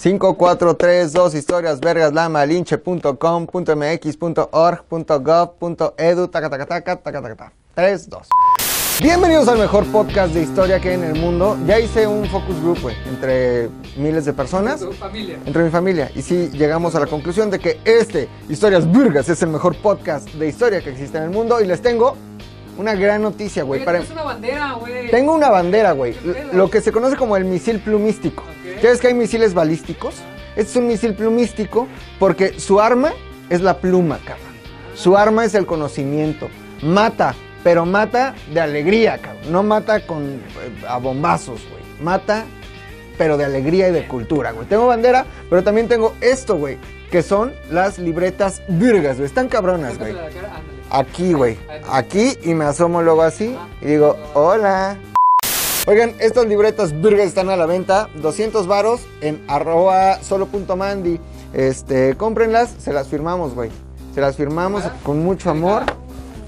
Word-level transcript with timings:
5, 0.00 0.34
4, 0.38 0.76
3, 0.76 1.12
2, 1.12 1.34
historias, 1.34 1.78
vergas, 1.78 2.10
taca, 6.30 6.48
taca, 6.48 6.64
taca, 6.64 6.96
taca, 6.96 7.02
taca, 7.02 7.36
taca. 7.36 7.52
3, 7.74 8.08
2. 8.08 8.28
Bienvenidos 9.02 9.46
al 9.48 9.58
mejor 9.58 9.84
podcast 9.92 10.32
de 10.32 10.40
historia 10.42 10.80
que 10.80 10.88
hay 10.88 10.94
en 10.94 11.04
el 11.04 11.20
mundo. 11.20 11.58
Ya 11.66 11.78
hice 11.78 12.06
un 12.06 12.26
focus 12.30 12.58
group, 12.62 12.80
güey, 12.80 12.96
entre 13.10 13.68
miles 13.98 14.24
de 14.24 14.32
personas. 14.32 14.80
Tu 14.80 14.90
familia. 14.92 15.38
Entre 15.44 15.64
mi 15.64 15.70
familia. 15.70 16.10
Y 16.14 16.22
sí, 16.22 16.48
llegamos 16.48 16.94
a 16.94 17.00
la 17.00 17.06
conclusión 17.06 17.50
de 17.50 17.58
que 17.58 17.78
este, 17.84 18.26
Historias 18.48 18.90
Virgas, 18.90 19.28
es 19.28 19.42
el 19.42 19.50
mejor 19.50 19.76
podcast 19.76 20.30
de 20.30 20.48
historia 20.48 20.80
que 20.80 20.92
existe 20.92 21.18
en 21.18 21.24
el 21.24 21.30
mundo. 21.30 21.60
Y 21.60 21.66
les 21.66 21.82
tengo 21.82 22.16
una 22.80 22.94
gran 22.94 23.22
noticia, 23.22 23.62
güey. 23.62 23.84
Para... 23.84 24.00
una 24.00 24.22
bandera, 24.22 24.72
güey. 24.72 25.10
Tengo 25.10 25.34
una 25.34 25.50
bandera, 25.50 25.92
güey. 25.92 26.16
Lo 26.52 26.70
que 26.70 26.80
se 26.80 26.90
conoce 26.92 27.16
como 27.16 27.36
el 27.36 27.44
misil 27.44 27.78
plumístico. 27.78 28.42
Ok. 28.42 28.80
¿Sabes 28.80 29.00
que 29.00 29.08
hay 29.08 29.14
misiles 29.14 29.52
balísticos? 29.52 30.16
Este 30.56 30.70
es 30.70 30.76
un 30.76 30.86
misil 30.88 31.14
plumístico 31.14 31.86
porque 32.18 32.58
su 32.58 32.80
arma 32.80 33.12
es 33.50 33.60
la 33.60 33.78
pluma, 33.78 34.18
cabrón. 34.24 34.46
Su 34.94 35.16
arma 35.16 35.44
es 35.44 35.54
el 35.54 35.66
conocimiento. 35.66 36.48
Mata, 36.82 37.34
pero 37.62 37.84
mata 37.84 38.34
de 38.52 38.60
alegría, 38.60 39.18
cabrón. 39.18 39.52
No 39.52 39.62
mata 39.62 40.06
con 40.06 40.24
eh, 40.24 40.40
a 40.88 40.96
bombazos, 40.96 41.60
güey. 41.70 41.82
Mata, 42.02 42.44
pero 43.18 43.36
de 43.36 43.44
alegría 43.44 43.88
y 43.88 43.92
de 43.92 44.08
cultura, 44.08 44.52
güey. 44.52 44.66
Tengo 44.66 44.86
bandera, 44.86 45.26
pero 45.50 45.62
también 45.62 45.86
tengo 45.86 46.14
esto, 46.22 46.56
güey. 46.56 46.78
Que 47.10 47.22
son 47.22 47.52
las 47.70 47.98
libretas 47.98 48.62
virgas, 48.68 49.16
güey. 49.16 49.26
Están 49.26 49.48
cabronas, 49.48 49.98
güey. 49.98 50.14
Aquí, 50.90 51.32
güey. 51.34 51.56
Aquí 51.90 52.36
y 52.42 52.54
me 52.54 52.64
asomo 52.64 53.02
luego 53.02 53.22
así 53.22 53.56
y 53.80 53.86
digo, 53.86 54.16
hola. 54.34 54.98
Oigan, 55.86 56.14
estas 56.18 56.46
libretas 56.46 57.00
virgas 57.00 57.26
están 57.26 57.48
a 57.48 57.56
la 57.56 57.66
venta, 57.66 58.08
200 58.16 58.66
varos 58.66 59.00
en 59.20 59.42
arroba 59.48 60.20
solo.mandy. 60.22 61.18
Este, 61.52 62.16
cómprenlas, 62.16 62.70
se 62.78 62.92
las 62.92 63.08
firmamos, 63.08 63.54
güey. 63.54 63.70
Se 64.14 64.20
las 64.20 64.36
firmamos 64.36 64.84
Ah, 64.84 64.92
con 65.02 65.24
mucho 65.24 65.50
amor. 65.50 65.82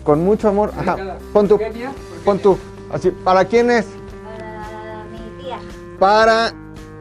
Con 0.04 0.24
mucho 0.24 0.48
amor. 0.48 0.72
Ajá. 0.76 1.16
Pon 1.32 1.46
tú. 1.48 1.58
¿Por 1.58 1.66
qué 1.66 1.78
mía? 1.78 1.92
¿Por 1.92 2.18
qué 2.18 2.24
Pon 2.24 2.38
tú. 2.40 2.58
Así, 2.92 3.10
¿para 3.10 3.44
quién 3.44 3.70
es? 3.70 3.86
Para 4.24 5.04
mi 5.04 5.42
tía. 5.42 5.58
Para 5.98 6.52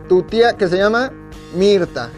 tu 0.08 0.22
tía 0.24 0.54
que 0.56 0.68
se 0.68 0.78
llama 0.78 1.12
Mirta. 1.56 2.10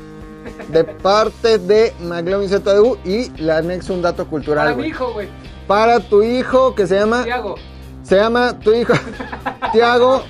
De 0.70 0.84
parte 0.84 1.58
de 1.58 1.94
McLovin 2.02 2.50
ZDU 2.50 2.98
y 3.04 3.30
le 3.42 3.52
anexo 3.52 3.94
un 3.94 4.02
dato 4.02 4.28
cultural, 4.28 4.70
Para 4.70 4.82
mi 4.82 4.88
hijo, 4.88 5.14
güey. 5.14 5.28
Para 5.68 6.00
tu 6.00 6.24
hijo 6.24 6.76
que 6.76 6.88
se 6.88 6.96
llama 7.00 7.24
Tiago. 7.24 7.56
Se 8.04 8.18
llama 8.18 8.60
tu 8.60 8.74
hijo 8.74 8.94
Tiago. 9.72 10.24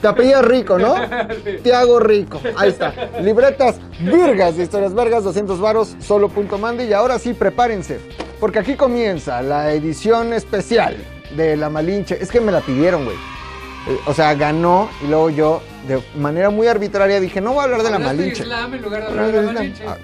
Te 0.00 0.08
apellidas 0.08 0.44
Rico, 0.44 0.78
¿no? 0.78 0.94
Tiago 1.62 2.00
Rico. 2.00 2.40
Ahí 2.56 2.70
está. 2.70 2.92
Libretas 3.20 3.76
virgas 4.00 4.56
de 4.56 4.64
historias 4.64 4.94
vergas, 4.94 5.24
200 5.24 5.60
varos, 5.60 5.96
solo 6.00 6.28
punto 6.28 6.58
mande. 6.58 6.84
Y 6.84 6.92
ahora 6.92 7.18
sí, 7.18 7.32
prepárense. 7.32 8.00
Porque 8.40 8.58
aquí 8.58 8.74
comienza 8.74 9.40
la 9.42 9.72
edición 9.72 10.32
especial 10.32 10.96
de 11.36 11.56
La 11.56 11.70
Malinche. 11.70 12.18
Es 12.20 12.30
que 12.30 12.40
me 12.40 12.52
la 12.52 12.60
pidieron, 12.60 13.04
güey. 13.04 13.16
Eh, 13.86 13.98
O 14.06 14.14
sea, 14.14 14.34
ganó 14.34 14.88
y 15.02 15.06
luego 15.06 15.30
yo, 15.30 15.62
de 15.86 16.02
manera 16.16 16.50
muy 16.50 16.66
arbitraria, 16.66 17.20
dije, 17.20 17.40
no 17.40 17.52
voy 17.52 17.60
a 17.60 17.64
hablar 17.64 17.82
de 17.82 17.90
La 17.90 17.96
Hablaste 17.96 18.16
Malinche. 18.16 18.42
Islam 18.42 18.74
en 18.74 18.82
lugar 18.82 19.00
de 19.08 19.14
No, 19.14 19.20
hablar 19.22 19.26
de 19.26 19.32
no, 19.32 19.42
la 19.42 19.52
no. 19.52 19.58
Malinche. 19.58 19.84
Ah, 19.86 19.96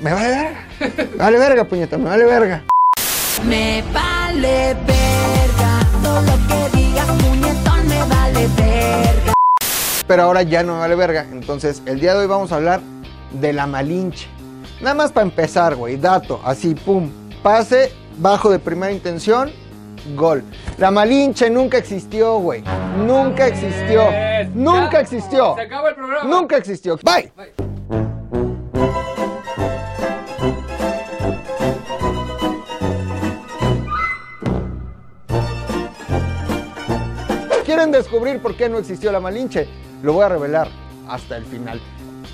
Me 0.00 0.12
vale 0.12 0.28
verga. 0.28 0.66
Me 1.10 1.16
vale 1.16 1.38
verga, 1.38 1.64
puñeta, 1.64 1.98
me 1.98 2.04
vale 2.08 2.24
verga. 2.24 2.64
Me 3.46 3.82
vale 3.92 4.74
verga, 4.86 5.86
todo 6.02 6.20
lo 6.22 6.32
que 6.48 6.76
digas, 6.76 7.06
puñetón, 7.06 7.88
me 7.88 7.98
vale 8.04 8.46
verga. 8.56 9.32
pero 10.06 10.22
ahora 10.24 10.42
ya 10.42 10.62
no 10.62 10.74
me 10.74 10.80
vale 10.80 10.94
verga. 10.96 11.26
Entonces, 11.32 11.82
el 11.86 12.00
día 12.00 12.12
de 12.14 12.20
hoy 12.20 12.26
vamos 12.26 12.52
a 12.52 12.56
hablar 12.56 12.80
de 13.32 13.52
la 13.52 13.66
Malinche. 13.66 14.28
Nada 14.80 14.94
más 14.94 15.12
para 15.12 15.24
empezar, 15.26 15.74
güey, 15.76 15.96
dato, 15.96 16.40
así, 16.44 16.74
pum, 16.74 17.10
pase, 17.42 17.92
bajo 18.18 18.50
de 18.50 18.58
primera 18.58 18.92
intención, 18.92 19.50
gol. 20.14 20.42
La 20.78 20.90
Malinche 20.90 21.50
nunca 21.50 21.78
existió, 21.78 22.38
güey. 22.38 22.62
Nunca 23.06 23.46
existió. 23.46 24.08
Bien. 24.08 24.52
Nunca 24.54 25.00
existió. 25.00 25.54
Se 25.54 25.62
acabó 25.62 25.88
el 25.88 25.94
programa. 25.94 26.28
Nunca 26.28 26.56
existió. 26.56 26.98
Bye. 27.02 27.32
Bye. 27.36 27.52
¿Quieren 37.64 37.92
descubrir 37.92 38.42
por 38.42 38.56
qué 38.56 38.68
no 38.68 38.78
existió 38.78 39.12
la 39.12 39.20
Malinche? 39.20 39.68
Lo 40.02 40.12
voy 40.14 40.24
a 40.24 40.28
revelar 40.28 40.68
hasta 41.08 41.36
el 41.36 41.44
final. 41.44 41.80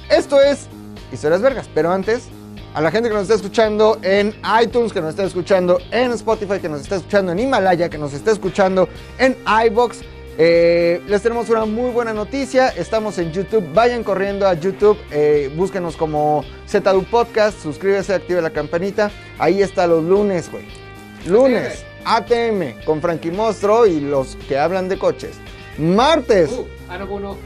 Esto 0.08 0.40
es 0.40 0.68
Historias 1.12 1.42
Vergas, 1.42 1.68
pero 1.74 1.92
antes, 1.92 2.28
a 2.76 2.82
la 2.82 2.90
gente 2.90 3.08
que 3.08 3.14
nos 3.14 3.22
está 3.22 3.36
escuchando 3.36 3.98
en 4.02 4.34
iTunes, 4.62 4.92
que 4.92 5.00
nos 5.00 5.08
está 5.10 5.24
escuchando 5.24 5.78
en 5.90 6.12
Spotify, 6.12 6.60
que 6.60 6.68
nos 6.68 6.82
está 6.82 6.96
escuchando 6.96 7.32
en 7.32 7.38
Himalaya, 7.38 7.88
que 7.88 7.96
nos 7.96 8.12
está 8.12 8.32
escuchando 8.32 8.86
en 9.18 9.34
iBox, 9.66 10.02
eh, 10.36 11.00
les 11.06 11.22
tenemos 11.22 11.48
una 11.48 11.64
muy 11.64 11.90
buena 11.90 12.12
noticia. 12.12 12.68
Estamos 12.68 13.16
en 13.16 13.32
YouTube. 13.32 13.72
Vayan 13.72 14.04
corriendo 14.04 14.46
a 14.46 14.52
YouTube. 14.52 14.98
eh, 15.10 15.50
búsquenos 15.56 15.96
como 15.96 16.44
ZDU 16.68 17.04
Podcast. 17.04 17.58
Suscríbase, 17.62 18.12
active 18.12 18.42
la 18.42 18.50
campanita. 18.50 19.10
Ahí 19.38 19.62
está 19.62 19.86
los 19.86 20.04
lunes, 20.04 20.50
güey. 20.52 20.64
Lunes, 21.26 21.82
ATM 22.04 22.84
con 22.84 23.00
Frankie 23.00 23.30
Mostro 23.30 23.86
y 23.86 24.00
los 24.00 24.36
que 24.48 24.58
hablan 24.58 24.90
de 24.90 24.98
coches. 24.98 25.36
Martes 25.78 26.50
Uh, 26.52 26.66
ah, 26.90 26.98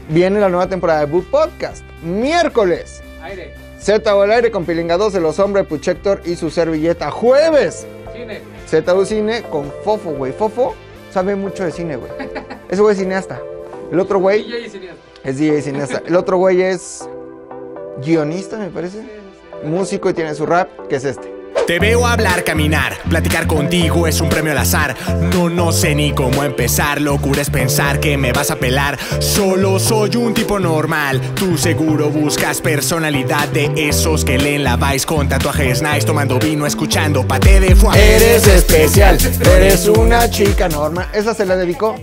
viene 0.09 0.41
la 0.41 0.49
nueva 0.49 0.67
temporada 0.67 0.99
de 0.99 1.05
Boot 1.05 1.29
Podcast. 1.31 1.85
Miércoles, 2.03 3.01
Aire. 3.21 3.70
Z 3.81 4.15
o 4.15 4.23
el 4.23 4.31
aire 4.31 4.51
con 4.51 4.63
Pilinga 4.63 4.95
2 4.97 5.13
de 5.13 5.19
los 5.19 5.39
hombres, 5.39 5.65
Puchector 5.65 6.21
y 6.23 6.35
su 6.35 6.51
servilleta. 6.51 7.09
Jueves, 7.09 7.87
Cine. 8.13 8.41
ZU 8.69 9.05
Cine 9.05 9.41
con 9.43 9.71
Fofo, 9.83 10.11
güey. 10.11 10.31
Fofo 10.31 10.75
sabe 11.11 11.35
mucho 11.35 11.63
de 11.63 11.71
cine, 11.71 11.95
güey. 11.95 12.11
Ese 12.69 12.81
güey 12.81 12.93
es 12.93 12.99
cineasta. 12.99 13.41
El 13.91 13.99
otro 13.99 14.19
güey 14.19 14.43
DJ 14.43 14.59
y 14.59 14.69
cineasta. 14.69 15.01
es 15.23 15.37
DJ 15.37 15.61
cineasta. 15.63 16.03
El 16.05 16.15
otro 16.15 16.37
güey 16.37 16.61
es 16.61 17.09
guionista, 18.05 18.57
me 18.57 18.69
parece. 18.69 19.01
Músico 19.63 20.09
y 20.09 20.13
tiene 20.13 20.35
su 20.35 20.45
rap, 20.45 20.69
que 20.87 20.97
es 20.97 21.03
este. 21.03 21.40
Te 21.71 21.79
veo 21.79 22.05
hablar, 22.05 22.43
caminar, 22.43 22.97
platicar 23.07 23.47
contigo 23.47 24.05
es 24.05 24.19
un 24.19 24.27
premio 24.27 24.51
al 24.51 24.57
azar. 24.57 24.93
No, 25.33 25.49
no 25.49 25.71
sé 25.71 25.95
ni 25.95 26.11
cómo 26.11 26.43
empezar, 26.43 26.99
locura 26.99 27.41
es 27.41 27.49
pensar 27.49 28.01
que 28.01 28.17
me 28.17 28.33
vas 28.33 28.51
a 28.51 28.57
pelar. 28.57 28.99
Solo 29.21 29.79
soy 29.79 30.17
un 30.17 30.33
tipo 30.33 30.59
normal, 30.59 31.21
tú 31.33 31.57
seguro 31.57 32.09
buscas 32.09 32.59
personalidad 32.59 33.47
de 33.47 33.71
esos 33.77 34.25
que 34.25 34.37
leen 34.37 34.65
la 34.65 34.75
Vice 34.75 35.05
con 35.05 35.29
tatuajes 35.29 35.81
nice, 35.81 36.05
tomando 36.05 36.39
vino, 36.39 36.65
escuchando 36.65 37.25
pate 37.25 37.61
de 37.61 37.73
foie. 37.73 38.17
Eres 38.17 38.47
especial, 38.47 39.17
eres 39.55 39.87
una 39.87 40.29
chica 40.29 40.67
normal. 40.67 41.07
Esa 41.13 41.33
se 41.33 41.45
la 41.45 41.55
dedicó. 41.55 41.95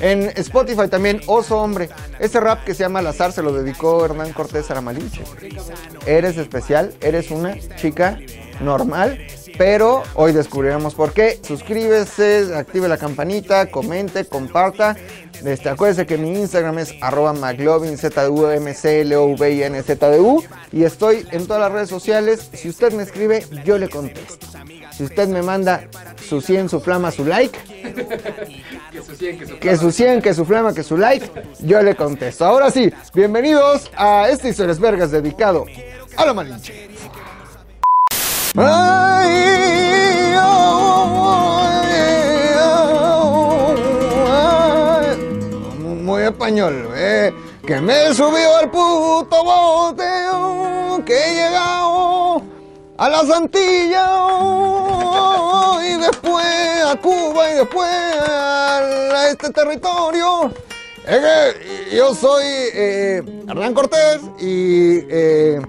En 0.00 0.32
Spotify 0.34 0.88
también, 0.88 1.20
Oso 1.26 1.58
Hombre. 1.58 1.90
Ese 2.18 2.40
rap 2.40 2.64
que 2.64 2.72
se 2.72 2.84
llama 2.84 3.00
Al 3.00 3.08
Azar 3.08 3.32
se 3.32 3.42
lo 3.42 3.52
dedicó 3.52 4.02
Hernán 4.02 4.32
Cortés 4.32 4.70
a 4.70 4.74
la 4.76 4.80
Malinche. 4.80 5.22
Eres 6.06 6.38
especial, 6.38 6.94
eres 7.02 7.30
una 7.30 7.54
chica 7.76 8.18
normal, 8.60 9.18
pero 9.58 10.02
hoy 10.14 10.32
descubriremos 10.32 10.94
por 10.94 11.12
qué. 11.12 11.38
Suscríbese, 11.42 12.54
active 12.54 12.88
la 12.88 12.96
campanita, 12.96 13.66
comente, 13.66 14.24
comparta. 14.24 14.96
Este, 15.44 15.68
acuérdese 15.68 16.06
que 16.06 16.18
mi 16.18 16.38
Instagram 16.38 16.78
es 16.78 16.94
arroba 17.00 17.34
y 20.72 20.84
estoy 20.84 21.26
en 21.30 21.46
todas 21.46 21.62
las 21.62 21.72
redes 21.72 21.88
sociales. 21.88 22.50
Si 22.52 22.68
usted 22.68 22.92
me 22.92 23.02
escribe, 23.02 23.44
yo 23.64 23.78
le 23.78 23.88
contesto. 23.88 24.46
Si 24.92 25.04
usted 25.04 25.28
me 25.28 25.40
manda 25.40 25.88
su 26.28 26.40
100, 26.42 26.68
su 26.68 26.80
flama, 26.80 27.10
su 27.10 27.24
like, 27.24 27.58
Que 28.90 29.02
su 29.02 29.16
100, 29.16 29.38
que 29.38 29.46
su 29.46 29.58
que 29.58 29.76
su 29.76 29.92
100, 29.92 30.22
que 30.22 30.34
su 30.34 30.44
flama, 30.44 30.74
que 30.74 30.82
su 30.82 30.96
like, 30.98 31.30
yo 31.60 31.80
le 31.80 31.94
contesto. 31.94 32.44
Ahora 32.44 32.70
sí, 32.70 32.92
bienvenidos 33.14 33.90
a 33.96 34.28
este 34.28 34.50
Historias 34.50 34.78
Vergas 34.78 35.10
dedicado 35.10 35.64
a 36.16 36.26
la 36.26 36.34
Malinche. 36.34 36.89
Muy 46.02 46.22
español, 46.22 46.88
eh. 46.96 47.32
Que 47.64 47.80
me 47.80 48.12
subió 48.12 48.56
al 48.56 48.68
puto 48.70 49.44
bote, 49.44 50.02
que 51.06 51.14
he 51.14 51.34
llegado 51.34 52.42
a 52.98 53.08
las 53.08 53.30
Antillas 53.30 54.08
oh, 54.10 55.78
y 55.80 55.96
después 56.00 56.84
a 56.84 56.96
Cuba 56.96 57.50
y 57.50 57.54
después 57.54 57.88
a 57.88 59.28
este 59.30 59.50
territorio. 59.50 60.52
Es 61.06 61.18
que 61.18 61.96
yo 61.96 62.14
soy 62.14 62.44
eh, 62.44 63.22
Hernán 63.48 63.74
Cortés 63.74 64.20
y 64.40 65.04
eh, 65.08 65.60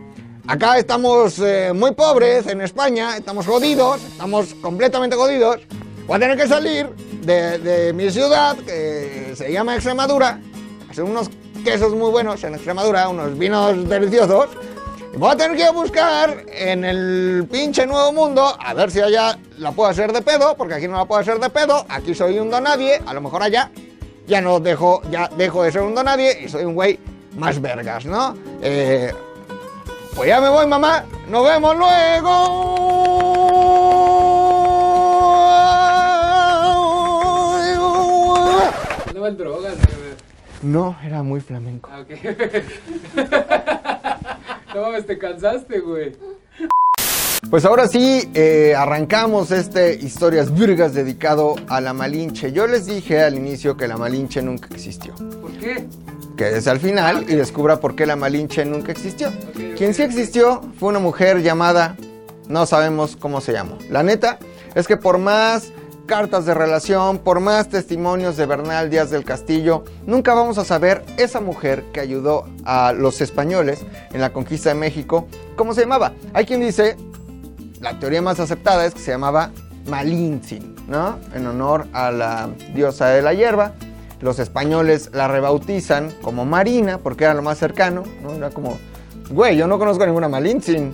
acá 0.48 0.78
estamos 0.78 1.40
eh, 1.40 1.72
muy 1.74 1.92
pobres 1.92 2.48
en 2.48 2.62
España, 2.62 3.18
estamos 3.18 3.46
jodidos, 3.46 4.02
estamos 4.04 4.54
completamente 4.56 5.16
jodidos. 5.16 5.60
Voy 6.08 6.18
a 6.18 6.20
tener 6.20 6.38
que 6.38 6.48
salir 6.48 6.90
de, 7.22 7.94
mi 7.94 8.10
ciudad, 8.10 8.58
que 8.58 9.34
se 9.36 9.52
llama 9.52 9.76
Extremadura, 9.76 10.40
hacer 10.90 11.04
unos 11.04 11.30
quesos 11.64 11.94
muy 11.94 12.10
buenos 12.10 12.44
en 12.44 12.56
Extremadura, 12.56 13.08
unos 13.10 13.38
vinos 13.38 13.88
deliciosos. 13.88 14.50
Voy 15.16 15.32
a 15.32 15.36
tener 15.36 15.58
que 15.58 15.70
buscar 15.72 16.46
en 16.48 16.86
el 16.86 17.48
pinche 17.52 17.86
nuevo 17.86 18.14
mundo, 18.14 18.56
a 18.60 18.74
ver 18.74 18.92
si 18.92 19.02
allá 19.02 19.38
la 19.58 19.72
puedo 19.72 19.90
hacer 19.90 20.14
de 20.14 20.22
pedo, 20.22 20.56
porque 20.56 20.76
aquí 20.76 20.88
no 20.88 20.98
la 20.98 21.06
puedo 21.06 21.22
hacer 21.22 21.40
de 21.40 21.50
pedo. 21.50 21.86
Aquí 21.90 22.16
soy 22.16 22.40
un 22.40 22.50
donadie, 22.50 23.02
a 23.06 23.14
lo 23.14 23.22
mejor 23.22 23.44
allá 23.44 23.72
ya 24.28 24.42
no 24.42 24.60
dejo, 24.60 25.02
ya 25.12 25.30
dejo 25.38 25.64
de 25.64 25.72
ser 25.72 25.82
un 25.82 25.94
donadie 25.94 26.46
y 26.46 26.50
soy 26.50 26.64
un 26.64 26.74
güey 26.74 26.98
más 27.38 27.60
vergas, 27.60 28.06
¿no? 28.06 28.36
Eh, 28.62 29.14
pues 30.16 30.28
ya 30.28 30.42
me 30.42 30.50
voy, 30.50 30.66
mamá. 30.68 31.06
Nos 31.28 31.46
vemos 31.46 31.78
luego. 31.78 32.78
No 39.14 39.28
en 39.28 39.38
drogas. 39.38 39.76
No, 40.62 40.98
era 41.04 41.24
muy 41.24 41.42
flamenco. 41.42 41.90
Ah, 41.92 42.02
ok. 42.02 42.10
no 44.76 44.82
mames, 44.82 45.08
te 45.08 45.18
cansaste, 45.18 45.80
güey. 45.80 46.16
Pues 47.50 47.66
ahora 47.66 47.88
sí, 47.88 48.30
eh, 48.34 48.76
arrancamos 48.78 49.52
este 49.52 49.96
Historias 49.96 50.54
Virgas 50.54 50.94
dedicado 50.94 51.56
a 51.68 51.82
la 51.82 51.92
Malinche. 51.92 52.52
Yo 52.52 52.68
les 52.68 52.86
dije 52.86 53.22
al 53.22 53.36
inicio 53.36 53.76
que 53.76 53.88
la 53.88 53.98
Malinche 53.98 54.42
nunca 54.42 54.68
existió. 54.72 55.16
¿Por 55.16 55.52
qué? 55.54 55.88
Quédese 56.38 56.70
al 56.70 56.80
final 56.80 57.26
y 57.28 57.36
descubra 57.36 57.80
por 57.80 57.96
qué 57.96 58.06
la 58.06 58.16
Malinche 58.16 58.64
nunca 58.64 58.92
existió. 58.92 59.32
Quien 59.76 59.94
sí 59.94 60.04
existió 60.04 60.62
fue 60.80 60.90
una 60.90 61.00
mujer 61.00 61.42
llamada, 61.42 61.98
no 62.48 62.66
sabemos 62.66 63.18
cómo 63.18 63.42
se 63.42 63.54
llamó. 63.54 63.78
La 63.90 64.04
neta 64.04 64.38
es 64.76 64.88
que 64.88 64.96
por 64.96 65.18
más 65.18 65.74
cartas 66.06 66.46
de 66.46 66.54
relación, 66.54 67.18
por 67.18 67.40
más 67.40 67.70
testimonios 67.70 68.38
de 68.38 68.46
Bernal 68.46 68.90
Díaz 68.90 69.10
del 69.10 69.24
Castillo, 69.24 69.84
nunca 70.06 70.34
vamos 70.34 70.58
a 70.58 70.66
saber 70.66 71.04
esa 71.18 71.42
mujer 71.42 71.86
que 71.92 72.00
ayudó 72.00 72.48
a 72.66 72.94
los 72.94 73.20
españoles 73.22 73.80
en 74.14 74.22
la 74.22 74.32
conquista 74.32 74.70
de 74.70 74.76
México, 74.76 75.28
cómo 75.56 75.74
se 75.74 75.82
llamaba. 75.82 76.14
Hay 76.34 76.46
quien 76.46 76.62
dice, 76.62 76.98
la 77.82 78.00
teoría 78.00 78.22
más 78.22 78.40
aceptada 78.40 78.86
es 78.86 78.94
que 78.94 79.00
se 79.00 79.12
llamaba 79.12 79.52
Malintzin, 79.88 80.76
¿no? 80.88 81.18
En 81.34 81.48
honor 81.48 81.88
a 81.94 82.12
la 82.12 82.50
diosa 82.74 83.08
de 83.08 83.22
la 83.22 83.34
hierba. 83.34 83.74
Los 84.22 84.38
españoles 84.38 85.10
la 85.14 85.28
rebautizan 85.28 86.12
como 86.22 86.46
Marina 86.46 87.00
porque 87.00 87.24
era 87.24 87.34
lo 87.34 87.42
más 87.42 87.58
cercano, 87.58 88.04
¿no? 88.22 88.34
Era 88.34 88.52
como, 88.52 88.78
güey, 89.32 89.58
yo 89.58 89.66
no 89.68 89.80
conozco 89.80 90.06
ninguna 90.06 90.30
Malintzin. 90.30 90.94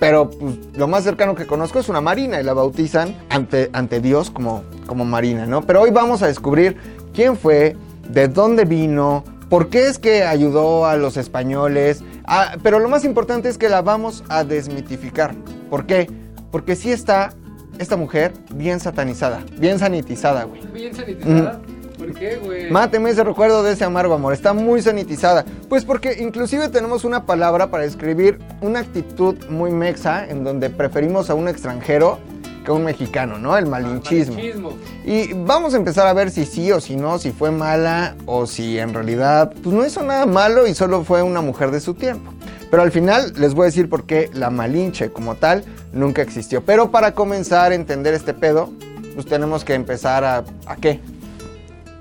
Pero 0.00 0.30
pues, 0.30 0.56
lo 0.74 0.88
más 0.88 1.04
cercano 1.04 1.34
que 1.34 1.46
conozco 1.46 1.78
es 1.78 1.88
una 1.88 2.00
marina 2.00 2.40
y 2.40 2.44
la 2.44 2.52
bautizan 2.52 3.14
ante, 3.30 3.70
ante 3.72 4.00
Dios 4.00 4.30
como, 4.30 4.64
como 4.86 5.04
marina, 5.04 5.46
¿no? 5.46 5.62
Pero 5.62 5.82
hoy 5.82 5.90
vamos 5.90 6.22
a 6.22 6.26
descubrir 6.26 6.76
quién 7.14 7.36
fue, 7.36 7.76
de 8.08 8.28
dónde 8.28 8.64
vino, 8.64 9.24
por 9.48 9.68
qué 9.68 9.86
es 9.86 9.98
que 9.98 10.24
ayudó 10.24 10.84
a 10.84 10.96
los 10.96 11.16
españoles. 11.16 12.02
Ah, 12.26 12.56
pero 12.62 12.80
lo 12.80 12.88
más 12.88 13.04
importante 13.04 13.48
es 13.48 13.56
que 13.56 13.68
la 13.68 13.82
vamos 13.82 14.24
a 14.28 14.44
desmitificar. 14.44 15.34
¿Por 15.74 15.86
qué? 15.86 16.08
Porque 16.52 16.76
sí 16.76 16.92
está 16.92 17.32
esta 17.80 17.96
mujer 17.96 18.32
bien 18.54 18.78
satanizada, 18.78 19.42
bien 19.58 19.80
sanitizada, 19.80 20.44
güey. 20.44 20.60
Bien 20.72 20.94
sanitizada. 20.94 21.60
¿Por 21.98 22.14
qué, 22.14 22.36
güey? 22.36 22.70
Máteme 22.70 23.10
ese 23.10 23.24
recuerdo 23.24 23.64
de 23.64 23.72
ese 23.72 23.82
amargo 23.82 24.14
amor. 24.14 24.34
Está 24.34 24.52
muy 24.52 24.82
sanitizada. 24.82 25.44
Pues 25.68 25.84
porque 25.84 26.22
inclusive 26.22 26.68
tenemos 26.68 27.02
una 27.02 27.26
palabra 27.26 27.72
para 27.72 27.82
describir 27.82 28.38
una 28.60 28.78
actitud 28.78 29.34
muy 29.48 29.72
mexa 29.72 30.28
en 30.28 30.44
donde 30.44 30.70
preferimos 30.70 31.28
a 31.28 31.34
un 31.34 31.48
extranjero 31.48 32.20
que 32.64 32.70
a 32.70 32.74
un 32.74 32.84
mexicano, 32.84 33.36
¿no? 33.40 33.58
El 33.58 33.66
malinchismo. 33.66 34.36
Malinchismo. 34.36 34.74
Y 35.04 35.32
vamos 35.32 35.74
a 35.74 35.76
empezar 35.76 36.06
a 36.06 36.12
ver 36.12 36.30
si 36.30 36.46
sí 36.46 36.70
o 36.70 36.80
si 36.80 36.94
no, 36.94 37.18
si 37.18 37.32
fue 37.32 37.50
mala 37.50 38.14
o 38.26 38.46
si 38.46 38.78
en 38.78 38.94
realidad 38.94 39.52
pues 39.60 39.74
no 39.74 39.84
hizo 39.84 40.04
nada 40.04 40.24
malo 40.24 40.68
y 40.68 40.74
solo 40.74 41.02
fue 41.02 41.20
una 41.24 41.40
mujer 41.40 41.72
de 41.72 41.80
su 41.80 41.94
tiempo. 41.94 42.32
Pero 42.74 42.82
al 42.82 42.90
final 42.90 43.34
les 43.36 43.54
voy 43.54 43.62
a 43.62 43.66
decir 43.66 43.88
por 43.88 44.02
qué 44.02 44.30
la 44.34 44.50
malinche 44.50 45.12
como 45.12 45.36
tal 45.36 45.62
nunca 45.92 46.22
existió. 46.22 46.64
Pero 46.64 46.90
para 46.90 47.14
comenzar 47.14 47.70
a 47.70 47.76
entender 47.76 48.14
este 48.14 48.34
pedo, 48.34 48.72
pues 49.14 49.26
tenemos 49.26 49.64
que 49.64 49.74
empezar 49.74 50.24
a... 50.24 50.44
¿A 50.66 50.74
qué? 50.74 50.98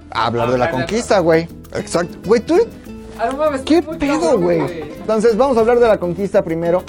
A 0.09 0.25
hablar 0.25 0.49
de 0.49 0.57
la 0.57 0.71
conquista, 0.71 1.19
güey. 1.19 1.47
Exacto. 1.75 2.17
Güey, 2.25 2.41
tú... 2.41 2.57
Ah, 3.19 3.29
¿Qué 3.63 3.83
pedo, 3.83 4.39
güey? 4.39 4.81
Entonces 4.97 5.37
vamos 5.37 5.57
a 5.57 5.59
hablar 5.59 5.77
de 5.77 5.87
la 5.87 5.99
conquista 5.99 6.43
primero. 6.43 6.83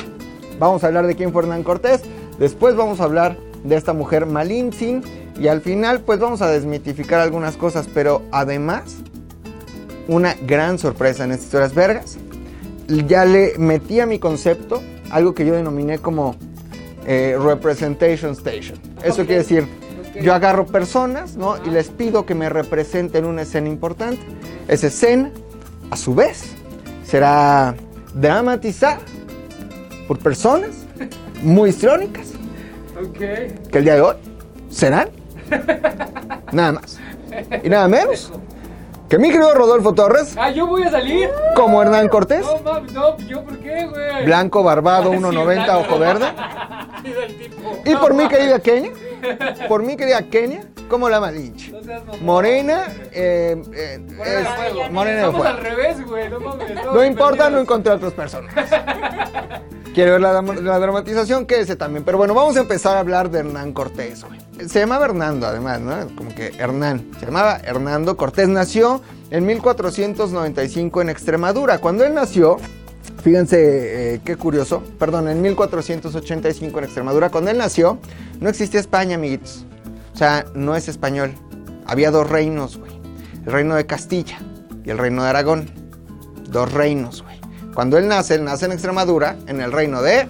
Vamos 0.59 0.83
a 0.83 0.87
hablar 0.87 1.07
de 1.07 1.15
quién 1.15 1.31
fue 1.31 1.43
Hernán 1.43 1.63
Cortés. 1.63 2.01
Después 2.39 2.77
vamos 2.77 3.01
a 3.01 3.05
hablar 3.05 3.37
de 3.65 3.77
esta 3.77 3.93
mujer 3.93 4.25
Malintzin. 4.25 5.03
Y 5.39 5.49
al 5.49 5.61
final, 5.61 6.01
pues 6.01 6.21
vamos 6.21 6.41
a 6.41 6.49
desmitificar 6.49 7.21
algunas 7.21 7.59
cosas. 7.59 7.87
Pero 7.93 8.23
además, 8.33 8.95
una 10.09 10.37
gran 10.47 10.79
sorpresa 10.79 11.25
en 11.25 11.33
estas 11.33 11.45
historias 11.45 11.75
vergas. 11.75 12.17
Ya 12.89 13.25
le 13.25 13.55
metí 13.59 14.01
a 14.01 14.07
mi 14.07 14.19
concepto 14.19 14.83
algo 15.11 15.35
que 15.35 15.47
yo 15.47 15.55
denominé 15.55 15.99
como 15.99 16.37
eh, 17.07 17.37
Representation 17.41 18.33
Station. 18.33 18.79
Eso 19.03 19.25
quiere 19.25 19.39
decir, 19.39 19.67
yo 20.21 20.35
agarro 20.35 20.67
personas, 20.67 21.37
¿no? 21.37 21.57
Y 21.65 21.71
les 21.71 21.89
pido 21.89 22.27
que 22.27 22.35
me 22.35 22.49
representen 22.49 23.25
una 23.25 23.43
escena 23.43 23.69
importante. 23.69 24.21
Esa 24.69 24.87
escena, 24.89 25.31
a 25.91 25.97
su 25.97 26.15
vez, 26.15 26.45
será 27.05 27.75
dramatizada 28.15 29.01
por 30.09 30.19
personas 30.19 30.71
muy 31.43 31.71
histriónicas 31.71 32.29
Ok. 33.01 33.19
que 33.19 33.79
el 33.79 33.85
día 33.85 33.95
de 33.95 34.01
hoy 34.01 34.15
serán 34.71 35.09
nada 36.53 36.73
más 36.73 36.99
y 37.63 37.69
nada 37.69 37.89
menos 37.89 38.33
que 39.09 39.19
mi 39.19 39.29
querido 39.29 39.55
Rodolfo 39.55 39.93
Torres 39.95 40.35
Ah, 40.39 40.51
yo 40.51 40.67
voy 40.67 40.83
a 40.85 40.91
salir. 40.91 41.31
como 41.55 41.83
Hernán 41.83 42.09
Cortés, 42.09 42.45
No 42.45 42.59
mames, 42.59 42.93
no, 42.93 43.17
yo 43.19 43.43
por 43.45 43.59
qué, 43.59 43.87
güey. 43.87 44.25
blanco, 44.25 44.63
barbado, 44.63 45.11
Sí, 45.13 45.19
1.90, 45.19 45.65
blanco. 45.65 45.81
ojo 45.81 45.99
verde. 45.99 46.27
Sí, 47.05 47.11
del 47.13 47.37
tipo. 47.37 47.79
Y 47.85 47.95
por 47.97 48.15
mi 48.15 48.27
querida 48.29 48.59
Kenia, 48.61 48.91
por 49.69 49.83
mi 49.83 49.95
querida 49.95 50.23
Kenia, 50.23 50.65
como 50.89 51.11
la 51.11 51.21
Malinche. 51.21 51.71
No. 51.71 52.17
Morena, 52.23 52.85
eh, 53.13 53.63
eh, 53.75 53.99
Morena 54.17 54.25
de 54.37 54.41
es- 54.43 54.49
fuego. 54.49 54.91
morena 54.91 55.17
de 55.21 55.27
Estamos 55.27 55.43
fuego. 55.43 55.59
al 55.59 55.63
revés, 55.65 56.07
güey. 56.07 56.31
No 56.31 56.41
mames. 56.41 56.85
No 56.95 57.05
importa, 57.05 57.51
no 57.51 57.59
encontré 57.59 57.93
otros 57.93 58.15
personajes. 58.15 58.71
Quiero 59.95 60.13
ver 60.13 60.21
la, 60.21 60.43
la 60.43 60.79
dramatización, 60.81 61.47
quédese 61.47 61.77
también. 61.77 62.05
Pero 62.05 62.19
bueno, 62.19 62.35
vamos 62.35 62.57
a 62.57 62.61
empezar 62.61 62.97
a 62.97 63.01
hablar 63.01 63.31
de 63.31 63.39
Hernán 63.39 63.73
Cortés, 63.73 64.25
güey. 64.25 64.41
Se 64.69 64.81
llamaba 64.81 65.05
Hernando, 65.05 65.47
además, 65.47 65.81
¿no? 65.81 65.95
Como 66.17 66.35
que 66.35 66.49
Hernán. 66.59 67.11
Se 67.21 67.27
llamaba 67.27 67.59
Hernando 67.65 68.17
Cortés. 68.17 68.49
Nació 68.49 69.01
en 69.31 69.47
1495 69.47 71.03
en 71.03 71.11
Extremadura. 71.11 71.79
Cuando 71.79 72.05
él 72.05 72.13
nació, 72.13 72.57
fíjense 73.23 74.15
eh, 74.15 74.21
qué 74.25 74.37
curioso, 74.37 74.83
perdón, 74.99 75.29
en 75.29 75.41
1485 75.41 76.79
en 76.79 76.85
Extremadura, 76.85 77.31
cuando 77.31 77.51
él 77.51 77.59
nació, 77.59 77.99
no 78.41 78.49
existía 78.49 78.81
España, 78.81 79.15
amiguitos. 79.15 79.65
O 80.13 80.17
sea, 80.17 80.45
no 80.55 80.75
es 80.75 80.89
español. 80.89 81.35
Había 81.87 82.11
dos 82.11 82.29
reinos, 82.29 82.79
güey. 82.79 82.93
El 83.47 83.53
reino 83.53 83.77
de 83.77 83.87
Castilla 83.87 84.39
y 84.85 84.91
el 84.91 84.99
reino 84.99 85.23
de 85.23 85.29
Aragón 85.29 85.85
dos 86.55 86.73
reinos, 86.73 87.23
güey. 87.23 87.34
Cuando 87.75 87.99
él 87.99 88.09
nace, 88.09 88.37
él 88.37 88.45
nace 88.45 88.67
en 88.67 88.73
Extremadura, 88.73 89.37
en 89.47 89.61
el 89.61 89.73
reino 89.73 90.01
de 90.01 90.29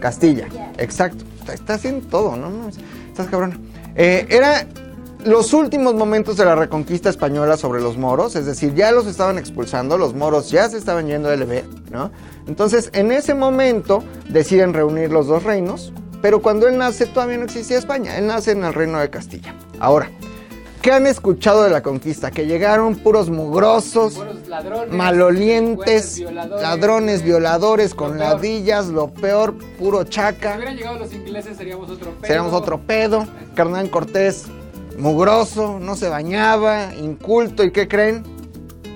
Castilla. 0.00 0.48
Exacto. 0.78 1.24
Está, 1.40 1.54
está 1.54 1.74
haciendo 1.74 2.06
todo, 2.08 2.36
¿no? 2.36 2.50
no 2.50 2.68
estás 2.68 3.26
cabrón. 3.28 3.60
Eh, 3.94 4.26
era 4.30 4.66
los 5.24 5.52
últimos 5.52 5.94
momentos 5.94 6.36
de 6.36 6.44
la 6.44 6.54
reconquista 6.54 7.10
española 7.10 7.56
sobre 7.56 7.80
los 7.80 7.96
moros, 7.96 8.36
es 8.36 8.46
decir, 8.46 8.74
ya 8.74 8.92
los 8.92 9.06
estaban 9.06 9.38
expulsando, 9.38 9.98
los 9.98 10.14
moros 10.14 10.50
ya 10.50 10.68
se 10.68 10.78
estaban 10.78 11.06
yendo 11.06 11.28
de 11.28 11.36
LB, 11.36 11.90
¿no? 11.90 12.10
Entonces, 12.46 12.90
en 12.94 13.12
ese 13.12 13.34
momento 13.34 14.02
deciden 14.28 14.72
reunir 14.72 15.10
los 15.10 15.26
dos 15.26 15.42
reinos, 15.42 15.92
pero 16.22 16.40
cuando 16.40 16.68
él 16.68 16.78
nace 16.78 17.06
todavía 17.06 17.36
no 17.36 17.44
existía 17.44 17.78
España, 17.78 18.16
él 18.16 18.26
nace 18.26 18.52
en 18.52 18.64
el 18.64 18.72
reino 18.72 18.98
de 19.00 19.10
Castilla. 19.10 19.54
Ahora, 19.80 20.10
¿qué 20.82 20.92
han 20.92 21.06
escuchado 21.06 21.62
de 21.64 21.70
la 21.70 21.82
conquista? 21.82 22.30
Que 22.30 22.46
llegaron 22.46 22.96
puros 22.96 23.30
mugrosos, 23.30 24.16
Buenos 24.16 24.48
ladrones. 24.48 24.94
malolientes, 24.94 26.18
violadores, 26.18 26.62
ladrones, 26.62 27.22
violadores 27.22 27.94
con 27.94 28.18
ladillas, 28.18 28.86
lo 28.88 29.08
peor, 29.08 29.54
puro 29.78 30.02
Si 30.04 30.10
chaca. 30.10 30.54
hubieran 30.56 30.76
llegado 30.76 30.98
los 30.98 31.12
ingleses 31.12 31.56
seríamos 31.56 31.90
otro 31.90 32.10
pedo. 32.12 32.26
Seríamos 32.26 32.52
otro 32.52 32.78
pedo. 32.80 33.26
Hernán 33.56 33.88
Cortés, 33.88 34.46
mugroso, 34.98 35.78
no 35.80 35.96
se 35.96 36.08
bañaba, 36.08 36.94
inculto, 36.94 37.64
¿y 37.64 37.70
qué 37.72 37.88
creen? 37.88 38.22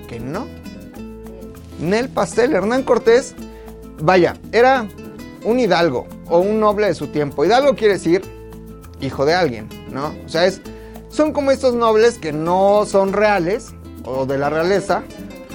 Que 0.07 0.19
no. 0.19 0.47
Nel 1.79 2.09
pastel, 2.09 2.53
Hernán 2.53 2.83
Cortés, 2.83 3.35
vaya, 4.01 4.35
era 4.51 4.87
un 5.43 5.59
hidalgo 5.59 6.07
o 6.29 6.39
un 6.39 6.59
noble 6.59 6.87
de 6.87 6.95
su 6.95 7.07
tiempo. 7.07 7.43
Hidalgo 7.43 7.75
quiere 7.75 7.93
decir 7.95 8.21
hijo 9.01 9.25
de 9.25 9.33
alguien, 9.33 9.67
¿no? 9.91 10.13
O 10.25 10.29
sea, 10.29 10.45
es, 10.45 10.61
son 11.13 11.31
como 11.31 11.51
estos 11.51 11.75
nobles 11.75 12.17
que 12.17 12.33
no 12.33 12.85
son 12.87 13.13
reales 13.13 13.75
o 14.03 14.25
de 14.25 14.39
la 14.39 14.49
realeza, 14.49 15.03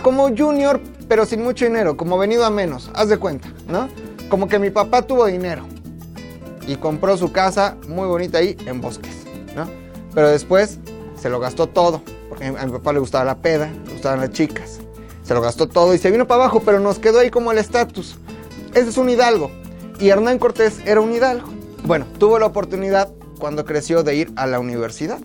como 0.02 0.28
junior, 0.34 0.80
pero 1.08 1.26
sin 1.26 1.42
mucho 1.42 1.64
dinero, 1.64 1.96
como 1.96 2.16
venido 2.16 2.44
a 2.44 2.50
menos, 2.50 2.92
haz 2.94 3.08
de 3.08 3.18
cuenta, 3.18 3.52
¿no? 3.66 3.88
Como 4.28 4.46
que 4.46 4.60
mi 4.60 4.70
papá 4.70 5.02
tuvo 5.02 5.26
dinero 5.26 5.64
y 6.64 6.76
compró 6.76 7.16
su 7.16 7.32
casa 7.32 7.76
muy 7.88 8.06
bonita 8.06 8.38
ahí 8.38 8.56
en 8.66 8.80
Bosques, 8.80 9.24
¿no? 9.56 9.68
Pero 10.14 10.28
después 10.28 10.78
se 11.20 11.28
lo 11.28 11.40
gastó 11.40 11.66
todo, 11.66 12.02
porque 12.28 12.46
a 12.46 12.64
mi 12.64 12.70
papá 12.70 12.92
le 12.92 13.00
gustaba 13.00 13.24
la 13.24 13.38
peda, 13.38 13.68
le 13.86 13.92
gustaban 13.94 14.20
las 14.20 14.30
chicas. 14.30 14.78
Se 15.24 15.34
lo 15.34 15.40
gastó 15.40 15.66
todo 15.66 15.92
y 15.92 15.98
se 15.98 16.12
vino 16.12 16.28
para 16.28 16.44
abajo, 16.44 16.62
pero 16.64 16.78
nos 16.78 17.00
quedó 17.00 17.18
ahí 17.18 17.30
como 17.30 17.50
el 17.50 17.58
estatus. 17.58 18.16
Ese 18.74 18.90
es 18.90 18.96
un 18.96 19.10
hidalgo. 19.10 19.50
Y 19.98 20.08
Hernán 20.10 20.38
Cortés 20.38 20.78
era 20.86 21.00
un 21.00 21.12
hidalgo. 21.12 21.48
Bueno, 21.84 22.06
tuvo 22.18 22.38
la 22.38 22.46
oportunidad 22.46 23.12
cuando 23.40 23.64
creció 23.64 24.04
de 24.04 24.14
ir 24.14 24.32
a 24.36 24.46
la 24.46 24.60
universidad. 24.60 25.18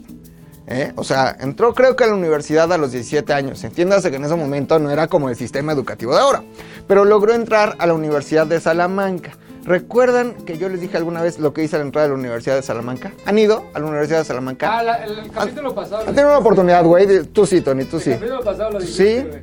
¿Eh? 0.68 0.94
O 0.96 1.04
sea, 1.04 1.36
entró 1.40 1.74
creo 1.74 1.96
que 1.96 2.04
a 2.04 2.08
la 2.08 2.14
universidad 2.16 2.72
a 2.72 2.78
los 2.78 2.92
17 2.92 3.34
años. 3.34 3.64
Entiéndase 3.64 4.10
que 4.12 4.18
en 4.18 4.26
ese 4.26 4.36
momento 4.36 4.80
no 4.80 4.90
era 4.92 5.08
como 5.08 5.30
el 5.30 5.36
sistema 5.36 5.72
educativo 5.72 6.14
de 6.16 6.22
ahora. 6.22 6.44
Pero 6.88 7.06
logró 7.06 7.34
entrar 7.34 7.76
a 7.80 7.86
la 7.88 7.94
Universidad 7.94 8.48
de 8.48 8.60
Salamanca. 8.60 9.32
¿Recuerdan 9.66 10.34
que 10.46 10.58
yo 10.58 10.68
les 10.68 10.82
dije 10.82 10.98
alguna 10.98 11.22
vez 11.22 11.40
lo 11.40 11.54
que 11.54 11.64
hice 11.64 11.78
al 11.78 11.84
entrar 11.84 12.06
a 12.06 12.08
la 12.10 12.14
Universidad 12.16 12.56
de 12.56 12.62
Salamanca? 12.64 13.14
¿Han 13.26 13.40
ido 13.40 13.64
a 13.74 13.80
la 13.80 13.86
Universidad 13.86 14.20
de 14.20 14.26
Salamanca? 14.26 14.78
Ah, 14.80 14.84
la- 14.84 15.06
el, 15.06 15.20
el 15.20 15.32
capítulo 15.32 15.74
pasado. 15.74 16.00
¿Han 16.02 16.08
tenido 16.08 16.28
una 16.28 16.38
oportunidad, 16.40 16.84
güey? 16.84 17.24
Tú 17.28 17.46
sí, 17.46 17.62
Tony, 17.62 17.86
tú 17.86 17.98
sí. 18.00 18.12
El 18.12 18.18
capítulo 18.18 18.42
pasado 18.44 18.72
lo 18.72 18.82
Sí. 18.82 19.04
dijiste, 19.04 19.30
güey. 19.30 19.42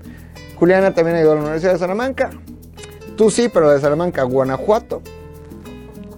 Juliana 0.57 0.93
también 0.95 1.17
ha 1.17 1.21
ido 1.23 1.33
a 1.33 1.35
la 1.37 1.41
Universidad 1.41 1.73
de 1.73 1.79
Salamanca. 1.79 2.29
Tú 3.17 3.31
sí, 3.31 3.49
pero 3.49 3.71
de 3.71 3.81
Salamanca, 3.81 4.21
a 4.21 4.25
Guanajuato. 4.25 5.01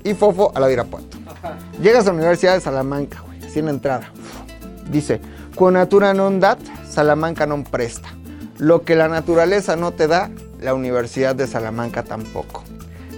Y 0.03 0.15
Fofo 0.15 0.51
a 0.53 0.59
la 0.59 0.67
de 0.67 0.73
Irapuato. 0.73 1.07
Ajá. 1.29 1.57
Llegas 1.81 2.05
a 2.07 2.09
la 2.09 2.15
Universidad 2.15 2.55
de 2.55 2.61
Salamanca, 2.61 3.21
güey, 3.21 3.39
la 3.63 3.71
entrada. 3.71 4.13
Dice, 4.93 5.21
con 5.57 5.73
natura 5.75 6.13
non 6.13 6.37
dat, 6.37 6.61
Salamanca 6.85 7.49
non 7.49 7.65
presta. 7.65 8.13
Lo 8.61 8.85
que 8.85 8.95
la 8.95 9.09
naturaleza 9.09 9.75
no 9.75 9.97
te 9.97 10.07
da, 10.07 10.29
la 10.61 10.75
Universidad 10.75 11.35
de 11.35 11.47
Salamanca 11.47 12.05
tampoco. 12.05 12.63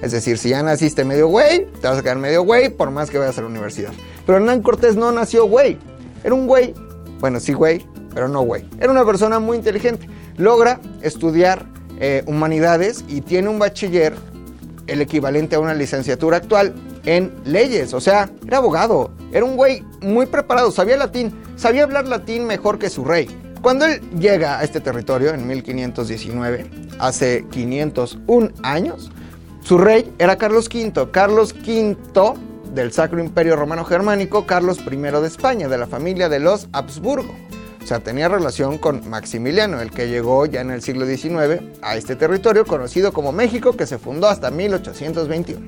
Es 0.01 0.13
decir, 0.13 0.39
si 0.39 0.51
ya 0.51 0.63
naciste 0.63 1.05
medio 1.05 1.27
güey, 1.27 1.67
te 1.81 1.89
vas 1.89 1.99
a 1.99 2.03
quedar 2.03 2.19
medio 2.19 2.43
güey 2.43 2.71
por 2.71 2.91
más 2.91 3.11
que 3.11 3.19
vayas 3.19 3.37
a 3.39 3.43
la 3.43 3.49
universidad. 3.49 3.93
Pero 4.25 4.39
Hernán 4.39 4.63
Cortés 4.63 4.95
no 4.95 5.11
nació 5.11 5.47
güey. 5.47 5.77
Era 6.23 6.35
un 6.35 6.47
güey, 6.47 6.75
bueno, 7.19 7.41
sí 7.41 7.53
güey, 7.53 7.85
pero 8.15 8.29
no 8.29 8.43
güey. 8.43 8.65
Era 8.79 8.93
una 8.93 9.05
persona 9.05 9.41
muy 9.41 9.57
inteligente. 9.57 10.09
Logra 10.37 10.81
estudiar 11.03 11.67
eh, 11.99 12.23
humanidades 12.27 13.05
y 13.09 13.21
tiene 13.21 13.49
un 13.49 13.59
bachiller 13.59 14.15
el 14.87 15.01
equivalente 15.01 15.57
a 15.57 15.61
una 15.61 15.75
licenciatura 15.75 16.37
actual 16.37 16.75
en 17.05 17.33
leyes. 17.45 17.95
O 17.95 18.01
sea, 18.01 18.31
era 18.47 18.59
abogado. 18.59 19.11
Era 19.33 19.45
un 19.45 19.57
güey 19.57 19.83
muy 20.01 20.27
preparado, 20.27 20.71
sabía 20.71 20.97
latín, 20.97 21.35
sabía 21.57 21.85
hablar 21.85 22.07
latín 22.07 22.47
mejor 22.47 22.79
que 22.79 22.91
su 22.91 23.05
rey. 23.05 23.29
Cuando 23.63 23.87
él 23.87 24.01
llega 24.19 24.59
a 24.59 24.65
este 24.65 24.81
territorio 24.81 25.33
en 25.33 25.47
1519, 25.47 26.71
hace 26.99 27.47
501 27.51 28.51
años, 28.63 29.11
su 29.63 29.79
rey 29.79 30.13
era 30.19 30.37
Carlos 30.37 30.69
V. 30.69 31.11
Carlos 31.11 31.55
V 31.55 31.97
del 32.75 32.93
Sacro 32.93 33.21
Imperio 33.21 33.57
Romano 33.57 33.85
Germánico, 33.85 34.47
Carlos 34.47 34.81
I 34.81 34.97
de 34.97 35.27
España, 35.27 35.69
de 35.69 35.79
la 35.79 35.87
familia 35.87 36.29
de 36.29 36.41
los 36.41 36.69
Habsburgo. 36.73 37.35
O 37.83 37.87
sea, 37.87 38.01
tenía 38.01 38.29
relación 38.29 38.79
con 38.79 39.09
Maximiliano, 39.09 39.81
el 39.81 39.91
que 39.91 40.09
llegó 40.09 40.47
ya 40.47 40.63
en 40.63 40.71
el 40.71 40.83
siglo 40.83 41.07
XIX 41.07 41.63
a 41.83 41.97
este 41.97 42.17
territorio 42.17 42.65
conocido 42.65 43.13
como 43.13 43.31
México, 43.31 43.77
que 43.77 43.87
se 43.87 43.99
fundó 43.99 44.27
hasta 44.27 44.51
1821. 44.51 45.67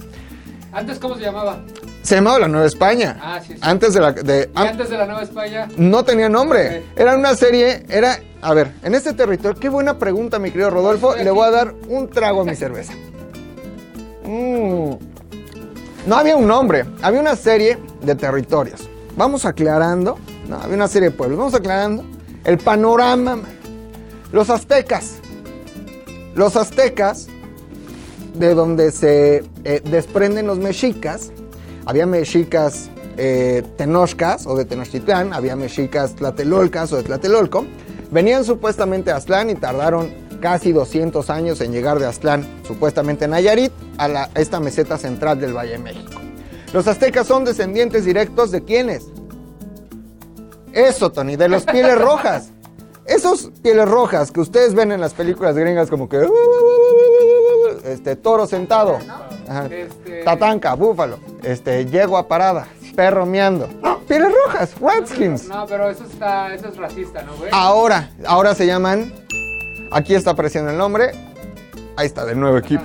Antes, 0.77 0.99
¿cómo 0.99 1.15
se 1.17 1.23
llamaba? 1.23 1.59
Se 2.03 2.17
llamaba 2.17 2.39
la 2.41 2.49
Nueva 2.49 2.67
España. 2.67 3.19
Ah, 3.21 3.41
sí, 3.41 3.55
sí. 3.55 3.59
Antes 3.63 3.95
de 3.95 4.01
la... 4.01 4.13
de- 4.13 4.51
Y 4.55 4.59
antes 4.61 4.91
de 4.91 4.99
la 4.99 5.07
Nueva 5.07 5.23
España. 5.23 5.69
no 5.79 6.05
tenía 6.05 6.29
nombre. 6.29 6.85
Ok. 6.93 7.01
Era 7.01 7.17
una 7.17 7.35
serie, 7.35 7.85
era... 7.89 8.21
A 8.43 8.53
ver, 8.53 8.73
en 8.83 8.95
este 8.95 9.15
territorio, 9.15 9.59
qué 9.59 9.71
buena 9.71 9.99
pregunta, 9.99 10.39
mi 10.39 10.51
querido 10.51 10.69
Rodolfo. 10.69 11.13
Estoy 11.13 11.25
Le 11.25 11.31
voy 11.31 11.49
a 11.49 11.51
dar 11.51 11.75
un 11.89 12.09
trago 12.11 12.43
a 12.43 12.45
mi 12.45 12.55
cerveza. 12.55 12.93
Mm. 14.25 14.91
No 16.07 16.15
había 16.17 16.37
un 16.37 16.47
nombre, 16.47 16.85
había 17.03 17.21
una 17.21 17.35
serie 17.37 17.79
de 18.03 18.15
territorios. 18.15 18.89
Vamos 19.17 19.45
aclarando. 19.47 20.19
No, 20.49 20.61
había 20.61 20.77
una 20.77 20.89
serie 20.89 21.09
de 21.11 21.17
pueblos. 21.17 21.39
Vamos 21.39 21.55
aclarando 21.55 22.05
el 22.45 22.59
panorama. 22.59 23.37
man. 23.37 23.43
Los 24.31 24.51
aztecas. 24.51 25.15
Los 26.35 26.55
aztecas, 26.55 27.29
de 28.39 28.55
donde 28.55 28.91
se 28.93 29.45
eh, 29.65 29.81
desprenden 29.85 30.47
los 30.47 30.59
mexicas. 30.59 31.31
Había 31.85 32.07
mexicas 32.07 32.91
eh, 33.17 33.63
tenochcas 33.77 34.47
o 34.47 34.57
de 34.57 34.65
Tenochtitlán, 34.65 35.33
había 35.33 35.57
mexicas 35.57 36.15
tlatelolcas 36.17 36.93
o 36.93 36.97
de 36.97 37.03
Tlatelolco. 37.05 37.65
Venían 38.11 38.45
supuestamente 38.45 39.11
a 39.11 39.17
Aztlán 39.17 39.51
y 39.51 39.55
tardaron 39.55 40.11
casi 40.41 40.73
200 40.73 41.31
años 41.31 41.61
en 41.61 41.73
llegar 41.73 41.99
de 41.99 42.07
Aztlán, 42.07 42.47
supuestamente 42.67 43.25
en 43.25 43.31
Nayarit, 43.33 43.73
a, 43.99 44.09
la- 44.09 44.31
a 44.35 44.41
esta 44.41 44.61
meseta 44.61 44.99
central 44.99 45.41
del 45.41 45.57
Valle 45.57 45.73
de 45.73 45.79
México. 45.79 46.13
Los 46.73 46.87
aztecas 46.89 47.27
son 47.27 47.45
descendientes 47.45 48.05
directos 48.05 48.51
de 48.51 48.63
quiénes? 48.63 49.05
Eso, 50.73 51.11
Tony, 51.11 51.37
de 51.37 51.49
los 51.49 51.65
pieles 51.65 51.99
rojas. 51.99 52.51
Esos 53.07 53.51
pieles 53.63 53.89
rojas 53.89 54.33
que 54.33 54.41
ustedes 54.41 54.75
ven 54.75 54.91
en 54.93 55.01
las 55.01 55.15
películas 55.15 55.55
gringas 55.57 55.89
como 55.89 56.09
que... 56.09 56.19
Este, 57.87 58.17
toro 58.17 58.47
sentado. 58.47 58.99
Ajá. 59.49 59.67
Este- 59.71 60.23
Tatanca, 60.25 60.75
búfalo. 60.75 61.19
Este, 61.43 61.87
yegua 61.87 62.27
parada. 62.27 62.67
Perro 62.95 63.27
miando. 63.27 63.69
Pieles 64.09 64.31
rojas, 64.47 64.75
Redskins. 64.81 65.49
No, 65.49 65.67
pero 65.67 65.91
eso 65.91 66.05
está, 66.05 66.55
eso 66.55 66.69
es 66.69 66.77
racista, 66.77 67.23
¿no, 67.23 67.35
güey? 67.37 67.51
Ahora, 67.53 68.11
ahora 68.27 68.55
se 68.55 68.67
llaman... 68.67 69.13
Aquí 69.93 70.15
está 70.15 70.31
apareciendo 70.33 70.71
el 70.71 70.79
nombre. 70.79 71.11
Ahí 71.97 72.07
está, 72.07 72.25
del 72.25 72.41
nuevo 72.41 72.57
equipo. 72.59 72.85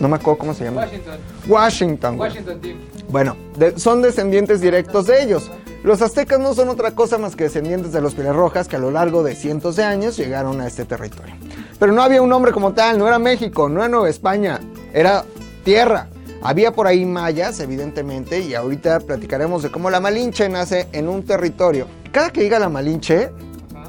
No 0.00 0.08
me 0.08 0.16
acuerdo 0.16 0.38
cómo 0.38 0.54
se 0.54 0.64
llama. 0.64 0.82
Washington. 0.82 1.18
Washington. 1.48 2.16
güey. 2.16 2.30
Washington 2.30 2.60
Team. 2.60 2.78
Bueno, 3.08 3.36
de- 3.56 3.78
son 3.78 4.02
descendientes 4.02 4.60
directos 4.60 5.06
de 5.06 5.22
ellos. 5.22 5.50
Los 5.84 6.00
aztecas 6.02 6.38
no 6.40 6.54
son 6.54 6.68
otra 6.68 6.92
cosa 6.92 7.18
más 7.18 7.34
que 7.36 7.44
descendientes 7.44 7.92
de 7.92 8.00
los 8.00 8.14
pieles 8.14 8.34
rojas 8.34 8.68
que 8.68 8.76
a 8.76 8.78
lo 8.78 8.90
largo 8.90 9.22
de 9.22 9.34
cientos 9.34 9.76
de 9.76 9.84
años 9.84 10.16
llegaron 10.16 10.60
a 10.60 10.66
este 10.66 10.84
territorio. 10.84 11.34
Pero 11.82 11.94
no 11.94 12.02
había 12.04 12.22
un 12.22 12.28
nombre 12.28 12.52
como 12.52 12.74
tal, 12.74 12.96
no 12.96 13.08
era 13.08 13.18
México, 13.18 13.68
no 13.68 13.80
era 13.80 13.88
Nueva 13.88 14.08
España, 14.08 14.60
era 14.92 15.24
tierra. 15.64 16.06
Había 16.40 16.70
por 16.70 16.86
ahí 16.86 17.04
mayas, 17.04 17.58
evidentemente, 17.58 18.38
y 18.38 18.54
ahorita 18.54 19.00
platicaremos 19.00 19.64
de 19.64 19.72
cómo 19.72 19.90
la 19.90 19.98
Malinche 19.98 20.48
nace 20.48 20.86
en 20.92 21.08
un 21.08 21.24
territorio. 21.24 21.88
Cada 22.12 22.30
que 22.30 22.42
diga 22.42 22.60
la 22.60 22.68
Malinche, 22.68 23.32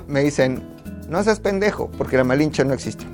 me 0.07 0.23
dicen, 0.23 0.63
no 1.07 1.23
seas 1.23 1.39
pendejo, 1.39 1.91
porque 1.95 2.17
la 2.17 2.23
Malinche 2.23 2.65
no 2.65 2.73
existe. 2.73 3.05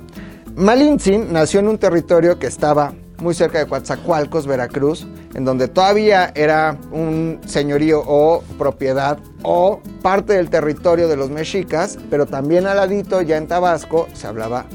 Malintzin 0.56 1.30
nació 1.30 1.60
en 1.60 1.68
un 1.68 1.76
territorio 1.76 2.38
que 2.38 2.46
estaba 2.46 2.94
muy 3.20 3.34
cerca 3.34 3.58
de 3.58 3.66
Coatzacoalcos, 3.66 4.46
Veracruz, 4.46 5.06
en 5.34 5.44
donde 5.44 5.68
todavía 5.68 6.32
era 6.34 6.76
un 6.90 7.40
señorío 7.46 8.02
o 8.06 8.42
propiedad 8.58 9.18
o 9.42 9.80
parte 10.02 10.34
del 10.34 10.50
territorio 10.50 11.08
de 11.08 11.16
los 11.16 11.30
mexicas, 11.30 11.98
pero 12.10 12.26
también 12.26 12.66
al 12.66 12.76
ladito, 12.76 13.22
ya 13.22 13.36
en 13.36 13.46
Tabasco, 13.46 14.08
se 14.14 14.26
hablaba 14.26 14.66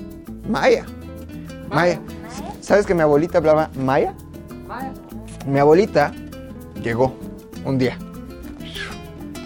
maya. 0.47 0.85
Maya. 1.69 1.99
¿Sabes 2.61 2.85
que 2.85 2.93
mi 2.93 3.01
abuelita 3.01 3.39
hablaba 3.39 3.69
maya? 3.75 4.13
Maya. 4.67 4.91
Mi 5.45 5.59
abuelita 5.59 6.11
llegó 6.81 7.13
un 7.65 7.77
día. 7.77 7.97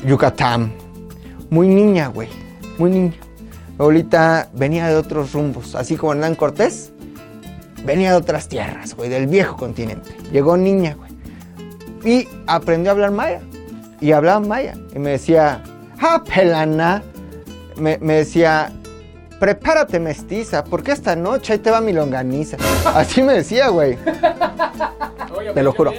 Yucatán. 0.06 0.74
Muy 1.50 1.68
niña, 1.68 2.08
güey. 2.08 2.30
Muy 2.78 2.92
niña. 2.92 3.14
Mi 3.70 3.76
abuelita 3.80 4.50
venía 4.54 4.88
de 4.88 4.96
otros 4.96 5.34
rumbos, 5.34 5.76
así 5.76 5.96
como 5.98 6.14
Hernán 6.14 6.36
Cortés. 6.36 6.92
Venía 7.86 8.12
de 8.12 8.18
otras 8.18 8.48
tierras, 8.48 8.96
güey, 8.96 9.10
del 9.10 9.28
viejo 9.28 9.56
continente. 9.58 10.12
Llegó 10.32 10.58
niña, 10.58 10.96
güey. 10.96 11.12
Y 12.04 12.28
aprendió 12.48 12.92
a 12.92 12.94
hablar 12.94 13.12
maya. 13.12 13.42
Y 14.00 14.12
hablaba 14.12 14.40
maya. 14.40 14.76
Y 14.96 15.00
me 15.00 15.12
decía, 15.12 15.64
ah, 16.02 16.24
pelana. 16.24 17.04
Me, 17.76 17.98
me 18.00 18.16
decía, 18.16 18.72
prepárate 19.40 20.00
mestiza, 20.00 20.64
porque 20.64 20.92
esta 20.92 21.16
noche 21.16 21.54
ahí 21.54 21.60
te 21.60 21.72
va 21.72 21.82
mi 21.82 21.94
longaniza. 21.94 22.58
Así 22.94 23.24
me 23.24 23.34
decía, 23.34 23.70
güey. 23.70 23.98
Te 25.54 25.64
lo 25.64 25.72
juro, 25.72 25.92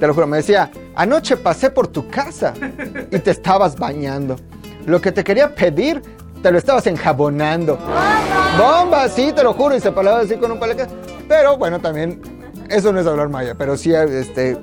te 0.00 0.06
lo 0.06 0.14
juro. 0.14 0.26
Me 0.26 0.38
decía, 0.38 0.70
anoche 0.94 1.36
pasé 1.36 1.70
por 1.70 1.88
tu 1.88 2.08
casa 2.08 2.54
y 3.10 3.18
te 3.18 3.30
estabas 3.30 3.76
bañando. 3.76 4.36
Lo 4.86 5.00
que 5.00 5.12
te 5.12 5.22
quería 5.22 5.54
pedir, 5.54 6.02
te 6.42 6.50
lo 6.50 6.58
estabas 6.58 6.86
enjabonando. 6.86 7.78
¡Bomba! 8.58 9.08
Sí, 9.08 9.32
te 9.32 9.42
lo 9.42 9.52
juro. 9.52 9.76
Y 9.76 9.80
se 9.80 9.92
palaba 9.92 10.20
así 10.20 10.36
con 10.36 10.50
un 10.52 10.58
paleca. 10.58 10.88
Pero 11.28 11.56
bueno, 11.56 11.80
también, 11.80 12.20
eso 12.68 12.92
no 12.92 13.00
es 13.00 13.06
hablar 13.06 13.28
maya, 13.28 13.54
pero 13.54 13.76
sí, 13.76 13.92
este... 13.94 14.58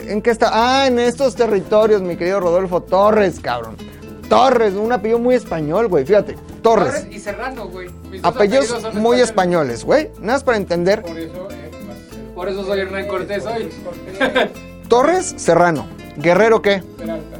¿En 0.00 0.22
qué 0.22 0.30
está? 0.30 0.50
Ah, 0.52 0.86
en 0.86 0.98
estos 0.98 1.34
territorios, 1.34 2.00
mi 2.00 2.16
querido 2.16 2.40
Rodolfo 2.40 2.82
Torres, 2.82 3.40
cabrón. 3.40 3.76
Torres, 4.28 4.74
un 4.74 4.92
apellido 4.92 5.18
muy 5.18 5.34
español, 5.34 5.88
güey. 5.88 6.06
Fíjate, 6.06 6.36
Torres. 6.62 6.94
Torres 6.94 7.08
y 7.10 7.18
Serrano, 7.18 7.68
güey. 7.68 7.90
Apellidos 8.22 8.66
son 8.66 8.98
muy 9.02 9.20
españoles, 9.20 9.84
güey. 9.84 10.10
Nada 10.20 10.34
más 10.34 10.44
para 10.44 10.56
entender. 10.56 11.02
Por 11.02 11.18
eso, 11.18 11.48
eh, 11.50 11.70
por 12.34 12.48
eso 12.48 12.64
soy 12.64 12.80
Hernán 12.80 13.06
Cortés 13.06 13.44
hoy. 13.44 13.70
Torres, 14.88 15.34
Serrano. 15.36 15.86
Guerrero, 16.16 16.62
¿qué? 16.62 16.82
Peralta. 16.96 17.36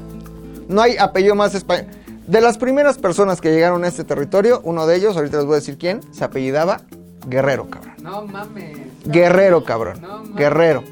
No 0.68 0.82
hay 0.82 0.96
apellido 0.98 1.34
más 1.34 1.54
español. 1.54 1.86
De 2.26 2.42
las 2.42 2.58
primeras 2.58 2.98
personas 2.98 3.40
que 3.40 3.50
llegaron 3.50 3.84
a 3.84 3.88
este 3.88 4.04
territorio, 4.04 4.60
uno 4.62 4.86
de 4.86 4.96
ellos, 4.96 5.16
ahorita 5.16 5.38
les 5.38 5.46
voy 5.46 5.54
a 5.54 5.56
decir 5.60 5.78
quién, 5.78 6.00
se 6.12 6.24
apellidaba 6.24 6.82
Guerrero, 7.26 7.68
cabrón. 7.68 7.94
No 8.02 8.24
mames. 8.26 8.78
Guerrero, 9.04 9.64
cabrón. 9.64 10.00
No 10.00 10.18
mames. 10.18 10.34
Guerrero. 10.36 10.84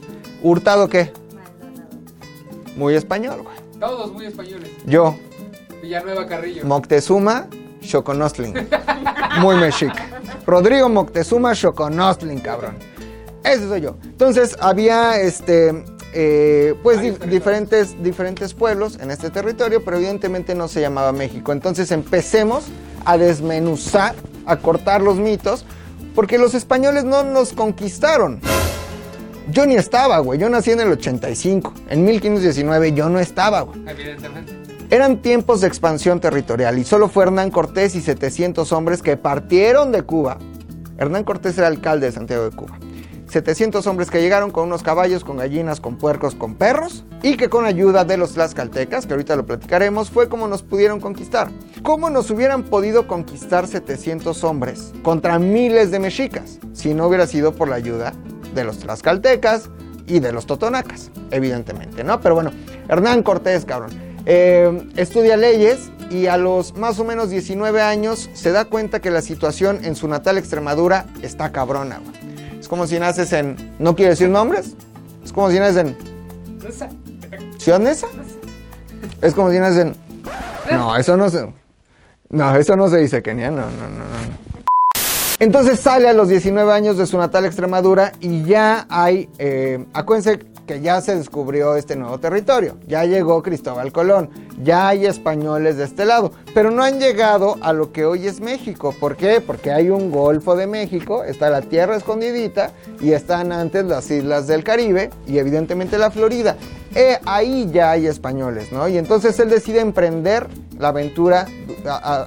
Hurtado, 0.42 0.88
¿qué? 0.88 1.12
Muy 2.76 2.94
español, 2.94 3.42
güey. 3.42 3.56
Todos 3.80 4.12
muy 4.12 4.26
españoles. 4.26 4.70
Yo, 4.86 5.16
Villanueva 5.82 6.26
Carrillo. 6.26 6.64
Moctezuma, 6.64 7.46
Xoconostling. 7.82 8.54
Muy 9.40 9.56
mexica. 9.56 10.06
Rodrigo 10.46 10.88
Moctezuma, 10.88 11.54
Xoconostling, 11.54 12.40
cabrón. 12.40 12.76
Ese 13.44 13.68
soy 13.68 13.82
yo. 13.82 13.96
Entonces 14.04 14.56
había 14.60 15.20
este. 15.20 15.84
eh, 16.14 16.74
pues 16.82 17.00
di- 17.02 17.10
diferentes, 17.28 18.02
diferentes 18.02 18.54
pueblos 18.54 18.98
en 19.00 19.10
este 19.10 19.28
territorio, 19.30 19.84
pero 19.84 19.98
evidentemente 19.98 20.54
no 20.54 20.68
se 20.68 20.80
llamaba 20.80 21.12
México. 21.12 21.52
Entonces 21.52 21.90
empecemos 21.92 22.64
a 23.04 23.18
desmenuzar, 23.18 24.14
a 24.46 24.56
cortar 24.56 25.02
los 25.02 25.16
mitos, 25.18 25.64
porque 26.16 26.38
los 26.38 26.54
españoles 26.54 27.04
no 27.04 27.22
nos 27.22 27.52
conquistaron. 27.52 28.40
Yo 29.50 29.66
ni 29.66 29.76
estaba, 29.76 30.18
güey. 30.18 30.40
Yo 30.40 30.48
nací 30.48 30.72
en 30.72 30.80
el 30.80 30.90
85. 30.90 31.72
En 31.90 32.04
1519 32.04 32.92
yo 32.94 33.08
no 33.08 33.20
estaba, 33.20 33.60
güey. 33.60 33.78
Evidentemente. 33.86 34.56
Eran 34.88 35.20
tiempos 35.20 35.60
de 35.60 35.68
expansión 35.68 36.18
territorial 36.18 36.78
y 36.78 36.84
solo 36.84 37.08
fue 37.08 37.24
Hernán 37.24 37.50
Cortés 37.50 37.94
y 37.94 38.00
700 38.00 38.72
hombres 38.72 39.02
que 39.02 39.16
partieron 39.16 39.92
de 39.92 40.02
Cuba. 40.02 40.38
Hernán 40.96 41.22
Cortés 41.22 41.58
era 41.58 41.66
alcalde 41.66 42.06
de 42.06 42.12
Santiago 42.12 42.48
de 42.48 42.56
Cuba. 42.56 42.78
700 43.28 43.86
hombres 43.86 44.10
que 44.10 44.20
llegaron 44.20 44.50
con 44.50 44.64
unos 44.66 44.82
caballos, 44.82 45.24
con 45.24 45.36
gallinas, 45.36 45.80
con 45.80 45.96
puercos, 45.96 46.34
con 46.34 46.54
perros 46.54 47.04
y 47.22 47.36
que 47.36 47.48
con 47.48 47.64
ayuda 47.64 48.04
de 48.04 48.16
los 48.16 48.34
tlaxcaltecas, 48.34 49.06
que 49.06 49.14
ahorita 49.14 49.36
lo 49.36 49.46
platicaremos, 49.46 50.10
fue 50.10 50.28
como 50.28 50.48
nos 50.48 50.62
pudieron 50.62 51.00
conquistar. 51.00 51.50
¿Cómo 51.82 52.08
nos 52.10 52.30
hubieran 52.30 52.62
podido 52.62 53.06
conquistar 53.06 53.66
700 53.66 54.44
hombres 54.44 54.92
contra 55.02 55.38
miles 55.38 55.90
de 55.90 55.98
mexicas 55.98 56.58
si 56.72 56.94
no 56.94 57.08
hubiera 57.08 57.26
sido 57.26 57.52
por 57.54 57.68
la 57.68 57.76
ayuda 57.76 58.12
de 58.54 58.64
los 58.64 58.78
tlaxcaltecas 58.78 59.70
y 60.06 60.20
de 60.20 60.32
los 60.32 60.46
totonacas, 60.46 61.10
evidentemente, 61.30 62.04
¿no? 62.04 62.20
Pero 62.20 62.36
bueno, 62.36 62.52
Hernán 62.88 63.22
Cortés, 63.22 63.64
cabrón. 63.64 63.90
Eh, 64.24 64.88
estudia 64.96 65.36
leyes 65.36 65.90
y 66.10 66.26
a 66.26 66.36
los 66.36 66.76
más 66.76 66.98
o 66.98 67.04
menos 67.04 67.30
19 67.30 67.80
años 67.82 68.30
se 68.34 68.52
da 68.52 68.64
cuenta 68.64 69.00
que 69.00 69.10
la 69.10 69.22
situación 69.22 69.84
en 69.84 69.96
su 69.96 70.08
natal 70.08 70.38
Extremadura 70.38 71.06
está 71.22 71.50
cabrona, 71.52 71.98
güey. 71.98 72.35
Es 72.66 72.68
como 72.68 72.84
si 72.88 72.98
naces 72.98 73.32
en... 73.32 73.76
¿No 73.78 73.94
quiero 73.94 74.10
decir 74.10 74.28
nombres? 74.28 74.74
Es 75.24 75.32
como 75.32 75.52
si 75.52 75.60
naces 75.60 75.76
en... 75.76 75.96
¿Ciudad? 77.58 77.80
Es 79.22 79.34
como 79.34 79.52
si 79.52 79.60
naces 79.60 79.84
en... 79.84 79.96
No, 80.72 80.96
eso 80.96 81.16
no 81.16 81.30
se... 81.30 81.46
No, 82.28 82.56
eso 82.56 82.74
no 82.74 82.88
se 82.88 82.96
dice, 82.96 83.22
Kenia. 83.22 83.52
No, 83.52 83.60
no, 83.60 83.88
no, 83.88 83.98
no. 83.98 84.98
Entonces 85.38 85.78
sale 85.78 86.08
a 86.08 86.12
los 86.12 86.26
19 86.26 86.72
años 86.72 86.98
de 86.98 87.06
su 87.06 87.16
natal 87.18 87.44
Extremadura 87.44 88.10
y 88.18 88.42
ya 88.42 88.84
hay, 88.88 89.28
eh, 89.38 89.86
acuérdense 89.92 90.44
que 90.66 90.80
ya 90.80 91.00
se 91.00 91.16
descubrió 91.16 91.76
este 91.76 91.96
nuevo 91.96 92.18
territorio, 92.18 92.76
ya 92.86 93.04
llegó 93.04 93.42
Cristóbal 93.42 93.92
Colón, 93.92 94.30
ya 94.62 94.88
hay 94.88 95.06
españoles 95.06 95.76
de 95.76 95.84
este 95.84 96.04
lado, 96.04 96.32
pero 96.54 96.70
no 96.70 96.82
han 96.82 96.98
llegado 96.98 97.56
a 97.60 97.72
lo 97.72 97.92
que 97.92 98.04
hoy 98.04 98.26
es 98.26 98.40
México. 98.40 98.94
¿Por 98.98 99.16
qué? 99.16 99.40
Porque 99.40 99.70
hay 99.70 99.90
un 99.90 100.10
Golfo 100.10 100.56
de 100.56 100.66
México, 100.66 101.24
está 101.24 101.50
la 101.50 101.62
Tierra 101.62 101.96
Escondidita 101.96 102.72
y 103.00 103.12
están 103.12 103.52
antes 103.52 103.84
las 103.84 104.10
islas 104.10 104.46
del 104.46 104.64
Caribe 104.64 105.10
y 105.26 105.38
evidentemente 105.38 105.98
la 105.98 106.10
Florida. 106.10 106.56
Eh, 106.94 107.18
ahí 107.26 107.68
ya 107.72 107.90
hay 107.90 108.06
españoles, 108.06 108.72
¿no? 108.72 108.88
Y 108.88 108.96
entonces 108.96 109.38
él 109.38 109.50
decide 109.50 109.80
emprender 109.80 110.46
la 110.78 110.88
aventura 110.88 111.46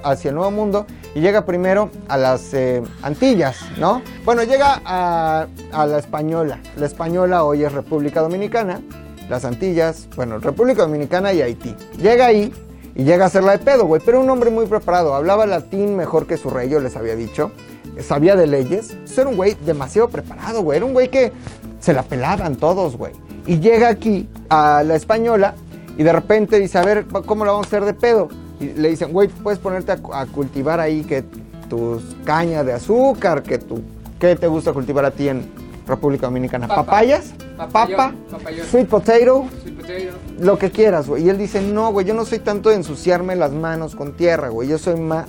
hacia 0.04 0.28
el 0.28 0.36
Nuevo 0.36 0.50
Mundo 0.52 0.86
y 1.14 1.20
llega 1.20 1.44
primero 1.44 1.90
a 2.08 2.16
las 2.16 2.54
eh, 2.54 2.82
Antillas, 3.02 3.58
¿no? 3.78 4.02
Bueno, 4.24 4.42
llega 4.44 4.80
a, 4.84 5.46
la 5.72 5.98
Española. 5.98 6.60
La 6.76 6.86
Española 6.86 7.44
hoy 7.44 7.64
es 7.64 7.72
República 7.72 8.20
Dominicana, 8.20 8.80
las 9.28 9.44
Antillas, 9.44 10.08
bueno, 10.16 10.38
República 10.38 10.82
Dominicana 10.82 11.32
y 11.32 11.42
Haití. 11.42 11.74
Llega 11.98 12.26
ahí 12.26 12.52
y 12.94 13.04
llega 13.04 13.24
a 13.24 13.26
hacerla 13.28 13.52
de 13.52 13.58
pedo, 13.58 13.86
güey, 13.86 14.00
pero 14.04 14.20
un 14.20 14.30
hombre 14.30 14.50
muy 14.50 14.66
preparado, 14.66 15.14
hablaba 15.14 15.46
latín 15.46 15.96
mejor 15.96 16.26
que 16.26 16.36
su 16.36 16.50
rey, 16.50 16.68
yo 16.68 16.80
les 16.80 16.96
había 16.96 17.16
dicho, 17.16 17.52
sabía 18.00 18.36
de 18.36 18.46
leyes, 18.46 18.90
Entonces 18.90 19.18
era 19.18 19.28
un 19.28 19.36
güey 19.36 19.56
demasiado 19.64 20.08
preparado, 20.08 20.62
güey, 20.62 20.76
era 20.76 20.86
un 20.86 20.92
güey 20.92 21.08
que 21.08 21.32
se 21.80 21.92
la 21.92 22.02
pelaban 22.02 22.56
todos, 22.56 22.96
güey. 22.96 23.12
Y 23.46 23.58
llega 23.58 23.88
aquí 23.88 24.28
a 24.48 24.82
la 24.84 24.94
Española 24.94 25.54
y 25.96 26.02
de 26.02 26.12
repente 26.12 26.58
dice, 26.58 26.78
a 26.78 26.82
ver, 26.82 27.06
¿cómo 27.06 27.44
lo 27.44 27.52
vamos 27.52 27.66
a 27.66 27.68
hacer 27.68 27.84
de 27.84 27.94
pedo? 27.94 28.28
Y 28.60 28.66
le 28.74 28.90
dicen, 28.90 29.12
güey, 29.12 29.28
puedes 29.28 29.58
ponerte 29.58 29.92
a, 29.92 29.96
cu- 29.96 30.12
a 30.12 30.26
cultivar 30.26 30.78
ahí 30.80 31.02
que 31.02 31.24
tus 31.68 32.02
cañas 32.24 32.64
de 32.66 32.72
azúcar, 32.74 33.42
que 33.42 33.58
tu... 33.58 33.80
¿Qué 34.18 34.36
te 34.36 34.46
gusta 34.48 34.72
cultivar 34.74 35.04
a 35.06 35.10
ti 35.10 35.28
en 35.28 35.44
República 35.86 36.26
Dominicana? 36.26 36.68
Papa. 36.68 36.84
¿Papayas? 36.84 37.32
Papayón, 37.56 37.96
¿Papa? 37.96 38.14
papayón. 38.30 38.66
¿Sweet 38.66 38.86
potato? 38.88 39.46
Sweet 39.62 39.76
potato. 39.76 40.18
Lo 40.40 40.58
que 40.58 40.70
quieras, 40.70 41.08
güey. 41.08 41.24
Y 41.24 41.30
él 41.30 41.38
dice, 41.38 41.62
no, 41.62 41.90
güey, 41.92 42.04
yo 42.06 42.12
no 42.14 42.24
soy 42.26 42.38
tanto 42.38 42.68
de 42.68 42.76
ensuciarme 42.76 43.34
las 43.36 43.52
manos 43.52 43.94
con 43.96 44.12
tierra, 44.12 44.48
güey. 44.50 44.68
Yo 44.68 44.76
soy 44.78 44.96
más 45.00 45.26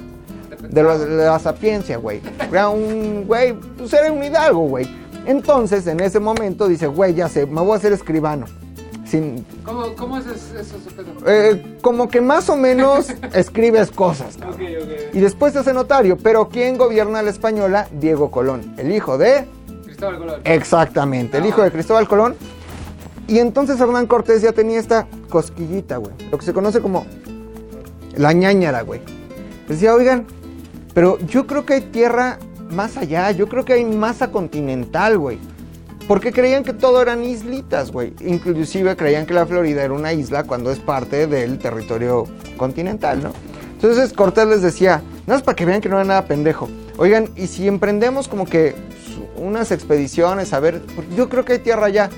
de 0.69 0.83
la 0.83 1.39
sapiencia, 1.39 1.97
güey. 1.97 2.19
Era 2.49 2.69
un, 2.69 3.25
güey, 3.27 3.53
pues 3.77 3.93
era 3.93 4.11
un 4.11 4.23
hidalgo, 4.23 4.67
güey. 4.67 4.87
Entonces, 5.25 5.87
en 5.87 5.99
ese 6.01 6.19
momento 6.19 6.67
dice, 6.67 6.87
güey, 6.87 7.13
ya 7.13 7.29
sé, 7.29 7.45
me 7.45 7.61
voy 7.61 7.73
a 7.73 7.75
hacer 7.75 7.93
escribano. 7.93 8.45
Sin, 9.11 9.45
¿Cómo, 9.65 9.93
cómo 9.97 10.17
es 10.19 10.25
eso, 10.25 10.77
eh, 11.27 11.77
como 11.81 12.07
que 12.07 12.21
más 12.21 12.49
o 12.49 12.55
menos 12.55 13.09
escribes 13.33 13.91
cosas, 13.91 14.37
cabrón. 14.37 14.61
Ok, 14.61 14.83
ok. 14.83 15.15
Y 15.15 15.19
después 15.19 15.51
se 15.51 15.59
hace 15.59 15.73
notario, 15.73 16.17
pero 16.17 16.47
¿quién 16.47 16.77
gobierna 16.77 17.21
la 17.21 17.29
española? 17.29 17.89
Diego 17.91 18.31
Colón, 18.31 18.73
el 18.77 18.89
hijo 18.93 19.17
de... 19.17 19.45
Cristóbal 19.83 20.17
Colón. 20.17 20.41
Exactamente, 20.45 21.39
el 21.39 21.45
hijo 21.45 21.61
de 21.61 21.73
Cristóbal 21.73 22.07
Colón. 22.07 22.35
Y 23.27 23.39
entonces 23.39 23.81
Hernán 23.81 24.07
Cortés 24.07 24.41
ya 24.43 24.53
tenía 24.53 24.79
esta 24.79 25.07
cosquillita, 25.29 25.97
güey. 25.97 26.13
Lo 26.31 26.37
que 26.37 26.45
se 26.45 26.53
conoce 26.53 26.79
como 26.79 27.05
la 28.15 28.31
ñañara, 28.31 28.83
güey. 28.83 29.01
Decía, 29.67 29.93
oigan, 29.93 30.25
pero 30.93 31.19
yo 31.19 31.47
creo 31.47 31.65
que 31.65 31.73
hay 31.73 31.81
tierra 31.81 32.39
más 32.69 32.95
allá, 32.95 33.31
yo 33.31 33.49
creo 33.49 33.65
que 33.65 33.73
hay 33.73 33.83
masa 33.83 34.31
continental, 34.31 35.17
güey. 35.17 35.37
Porque 36.11 36.33
creían 36.33 36.65
que 36.65 36.73
todo 36.73 37.01
eran 37.01 37.23
islitas, 37.23 37.89
güey. 37.89 38.13
Inclusive 38.19 38.97
creían 38.97 39.25
que 39.25 39.33
la 39.33 39.45
Florida 39.45 39.81
era 39.81 39.93
una 39.93 40.11
isla 40.11 40.43
cuando 40.43 40.69
es 40.69 40.77
parte 40.77 41.25
del 41.25 41.57
territorio 41.57 42.25
continental, 42.57 43.23
¿no? 43.23 43.31
Entonces 43.75 44.11
Cortés 44.11 44.45
les 44.45 44.61
decía, 44.61 45.01
nada 45.25 45.35
más 45.37 45.41
para 45.41 45.55
que 45.55 45.63
vean 45.63 45.79
que 45.79 45.87
no 45.87 45.95
era 45.95 46.03
nada 46.03 46.25
pendejo. 46.25 46.67
Oigan, 46.97 47.29
y 47.37 47.47
si 47.47 47.65
emprendemos 47.65 48.27
como 48.27 48.43
que 48.43 48.75
unas 49.37 49.71
expediciones, 49.71 50.51
a 50.51 50.59
ver, 50.59 50.81
porque 50.97 51.15
yo 51.15 51.29
creo 51.29 51.45
que 51.45 51.53
hay 51.53 51.59
tierra 51.59 51.85
allá. 51.85 52.09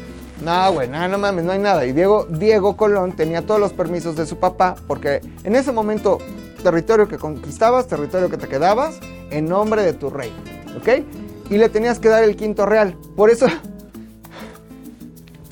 No, 0.43 0.73
güey, 0.73 0.89
no, 0.89 1.07
no 1.07 1.19
mames, 1.19 1.45
no 1.45 1.51
hay 1.51 1.59
nada. 1.59 1.85
Y 1.85 1.91
Diego, 1.91 2.25
Diego 2.31 2.75
Colón 2.75 3.15
tenía 3.15 3.43
todos 3.43 3.59
los 3.59 3.73
permisos 3.73 4.15
de 4.15 4.25
su 4.25 4.37
papá, 4.37 4.73
porque 4.87 5.21
en 5.43 5.55
ese 5.55 5.71
momento, 5.71 6.17
territorio 6.63 7.07
que 7.07 7.19
conquistabas, 7.19 7.85
territorio 7.85 8.27
que 8.27 8.37
te 8.37 8.47
quedabas, 8.47 8.95
en 9.29 9.45
nombre 9.45 9.83
de 9.83 9.93
tu 9.93 10.09
rey, 10.09 10.33
¿ok? 10.77 11.05
Y 11.51 11.59
le 11.59 11.69
tenías 11.69 11.99
que 11.99 12.09
dar 12.09 12.23
el 12.23 12.35
quinto 12.35 12.65
real. 12.65 12.97
Por 13.15 13.29
eso, 13.29 13.45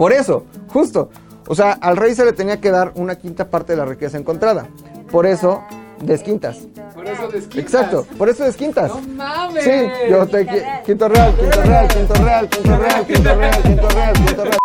por 0.01 0.13
eso, 0.13 0.45
justo. 0.69 1.11
O 1.47 1.53
sea, 1.53 1.73
al 1.73 1.95
rey 1.95 2.15
se 2.15 2.25
le 2.25 2.33
tenía 2.33 2.59
que 2.59 2.71
dar 2.71 2.91
una 2.95 3.17
quinta 3.19 3.51
parte 3.51 3.73
de 3.73 3.77
la 3.77 3.85
riqueza 3.85 4.17
encontrada. 4.17 4.65
Por 5.11 5.27
eso, 5.27 5.61
desquintas. 6.01 6.57
Por 6.95 7.05
eso 7.05 7.27
desquitas. 7.27 7.59
Exacto, 7.59 8.07
por 8.17 8.27
eso 8.27 8.43
desquintas. 8.43 8.89
No 8.89 8.99
mames. 9.15 9.63
Sí, 9.63 9.69
yo 10.09 10.25
te 10.25 10.47
qui- 10.47 10.83
quinto 10.85 11.07
real, 11.07 11.35
quinto 11.35 11.61
real, 11.61 11.87
quinto 11.87 12.13
real, 12.15 12.49
quinto 12.49 12.77
real, 12.77 13.05
quinto 13.05 13.35
real, 13.35 13.61
quinto 13.61 13.89
real, 13.89 14.13
quinto 14.13 14.43
real. 14.43 14.57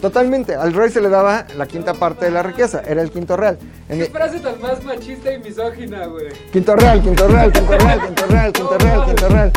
Totalmente, 0.00 0.56
al 0.56 0.72
rey 0.74 0.90
se 0.90 1.00
le 1.00 1.08
daba 1.08 1.46
la 1.56 1.66
quinta 1.66 1.94
parte 1.94 2.24
de 2.24 2.32
la 2.32 2.42
riqueza, 2.42 2.82
era 2.84 3.00
el 3.00 3.12
quinto 3.12 3.36
real. 3.36 3.56
En 3.88 4.00
Qué 4.00 4.06
frase 4.06 4.40
tan 4.40 4.60
más 4.60 4.82
machista 4.82 5.32
y 5.32 5.38
misógina, 5.38 6.06
güey. 6.06 6.32
Quinto 6.52 6.74
real, 6.74 7.00
quinto 7.00 7.28
real, 7.28 7.52
quinto 7.52 7.78
real, 7.78 8.00
quinto 8.02 8.26
real, 8.26 8.52
quinto 8.52 8.78
real, 8.78 9.04
quinto 9.06 9.28
real. 9.28 9.52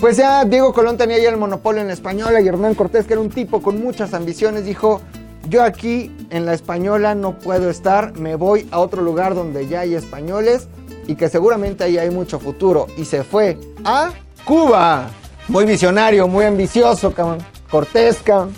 Pues 0.00 0.16
ya 0.16 0.46
Diego 0.46 0.72
Colón 0.72 0.96
tenía 0.96 1.18
ya 1.18 1.28
el 1.28 1.36
monopolio 1.36 1.82
en 1.82 1.88
la 1.88 1.92
española 1.92 2.40
y 2.40 2.48
Hernán 2.48 2.74
Cortés, 2.74 3.06
que 3.06 3.12
era 3.12 3.20
un 3.20 3.28
tipo 3.28 3.60
con 3.60 3.82
muchas 3.82 4.14
ambiciones, 4.14 4.64
dijo, 4.64 5.02
yo 5.46 5.62
aquí 5.62 6.10
en 6.30 6.46
la 6.46 6.54
española 6.54 7.14
no 7.14 7.38
puedo 7.38 7.68
estar, 7.68 8.16
me 8.18 8.34
voy 8.34 8.66
a 8.70 8.78
otro 8.78 9.02
lugar 9.02 9.34
donde 9.34 9.68
ya 9.68 9.80
hay 9.80 9.94
españoles 9.94 10.68
y 11.06 11.16
que 11.16 11.28
seguramente 11.28 11.84
ahí 11.84 11.98
hay 11.98 12.08
mucho 12.08 12.40
futuro. 12.40 12.86
Y 12.96 13.04
se 13.04 13.24
fue 13.24 13.58
a 13.84 14.12
Cuba. 14.46 15.10
Muy 15.48 15.66
visionario, 15.66 16.26
muy 16.28 16.46
ambicioso, 16.46 17.12
cabrón. 17.12 17.40
Cortés, 17.70 18.20
cabrón. 18.24 18.54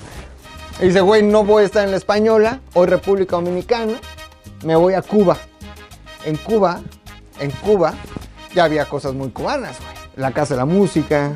Y 0.80 0.86
dice, 0.86 1.00
güey, 1.00 1.24
no 1.24 1.44
voy 1.44 1.64
a 1.64 1.66
estar 1.66 1.84
en 1.84 1.90
la 1.90 1.96
española, 1.96 2.60
hoy 2.74 2.86
República 2.86 3.34
Dominicana, 3.34 3.94
me 4.64 4.76
voy 4.76 4.94
a 4.94 5.02
Cuba. 5.02 5.36
En 6.24 6.36
Cuba, 6.36 6.80
en 7.40 7.50
Cuba, 7.50 7.94
ya 8.54 8.62
había 8.62 8.88
cosas 8.88 9.12
muy 9.12 9.30
cubanas, 9.30 9.76
güey. 9.80 10.01
La 10.16 10.32
Casa 10.32 10.54
de 10.54 10.58
la 10.58 10.66
Música, 10.66 11.32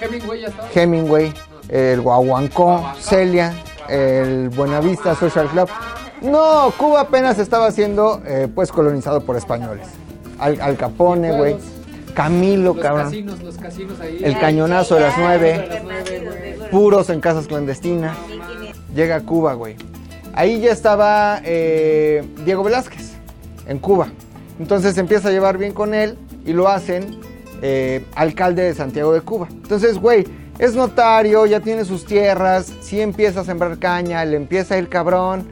Hemingway 0.00 0.42
ya 0.42 0.48
estaba. 0.48 0.68
Hemingway, 0.74 1.32
el 1.68 2.00
Guaguancó. 2.00 2.84
Celia, 3.00 3.52
el 3.88 4.48
Buenavista 4.50 5.14
Social 5.14 5.48
Club. 5.48 5.68
No, 6.22 6.72
Cuba 6.76 7.02
apenas 7.02 7.38
estaba 7.38 7.70
siendo, 7.70 8.22
eh, 8.26 8.48
pues, 8.54 8.72
colonizado 8.72 9.20
por 9.22 9.36
españoles. 9.36 9.86
Al, 10.38 10.60
Al 10.60 10.76
Capone, 10.76 11.32
güey. 11.36 11.56
Camilo, 12.14 12.72
Los 12.74 12.82
cabrón. 12.82 13.04
casinos, 13.04 13.42
los 13.42 13.56
casinos 13.58 14.00
ahí. 14.00 14.20
El 14.22 14.38
cañonazo 14.38 14.94
de 14.94 15.00
las 15.02 15.18
nueve. 15.18 15.66
las 15.68 15.82
nueve, 15.84 16.56
güey. 16.58 16.70
Puros 16.70 17.10
en 17.10 17.20
casas 17.20 17.46
clandestinas. 17.46 18.16
Llega 18.94 19.16
a 19.16 19.20
Cuba, 19.20 19.52
güey. 19.54 19.76
Ahí 20.34 20.60
ya 20.60 20.72
estaba 20.72 21.40
eh, 21.44 22.26
Diego 22.44 22.62
Velázquez, 22.64 23.12
en 23.66 23.78
Cuba. 23.78 24.08
Entonces 24.58 24.96
empieza 24.96 25.28
a 25.28 25.32
llevar 25.32 25.58
bien 25.58 25.72
con 25.72 25.92
él 25.92 26.16
y 26.46 26.52
lo 26.54 26.68
hacen 26.68 27.18
eh, 27.62 28.04
alcalde 28.14 28.62
de 28.62 28.74
Santiago 28.74 29.12
de 29.12 29.20
Cuba. 29.20 29.48
Entonces, 29.50 29.98
güey, 29.98 30.24
es 30.58 30.74
notario, 30.74 31.44
ya 31.46 31.60
tiene 31.60 31.84
sus 31.84 32.04
tierras, 32.04 32.72
sí 32.80 33.00
empieza 33.00 33.40
a 33.40 33.44
sembrar 33.44 33.78
caña, 33.78 34.24
le 34.24 34.36
empieza 34.36 34.74
a 34.74 34.78
ir 34.78 34.88
cabrón, 34.88 35.46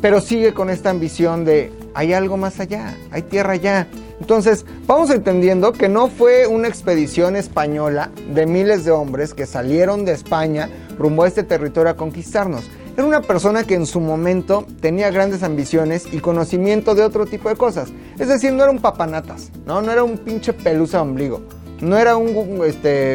pero 0.00 0.20
sigue 0.20 0.54
con 0.54 0.70
esta 0.70 0.90
ambición 0.90 1.44
de 1.44 1.72
hay 1.94 2.12
algo 2.12 2.36
más 2.36 2.60
allá, 2.60 2.96
hay 3.10 3.22
tierra 3.22 3.54
allá. 3.54 3.86
Entonces, 4.20 4.64
vamos 4.86 5.10
entendiendo 5.10 5.72
que 5.72 5.88
no 5.88 6.08
fue 6.08 6.46
una 6.46 6.68
expedición 6.68 7.36
española 7.36 8.10
de 8.32 8.46
miles 8.46 8.84
de 8.84 8.90
hombres 8.90 9.34
que 9.34 9.46
salieron 9.46 10.04
de 10.04 10.12
España 10.12 10.68
rumbo 10.98 11.24
a 11.24 11.28
este 11.28 11.42
territorio 11.42 11.90
a 11.90 11.96
conquistarnos. 11.96 12.64
Era 12.96 13.04
una 13.06 13.22
persona 13.22 13.64
que 13.64 13.74
en 13.74 13.86
su 13.86 13.98
momento 14.00 14.64
tenía 14.80 15.10
grandes 15.10 15.42
ambiciones 15.42 16.06
y 16.12 16.18
conocimiento 16.18 16.94
de 16.94 17.02
otro 17.02 17.26
tipo 17.26 17.48
de 17.48 17.56
cosas. 17.56 17.88
Es 18.18 18.28
decir, 18.28 18.52
no 18.52 18.62
era 18.62 18.70
un 18.70 18.78
papanatas, 18.78 19.50
¿no? 19.66 19.82
No 19.82 19.90
era 19.90 20.04
un 20.04 20.16
pinche 20.18 20.52
pelusa 20.52 20.98
de 20.98 21.02
ombligo. 21.02 21.40
No 21.80 21.96
era 21.98 22.16
un 22.16 22.62
este, 22.64 23.14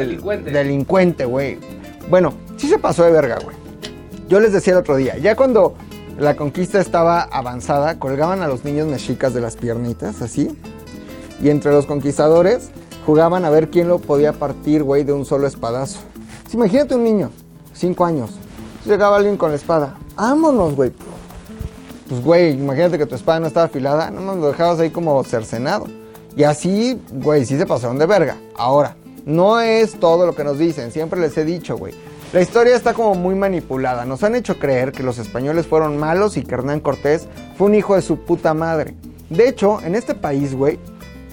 el- 0.00 0.22
Delincuente. 0.44 1.26
güey. 1.26 1.58
Bueno, 2.08 2.32
sí 2.56 2.66
se 2.68 2.78
pasó 2.78 3.04
de 3.04 3.10
verga, 3.12 3.38
güey. 3.44 3.56
Yo 4.28 4.40
les 4.40 4.52
decía 4.52 4.72
el 4.72 4.78
otro 4.78 4.96
día, 4.96 5.18
ya 5.18 5.36
cuando 5.36 5.74
la 6.18 6.34
conquista 6.34 6.80
estaba 6.80 7.20
avanzada, 7.22 7.98
colgaban 7.98 8.40
a 8.42 8.48
los 8.48 8.64
niños 8.64 8.88
mexicas 8.88 9.34
de 9.34 9.40
las 9.42 9.56
piernitas, 9.56 10.22
así. 10.22 10.56
Y 11.42 11.50
entre 11.50 11.72
los 11.72 11.84
conquistadores 11.86 12.70
jugaban 13.04 13.44
a 13.44 13.50
ver 13.50 13.68
quién 13.70 13.88
lo 13.88 13.98
podía 13.98 14.32
partir, 14.32 14.82
güey, 14.82 15.04
de 15.04 15.12
un 15.12 15.26
solo 15.26 15.46
espadazo. 15.46 15.98
Sí, 16.48 16.56
imagínate 16.56 16.94
un 16.94 17.04
niño, 17.04 17.30
cinco 17.74 18.04
años. 18.06 18.30
Llegaba 18.84 19.16
alguien 19.16 19.36
con 19.36 19.50
la 19.50 19.56
espada. 19.56 19.98
Vámonos, 20.16 20.74
güey. 20.74 20.92
Pues, 22.08 22.24
güey, 22.24 22.52
imagínate 22.52 22.98
que 22.98 23.06
tu 23.06 23.14
espada 23.14 23.40
no 23.40 23.46
estaba 23.46 23.66
afilada, 23.66 24.10
no 24.10 24.34
lo 24.34 24.48
dejabas 24.48 24.80
ahí 24.80 24.90
como 24.90 25.22
cercenado. 25.22 25.86
Y 26.36 26.44
así, 26.44 27.00
güey, 27.12 27.44
sí 27.44 27.56
se 27.58 27.66
pasaron 27.66 27.98
de 27.98 28.06
verga. 28.06 28.36
Ahora, 28.56 28.96
no 29.26 29.60
es 29.60 29.98
todo 30.00 30.26
lo 30.26 30.34
que 30.34 30.44
nos 30.44 30.58
dicen, 30.58 30.90
siempre 30.90 31.20
les 31.20 31.36
he 31.36 31.44
dicho, 31.44 31.76
güey. 31.76 31.94
La 32.32 32.40
historia 32.40 32.76
está 32.76 32.94
como 32.94 33.14
muy 33.14 33.34
manipulada. 33.34 34.04
Nos 34.04 34.22
han 34.22 34.34
hecho 34.34 34.58
creer 34.58 34.92
que 34.92 35.02
los 35.02 35.18
españoles 35.18 35.66
fueron 35.66 35.98
malos 35.98 36.36
y 36.36 36.42
que 36.42 36.54
Hernán 36.54 36.80
Cortés 36.80 37.28
fue 37.58 37.66
un 37.66 37.74
hijo 37.74 37.96
de 37.96 38.02
su 38.02 38.18
puta 38.18 38.54
madre. 38.54 38.94
De 39.28 39.48
hecho, 39.48 39.80
en 39.82 39.94
este 39.94 40.14
país, 40.14 40.54
güey, 40.54 40.78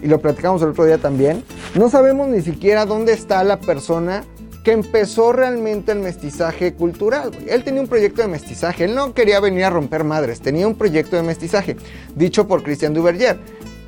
y 0.02 0.08
lo 0.08 0.20
platicamos 0.20 0.62
el 0.62 0.70
otro 0.70 0.86
día 0.86 0.98
también, 0.98 1.44
no 1.76 1.90
sabemos 1.90 2.28
ni 2.28 2.42
siquiera 2.42 2.86
dónde 2.86 3.14
está 3.14 3.44
la 3.44 3.60
persona 3.60 4.24
que 4.68 4.74
empezó 4.74 5.32
realmente 5.32 5.94
el 5.94 6.00
mestizaje 6.00 6.74
cultural. 6.74 7.32
Él 7.48 7.64
tenía 7.64 7.80
un 7.80 7.88
proyecto 7.88 8.22
de 8.22 8.28
mestizaje, 8.28 8.84
él 8.84 8.96
no 8.96 9.14
quería 9.14 9.40
venir 9.40 9.64
a 9.64 9.70
romper 9.70 10.04
madres, 10.04 10.42
tenía 10.42 10.68
un 10.68 10.76
proyecto 10.76 11.16
de 11.16 11.24
mestizaje, 11.24 11.78
dicho 12.16 12.50
por 12.50 12.64
Christian 12.64 12.94
Duverger, 12.94 13.40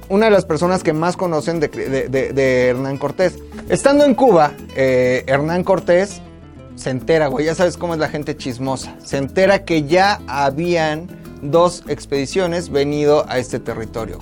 una 0.08 0.28
de 0.28 0.32
las 0.32 0.46
personas 0.46 0.82
que 0.82 0.94
más 0.94 1.18
conocen 1.18 1.60
de, 1.60 2.70
Hernán 2.70 2.98
Cortés. 2.98 3.38
Estando 3.68 4.06
en 4.06 4.16
Cuba, 4.16 4.54
eh, 4.74 5.26
Hernán 5.28 5.66
Cortés 5.66 6.22
se 6.76 6.92
entera, 6.92 7.28
güey, 7.28 7.48
ya 7.48 7.56
sabes 7.56 7.76
cómo 7.76 7.94
es 7.94 8.00
la 8.00 8.08
gente 8.08 8.38
chismosa, 8.38 8.96
se 9.04 9.18
entera 9.18 9.66
que 9.66 9.84
ya 9.84 10.22
habían 10.28 11.10
dos 11.42 11.84
expediciones 11.90 12.70
venido 12.70 13.26
a 13.28 13.38
este 13.38 13.60
territorio. 13.60 14.20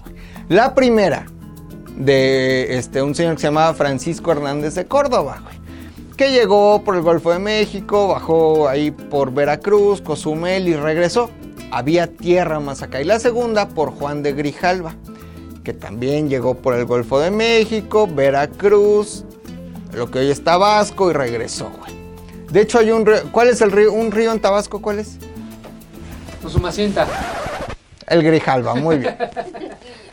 La 0.50 0.74
primera, 0.74 1.28
de 1.98 2.80
este, 2.80 3.04
un 3.04 3.14
señor 3.14 3.36
que 3.36 3.42
se 3.42 3.48
llamaba 3.48 3.76
Francisco 3.76 4.32
Hernández 4.32 4.74
de 4.74 4.88
Córdoba, 4.88 5.44
güey, 5.44 5.67
que 6.18 6.32
llegó 6.32 6.82
por 6.84 6.96
el 6.96 7.04
Golfo 7.04 7.32
de 7.32 7.38
México, 7.38 8.08
bajó 8.08 8.68
ahí 8.68 8.90
por 8.90 9.32
Veracruz, 9.32 10.02
Cozumel 10.02 10.68
y 10.68 10.76
regresó. 10.76 11.30
Había 11.72 12.08
tierra 12.08 12.60
más 12.60 12.82
acá. 12.82 13.00
Y 13.00 13.04
la 13.04 13.20
segunda 13.20 13.70
por 13.70 13.92
Juan 13.92 14.24
de 14.24 14.34
Grijalva, 14.34 14.96
que 15.64 15.74
también 15.74 16.28
llegó 16.28 16.56
por 16.56 16.74
el 16.74 16.86
Golfo 16.86 17.20
de 17.20 17.30
México, 17.30 18.08
Veracruz, 18.08 19.26
lo 19.94 20.10
que 20.10 20.20
hoy 20.20 20.32
es 20.32 20.44
Tabasco 20.44 21.12
y 21.12 21.14
regresó, 21.14 21.70
güey. 21.80 21.96
De 22.52 22.62
hecho 22.62 22.80
hay 22.80 22.90
un 22.92 23.06
río, 23.06 23.18
¿cuál 23.32 23.50
es 23.50 23.62
el 23.62 23.72
río? 23.72 23.94
¿Un 23.94 24.12
río 24.12 24.32
en 24.32 24.40
Tabasco 24.40 24.82
cuál 24.82 25.00
es? 25.00 25.18
Su 26.48 26.60
macienta. 26.60 27.06
El 28.08 28.24
Grijalva, 28.24 28.74
muy 28.74 28.98
bien. 28.98 29.16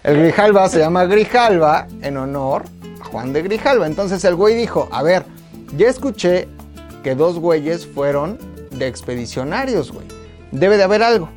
El 0.02 0.18
Grijalva 0.18 0.68
se 0.68 0.80
llama 0.80 1.06
Grijalva 1.06 1.86
en 2.02 2.16
honor 2.18 2.64
a 3.00 3.04
Juan 3.04 3.32
de 3.32 3.42
Grijalva. 3.42 3.86
Entonces 3.86 4.22
el 4.24 4.34
güey 4.34 4.56
dijo, 4.56 4.88
a 4.90 5.02
ver, 5.02 5.24
ya 5.76 5.88
escuché 5.88 6.48
que 7.02 7.14
dos 7.14 7.38
güeyes 7.38 7.86
fueron 7.86 8.38
de 8.70 8.86
expedicionarios, 8.86 9.92
güey. 9.92 10.06
Debe 10.52 10.76
de 10.76 10.84
haber 10.84 11.02
algo. 11.02 11.28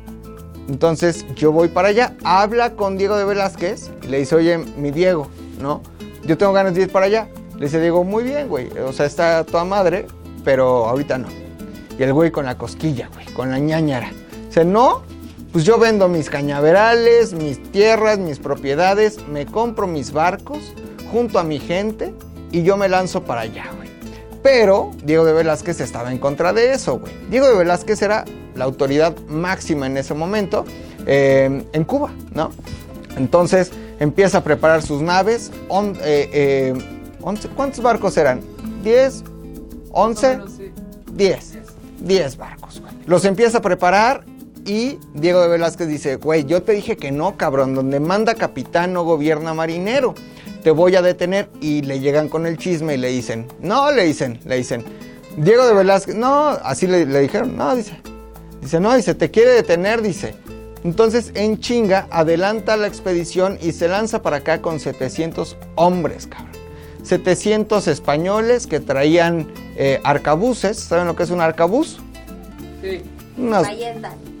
Entonces 0.68 1.24
yo 1.34 1.50
voy 1.50 1.68
para 1.68 1.88
allá, 1.88 2.14
habla 2.24 2.74
con 2.74 2.98
Diego 2.98 3.16
de 3.16 3.24
Velázquez 3.24 3.90
y 4.02 4.08
le 4.08 4.18
dice, 4.18 4.36
oye, 4.36 4.58
mi 4.58 4.90
Diego, 4.90 5.28
¿no? 5.60 5.82
Yo 6.24 6.36
tengo 6.36 6.52
ganas 6.52 6.74
de 6.74 6.82
ir 6.82 6.92
para 6.92 7.06
allá. 7.06 7.28
Le 7.56 7.66
dice 7.66 7.80
Diego, 7.80 8.04
muy 8.04 8.24
bien, 8.24 8.48
güey. 8.48 8.68
O 8.86 8.92
sea, 8.92 9.06
está 9.06 9.44
toda 9.44 9.64
madre, 9.64 10.06
pero 10.44 10.86
ahorita 10.86 11.18
no. 11.18 11.28
Y 11.98 12.02
el 12.02 12.12
güey 12.12 12.30
con 12.30 12.44
la 12.44 12.56
cosquilla, 12.56 13.08
güey, 13.14 13.26
con 13.32 13.50
la 13.50 13.58
ñañara. 13.58 14.12
Dice, 14.46 14.64
no, 14.64 15.02
pues 15.52 15.64
yo 15.64 15.78
vendo 15.78 16.06
mis 16.08 16.28
cañaverales, 16.28 17.32
mis 17.32 17.62
tierras, 17.72 18.18
mis 18.18 18.38
propiedades, 18.38 19.26
me 19.26 19.46
compro 19.46 19.86
mis 19.86 20.12
barcos 20.12 20.74
junto 21.10 21.38
a 21.38 21.44
mi 21.44 21.58
gente 21.58 22.14
y 22.52 22.62
yo 22.62 22.76
me 22.76 22.88
lanzo 22.88 23.24
para 23.24 23.40
allá, 23.42 23.64
güey. 23.74 23.87
Pero 24.42 24.90
Diego 25.04 25.24
de 25.24 25.32
Velázquez 25.32 25.80
estaba 25.80 26.12
en 26.12 26.18
contra 26.18 26.52
de 26.52 26.72
eso, 26.72 26.98
güey. 27.00 27.12
Diego 27.30 27.48
de 27.48 27.56
Velázquez 27.56 28.00
era 28.02 28.24
la 28.54 28.64
autoridad 28.64 29.16
máxima 29.28 29.86
en 29.86 29.96
ese 29.96 30.14
momento 30.14 30.64
eh, 31.06 31.64
en 31.72 31.84
Cuba, 31.84 32.12
¿no? 32.34 32.50
Entonces 33.16 33.72
empieza 33.98 34.38
a 34.38 34.44
preparar 34.44 34.82
sus 34.82 35.02
naves. 35.02 35.50
on- 35.68 35.96
eh, 36.02 36.30
eh, 36.32 36.74
once- 37.20 37.48
¿Cuántos 37.48 37.82
barcos 37.82 38.16
eran? 38.16 38.40
¿10? 38.84 39.24
¿11? 39.90 40.36
No, 40.38 40.44
no, 40.44 40.50
sí. 40.50 40.70
10. 41.12 41.58
10 42.00 42.36
barcos, 42.36 42.80
güey. 42.80 42.92
Los 43.06 43.24
empieza 43.24 43.58
a 43.58 43.62
preparar 43.62 44.24
y 44.64 44.98
Diego 45.14 45.40
de 45.40 45.48
Velázquez 45.48 45.88
dice, 45.88 46.16
güey, 46.16 46.44
yo 46.44 46.62
te 46.62 46.72
dije 46.72 46.96
que 46.96 47.10
no, 47.10 47.36
cabrón, 47.36 47.74
donde 47.74 47.98
manda 48.00 48.34
capitán 48.34 48.92
no 48.92 49.02
gobierna 49.02 49.52
marinero. 49.54 50.14
Te 50.68 50.72
voy 50.72 50.94
a 50.96 51.00
detener 51.00 51.48
y 51.62 51.80
le 51.80 51.98
llegan 51.98 52.28
con 52.28 52.44
el 52.46 52.58
chisme 52.58 52.92
y 52.92 52.98
le 52.98 53.08
dicen, 53.08 53.46
no, 53.58 53.90
le 53.90 54.04
dicen, 54.04 54.38
le 54.44 54.56
dicen, 54.58 54.84
Diego 55.38 55.66
de 55.66 55.72
Velázquez, 55.72 56.14
no, 56.14 56.48
así 56.62 56.86
le, 56.86 57.06
le 57.06 57.20
dijeron, 57.20 57.56
no, 57.56 57.74
dice, 57.74 57.98
dice, 58.60 58.78
no, 58.78 58.94
dice, 58.94 59.14
te 59.14 59.30
quiere 59.30 59.52
detener, 59.52 60.02
dice. 60.02 60.34
Entonces, 60.84 61.32
en 61.32 61.58
chinga, 61.58 62.06
adelanta 62.10 62.76
la 62.76 62.86
expedición 62.86 63.56
y 63.62 63.72
se 63.72 63.88
lanza 63.88 64.20
para 64.20 64.36
acá 64.36 64.60
con 64.60 64.78
700 64.78 65.56
hombres, 65.76 66.26
cabrón. 66.26 66.52
700 67.02 67.88
españoles 67.88 68.66
que 68.66 68.78
traían 68.78 69.48
eh, 69.74 70.00
arcabuces. 70.04 70.78
¿Saben 70.78 71.06
lo 71.06 71.16
que 71.16 71.22
es 71.22 71.30
un 71.30 71.40
arcabuz? 71.40 71.96
Sí. 72.82 73.00
Unas- 73.38 73.66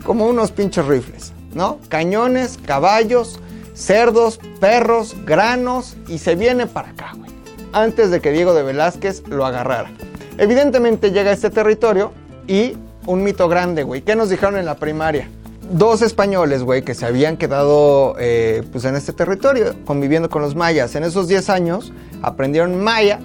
como 0.04 0.26
unos 0.26 0.50
pinches 0.52 0.84
rifles, 0.84 1.32
¿no? 1.54 1.78
Cañones, 1.88 2.58
caballos, 2.66 3.40
cerdos, 3.78 4.40
perros, 4.60 5.16
granos 5.24 5.96
y 6.08 6.18
se 6.18 6.34
viene 6.34 6.66
para 6.66 6.90
acá, 6.90 7.12
güey. 7.16 7.30
Antes 7.72 8.10
de 8.10 8.20
que 8.20 8.32
Diego 8.32 8.52
de 8.52 8.62
Velázquez 8.62 9.22
lo 9.28 9.46
agarrara. 9.46 9.90
Evidentemente 10.36 11.12
llega 11.12 11.30
a 11.30 11.34
este 11.34 11.50
territorio 11.50 12.12
y 12.46 12.76
un 13.06 13.22
mito 13.22 13.48
grande, 13.48 13.84
güey. 13.84 14.02
¿Qué 14.02 14.16
nos 14.16 14.30
dijeron 14.30 14.58
en 14.58 14.64
la 14.64 14.74
primaria? 14.74 15.28
Dos 15.70 16.02
españoles, 16.02 16.62
güey, 16.62 16.82
que 16.82 16.94
se 16.94 17.06
habían 17.06 17.36
quedado 17.36 18.16
eh, 18.18 18.62
pues 18.72 18.84
en 18.84 18.96
este 18.96 19.12
territorio, 19.12 19.74
conviviendo 19.84 20.28
con 20.28 20.42
los 20.42 20.54
mayas. 20.54 20.94
En 20.94 21.04
esos 21.04 21.28
10 21.28 21.50
años 21.50 21.92
aprendieron 22.22 22.82
maya, 22.82 23.20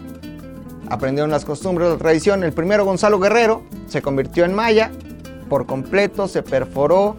aprendieron 0.90 1.32
las 1.32 1.46
costumbres, 1.46 1.90
la 1.90 1.98
tradición. 1.98 2.44
El 2.44 2.54
primero, 2.54 2.86
Gonzalo 2.86 3.20
Guerrero, 3.20 3.64
se 3.88 4.02
convirtió 4.02 4.46
en 4.46 4.54
maya 4.54 4.92
por 5.50 5.66
completo, 5.66 6.28
se 6.28 6.44
perforó, 6.44 7.16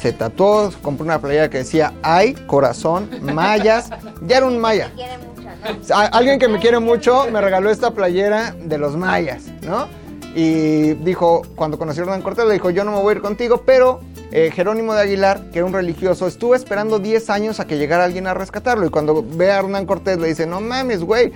se 0.00 0.12
tatuó, 0.12 0.70
compró 0.82 1.04
una 1.04 1.20
playera 1.20 1.50
que 1.50 1.58
decía 1.58 1.92
ay, 2.02 2.34
corazón, 2.46 3.10
mayas. 3.22 3.90
Ya 4.22 4.38
era 4.38 4.46
un 4.46 4.58
maya. 4.58 4.92
Quiere 4.94 5.18
mucho, 5.18 5.42
¿no? 5.88 5.96
Alguien 6.12 6.38
que 6.38 6.48
me 6.48 6.58
quiere 6.58 6.78
mucho 6.78 7.26
me 7.30 7.40
regaló 7.40 7.70
esta 7.70 7.90
playera 7.90 8.54
de 8.58 8.78
los 8.78 8.96
mayas, 8.96 9.44
¿no? 9.62 9.88
Y 10.34 10.94
dijo, 10.94 11.42
cuando 11.56 11.78
conoció 11.78 12.02
a 12.02 12.06
Hernán 12.06 12.22
Cortés, 12.22 12.46
le 12.46 12.52
dijo, 12.52 12.70
yo 12.70 12.84
no 12.84 12.92
me 12.92 12.98
voy 12.98 13.14
a 13.14 13.16
ir 13.16 13.22
contigo, 13.22 13.62
pero 13.66 14.00
eh, 14.30 14.52
Jerónimo 14.54 14.94
de 14.94 15.00
Aguilar, 15.00 15.50
que 15.50 15.58
era 15.58 15.66
un 15.66 15.72
religioso, 15.72 16.26
estuvo 16.26 16.54
esperando 16.54 16.98
10 16.98 17.30
años 17.30 17.60
a 17.60 17.66
que 17.66 17.78
llegara 17.78 18.04
alguien 18.04 18.26
a 18.26 18.34
rescatarlo. 18.34 18.86
Y 18.86 18.90
cuando 18.90 19.24
ve 19.26 19.50
a 19.50 19.58
Hernán 19.58 19.86
Cortés, 19.86 20.18
le 20.18 20.28
dice, 20.28 20.46
no 20.46 20.60
mames, 20.60 21.02
güey, 21.02 21.32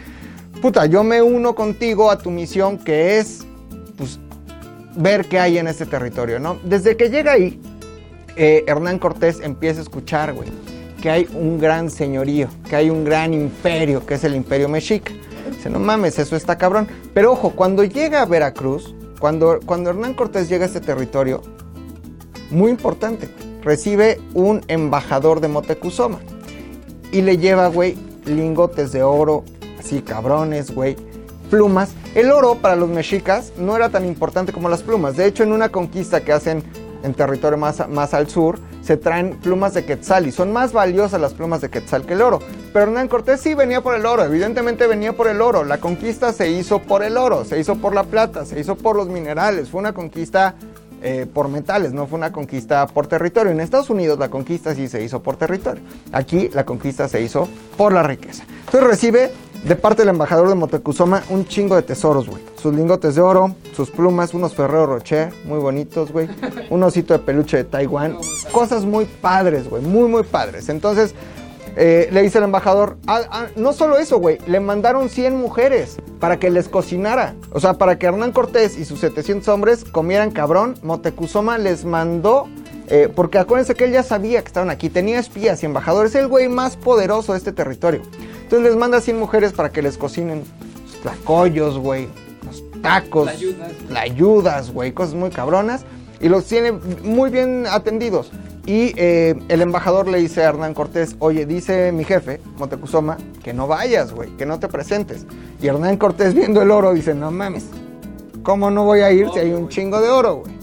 puta, 0.60 0.86
yo 0.86 1.02
me 1.02 1.22
uno 1.22 1.54
contigo 1.54 2.10
a 2.10 2.18
tu 2.18 2.30
misión, 2.30 2.78
que 2.78 3.18
es, 3.18 3.44
pues, 3.96 4.20
ver 4.94 5.26
qué 5.26 5.40
hay 5.40 5.58
en 5.58 5.68
este 5.68 5.86
territorio, 5.86 6.38
¿no? 6.38 6.58
Desde 6.62 6.96
que 6.96 7.08
llega 7.08 7.32
ahí, 7.32 7.60
Hernán 8.36 8.98
Cortés 8.98 9.40
empieza 9.40 9.80
a 9.80 9.82
escuchar, 9.82 10.32
güey, 10.32 10.48
que 11.00 11.10
hay 11.10 11.28
un 11.34 11.58
gran 11.58 11.90
señorío, 11.90 12.48
que 12.68 12.76
hay 12.76 12.90
un 12.90 13.04
gran 13.04 13.34
imperio, 13.34 14.06
que 14.06 14.14
es 14.14 14.24
el 14.24 14.34
imperio 14.34 14.68
mexica. 14.68 15.12
Dice, 15.50 15.68
no 15.68 15.78
mames, 15.78 16.18
eso 16.18 16.36
está 16.36 16.56
cabrón. 16.56 16.88
Pero 17.12 17.32
ojo, 17.32 17.50
cuando 17.50 17.84
llega 17.84 18.22
a 18.22 18.26
Veracruz, 18.26 18.94
cuando, 19.18 19.60
cuando 19.64 19.90
Hernán 19.90 20.14
Cortés 20.14 20.48
llega 20.48 20.64
a 20.64 20.66
este 20.66 20.80
territorio, 20.80 21.42
muy 22.50 22.70
importante, 22.70 23.28
recibe 23.62 24.20
un 24.34 24.62
embajador 24.68 25.40
de 25.40 25.48
Motecuzoma 25.48 26.20
y 27.10 27.22
le 27.22 27.38
lleva, 27.38 27.68
güey, 27.68 27.96
lingotes 28.24 28.92
de 28.92 29.02
oro, 29.02 29.44
así 29.78 30.02
cabrones, 30.02 30.74
güey, 30.74 30.96
plumas. 31.50 31.90
El 32.14 32.30
oro 32.30 32.56
para 32.56 32.76
los 32.76 32.88
mexicas 32.88 33.52
no 33.58 33.76
era 33.76 33.88
tan 33.90 34.06
importante 34.06 34.52
como 34.52 34.68
las 34.68 34.82
plumas. 34.82 35.16
De 35.16 35.26
hecho, 35.26 35.42
en 35.42 35.52
una 35.52 35.70
conquista 35.70 36.22
que 36.22 36.32
hacen 36.32 36.62
en 37.02 37.14
territorio 37.14 37.58
más, 37.58 37.88
más 37.88 38.14
al 38.14 38.28
sur, 38.28 38.58
se 38.82 38.96
traen 38.96 39.38
plumas 39.38 39.74
de 39.74 39.84
quetzal 39.84 40.26
y 40.26 40.32
son 40.32 40.52
más 40.52 40.72
valiosas 40.72 41.20
las 41.20 41.34
plumas 41.34 41.60
de 41.60 41.70
quetzal 41.70 42.04
que 42.04 42.14
el 42.14 42.22
oro. 42.22 42.40
Pero 42.72 42.86
Hernán 42.86 43.08
Cortés 43.08 43.40
sí 43.40 43.54
venía 43.54 43.80
por 43.80 43.94
el 43.94 44.06
oro, 44.06 44.24
evidentemente 44.24 44.86
venía 44.86 45.12
por 45.12 45.28
el 45.28 45.40
oro. 45.40 45.64
La 45.64 45.78
conquista 45.78 46.32
se 46.32 46.50
hizo 46.50 46.80
por 46.80 47.02
el 47.02 47.16
oro, 47.16 47.44
se 47.44 47.58
hizo 47.58 47.76
por 47.76 47.94
la 47.94 48.04
plata, 48.04 48.44
se 48.44 48.58
hizo 48.58 48.76
por 48.76 48.96
los 48.96 49.08
minerales. 49.08 49.68
Fue 49.68 49.80
una 49.80 49.92
conquista 49.92 50.54
eh, 51.02 51.26
por 51.26 51.48
metales, 51.48 51.92
no 51.92 52.06
fue 52.06 52.16
una 52.18 52.30
conquista 52.30 52.86
por 52.86 53.08
territorio. 53.08 53.50
En 53.50 53.60
Estados 53.60 53.90
Unidos 53.90 54.18
la 54.18 54.28
conquista 54.28 54.74
sí 54.74 54.88
se 54.88 55.02
hizo 55.02 55.22
por 55.22 55.36
territorio. 55.36 55.82
Aquí 56.12 56.48
la 56.52 56.64
conquista 56.64 57.08
se 57.08 57.20
hizo 57.20 57.48
por 57.76 57.92
la 57.92 58.02
riqueza. 58.02 58.44
Entonces 58.66 58.88
recibe 58.88 59.32
de 59.64 59.76
parte 59.76 60.02
del 60.02 60.08
embajador 60.08 60.48
de 60.48 60.54
Motecuzoma 60.54 61.22
un 61.30 61.46
chingo 61.46 61.76
de 61.76 61.82
tesoros, 61.82 62.28
güey. 62.28 62.42
Sus 62.60 62.74
lingotes 62.74 63.14
de 63.14 63.20
oro, 63.20 63.54
sus 63.74 63.90
plumas, 63.90 64.34
unos 64.34 64.54
Ferrero 64.54 64.86
Rocher 64.86 65.32
muy 65.44 65.58
bonitos, 65.58 66.12
güey. 66.12 66.28
Un 66.70 66.82
osito 66.82 67.14
de 67.14 67.20
peluche 67.20 67.58
de 67.58 67.64
Taiwán. 67.64 68.16
Cosas 68.50 68.84
muy 68.84 69.04
padres, 69.04 69.68
güey, 69.68 69.82
muy, 69.82 70.08
muy 70.08 70.24
padres. 70.24 70.68
Entonces, 70.68 71.14
eh, 71.76 72.08
le 72.12 72.22
dice 72.22 72.38
el 72.38 72.44
embajador, 72.44 72.96
"Ah, 73.06 73.20
ah, 73.30 73.46
no 73.56 73.72
solo 73.72 73.96
eso, 73.98 74.18
güey, 74.18 74.38
le 74.46 74.60
mandaron 74.60 75.08
100 75.08 75.36
mujeres 75.36 75.96
para 76.20 76.38
que 76.38 76.50
les 76.50 76.68
cocinara. 76.68 77.34
O 77.52 77.60
sea, 77.60 77.74
para 77.74 77.98
que 77.98 78.06
Hernán 78.06 78.32
Cortés 78.32 78.76
y 78.76 78.84
sus 78.84 79.00
700 79.00 79.48
hombres 79.48 79.84
comieran 79.84 80.32
cabrón. 80.32 80.74
Motecuzoma 80.82 81.56
les 81.58 81.84
mandó, 81.84 82.46
eh, 82.94 83.08
porque 83.08 83.38
acuérdense 83.38 83.74
que 83.74 83.84
él 83.84 83.92
ya 83.92 84.02
sabía 84.02 84.42
que 84.42 84.48
estaban 84.48 84.68
aquí, 84.68 84.90
tenía 84.90 85.18
espías 85.18 85.62
y 85.62 85.66
embajadores, 85.66 86.14
el 86.14 86.28
güey 86.28 86.50
más 86.50 86.76
poderoso 86.76 87.32
de 87.32 87.38
este 87.38 87.50
territorio. 87.50 88.02
Entonces 88.42 88.68
les 88.68 88.76
manda 88.76 89.00
100 89.00 89.18
mujeres 89.18 89.54
para 89.54 89.72
que 89.72 89.80
les 89.80 89.96
cocinen 89.96 90.42
los 90.84 91.00
tlacoyos, 91.00 91.78
güey, 91.78 92.06
los 92.44 92.62
tacos, 92.82 93.30
Tlayudas. 93.32 93.72
ayudas, 93.98 94.70
güey, 94.74 94.92
cosas 94.92 95.14
muy 95.14 95.30
cabronas. 95.30 95.86
Y 96.20 96.28
los 96.28 96.44
tiene 96.44 96.72
muy 96.72 97.30
bien 97.30 97.64
atendidos. 97.66 98.30
Y 98.66 98.92
eh, 98.96 99.36
el 99.48 99.62
embajador 99.62 100.06
le 100.06 100.18
dice 100.18 100.44
a 100.44 100.50
Hernán 100.50 100.74
Cortés, 100.74 101.16
oye, 101.18 101.46
dice 101.46 101.92
mi 101.92 102.04
jefe, 102.04 102.40
Motecuzoma, 102.58 103.16
que 103.42 103.54
no 103.54 103.66
vayas, 103.66 104.12
güey, 104.12 104.36
que 104.36 104.44
no 104.44 104.60
te 104.60 104.68
presentes. 104.68 105.24
Y 105.62 105.66
Hernán 105.66 105.96
Cortés 105.96 106.34
viendo 106.34 106.60
el 106.60 106.70
oro 106.70 106.92
dice, 106.92 107.14
no 107.14 107.30
mames, 107.30 107.64
¿cómo 108.42 108.70
no 108.70 108.84
voy 108.84 109.00
a 109.00 109.10
ir 109.10 109.30
si 109.32 109.38
hay 109.38 109.52
un 109.52 109.70
chingo 109.70 109.98
de 110.02 110.10
oro, 110.10 110.42
güey? 110.44 110.61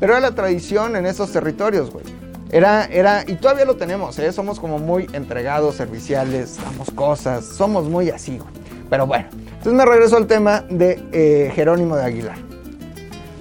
Pero 0.00 0.12
era 0.12 0.20
la 0.20 0.34
tradición 0.34 0.96
en 0.96 1.06
esos 1.06 1.30
territorios, 1.32 1.90
güey. 1.90 2.04
Era, 2.50 2.86
era, 2.86 3.24
y 3.26 3.34
todavía 3.34 3.64
lo 3.64 3.76
tenemos, 3.76 4.18
¿eh? 4.18 4.32
Somos 4.32 4.58
como 4.58 4.78
muy 4.78 5.06
entregados, 5.12 5.74
serviciales, 5.74 6.56
damos 6.62 6.90
cosas, 6.90 7.44
somos 7.44 7.88
muy 7.88 8.10
así, 8.10 8.38
güey. 8.38 8.50
Pero 8.88 9.06
bueno, 9.06 9.26
entonces 9.44 9.72
me 9.74 9.84
regreso 9.84 10.16
al 10.16 10.26
tema 10.26 10.62
de 10.70 11.02
eh, 11.12 11.52
Jerónimo 11.54 11.96
de 11.96 12.04
Aguilar. 12.04 12.38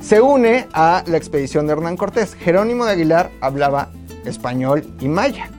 Se 0.01 0.19
une 0.19 0.67
a 0.73 1.03
la 1.05 1.17
expedición 1.17 1.67
de 1.67 1.73
Hernán 1.73 1.95
Cortés. 1.95 2.33
Jerónimo 2.35 2.85
de 2.85 2.91
Aguilar 2.91 3.29
hablaba 3.39 3.89
español 4.25 4.85
y 4.99 5.07
maya, 5.07 5.49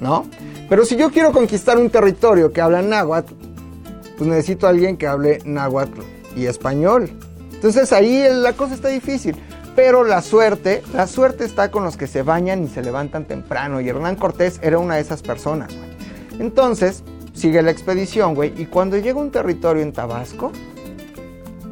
¿no? 0.00 0.26
Pero 0.68 0.84
si 0.84 0.96
yo 0.96 1.10
quiero 1.10 1.32
conquistar 1.32 1.76
un 1.78 1.90
territorio 1.90 2.52
que 2.52 2.60
habla 2.60 2.80
náhuatl, 2.80 3.34
pues 4.16 4.28
necesito 4.28 4.66
a 4.66 4.70
alguien 4.70 4.96
que 4.96 5.06
hable 5.06 5.40
náhuatl 5.44 6.00
y 6.36 6.46
español. 6.46 7.10
Entonces 7.52 7.92
ahí 7.92 8.24
la 8.30 8.52
cosa 8.52 8.74
está 8.74 8.88
difícil. 8.88 9.36
Pero 9.82 10.04
la 10.04 10.20
suerte, 10.20 10.82
la 10.92 11.06
suerte 11.06 11.46
está 11.46 11.70
con 11.70 11.84
los 11.84 11.96
que 11.96 12.06
se 12.06 12.20
bañan 12.20 12.62
y 12.62 12.68
se 12.68 12.82
levantan 12.82 13.24
temprano. 13.24 13.80
Y 13.80 13.88
Hernán 13.88 14.16
Cortés 14.16 14.60
era 14.62 14.78
una 14.78 14.96
de 14.96 15.00
esas 15.00 15.22
personas, 15.22 15.74
güey. 15.74 15.88
Entonces, 16.38 17.02
sigue 17.32 17.62
la 17.62 17.70
expedición, 17.70 18.34
güey. 18.34 18.52
Y 18.60 18.66
cuando 18.66 18.98
llega 18.98 19.18
un 19.18 19.30
territorio 19.30 19.82
en 19.82 19.94
Tabasco, 19.94 20.52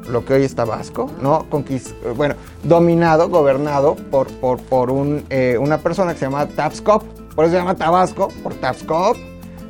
lo 0.08 0.24
que 0.24 0.32
hoy 0.32 0.44
es 0.44 0.54
Tabasco, 0.54 1.10
¿no? 1.20 1.44
Conquist 1.50 1.90
bueno, 2.16 2.34
dominado, 2.62 3.28
gobernado 3.28 3.94
por, 3.94 4.28
por, 4.40 4.58
por 4.58 4.90
un, 4.90 5.26
eh, 5.28 5.58
una 5.60 5.76
persona 5.76 6.14
que 6.14 6.20
se 6.20 6.24
llama 6.24 6.46
Tapscop. 6.46 7.02
Por 7.34 7.44
eso 7.44 7.52
se 7.52 7.58
llama 7.58 7.74
Tabasco, 7.74 8.28
por 8.42 8.54
Tapscop. 8.54 9.18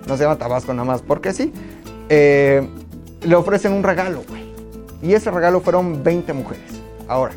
No 0.06 0.16
se 0.16 0.22
llama 0.22 0.38
Tabasco 0.38 0.72
nada 0.72 0.86
más 0.86 1.02
porque 1.02 1.32
sí. 1.32 1.52
Eh, 2.08 2.64
le 3.20 3.34
ofrecen 3.34 3.72
un 3.72 3.82
regalo, 3.82 4.22
güey. 4.28 4.44
Y 5.02 5.14
ese 5.14 5.28
regalo 5.32 5.60
fueron 5.60 6.04
20 6.04 6.32
mujeres. 6.34 6.80
Ahora, 7.08 7.32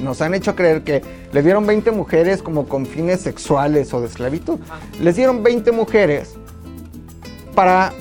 nos 0.00 0.20
han 0.22 0.34
hecho 0.34 0.54
creer 0.54 0.82
que 0.82 1.02
le 1.32 1.42
dieron 1.42 1.66
20 1.66 1.90
mujeres 1.90 2.42
como 2.42 2.68
con 2.68 2.86
fines 2.86 3.20
sexuales 3.20 3.92
o 3.94 4.00
de 4.00 4.06
esclavitud. 4.06 4.58
Les 5.00 5.16
dieron 5.16 5.42
20 5.42 5.72
mujeres 5.72 6.34
para 7.54 7.92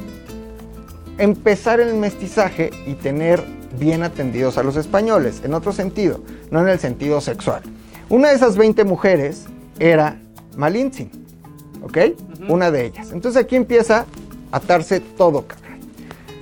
empezar 1.17 1.79
el 1.79 1.95
mestizaje 1.95 2.71
y 2.85 2.93
tener 2.93 3.43
bien 3.79 4.03
atendidos 4.03 4.57
a 4.57 4.63
los 4.63 4.75
españoles, 4.75 5.41
en 5.43 5.53
otro 5.53 5.71
sentido, 5.71 6.21
no 6.51 6.61
en 6.61 6.69
el 6.69 6.79
sentido 6.79 7.21
sexual. 7.21 7.61
Una 8.09 8.29
de 8.29 8.35
esas 8.35 8.55
20 8.57 8.83
mujeres 8.83 9.45
era 9.79 10.19
Malintzin, 10.55 11.11
¿ok? 11.83 11.97
Una 12.47 12.71
de 12.71 12.85
ellas. 12.85 13.11
Entonces 13.11 13.41
aquí 13.41 13.55
empieza 13.55 14.05
a 14.51 14.57
atarse 14.57 14.99
todo, 14.99 15.45
cabrón. 15.45 15.67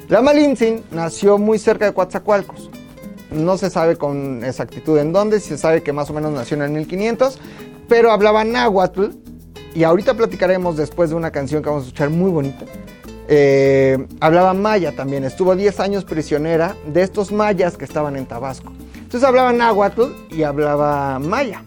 La 0.08 0.22
Malintzin 0.22 0.84
nació 0.92 1.38
muy 1.38 1.58
cerca 1.58 1.86
de 1.86 1.94
Coatzacoalcos. 1.94 2.70
No 3.36 3.58
se 3.58 3.70
sabe 3.70 3.98
con 3.98 4.44
exactitud 4.44 4.98
en 4.98 5.12
dónde, 5.12 5.40
se 5.40 5.58
sabe 5.58 5.84
que 5.84 5.94
más 5.94 6.10
o 6.10 6.14
menos 6.14 6.32
nació 6.32 6.56
en 6.58 6.64
el 6.64 6.72
1500, 6.72 7.38
pero 7.88 8.12
hablaba 8.12 8.44
náhuatl 8.44 9.08
y 9.74 9.84
ahorita 9.84 10.14
platicaremos 10.14 10.78
después 10.78 11.10
de 11.10 11.16
una 11.16 11.32
canción 11.32 11.62
que 11.62 11.70
vamos 11.70 11.84
a 11.84 11.88
escuchar 11.88 12.10
muy 12.10 12.32
bonita. 12.32 12.66
Eh, 13.28 14.08
hablaba 14.22 14.54
maya 14.54 14.96
también, 14.96 15.24
estuvo 15.24 15.56
10 15.56 15.80
años 15.80 16.06
prisionera 16.06 16.76
de 16.86 17.02
estos 17.02 17.32
mayas 17.32 17.76
que 17.76 17.86
estaban 17.86 18.16
en 18.16 18.26
Tabasco. 18.26 18.72
Entonces 18.96 19.24
hablaba 19.24 19.52
náhuatl 19.52 20.04
y 20.30 20.44
hablaba 20.44 21.20
maya. 21.20 21.64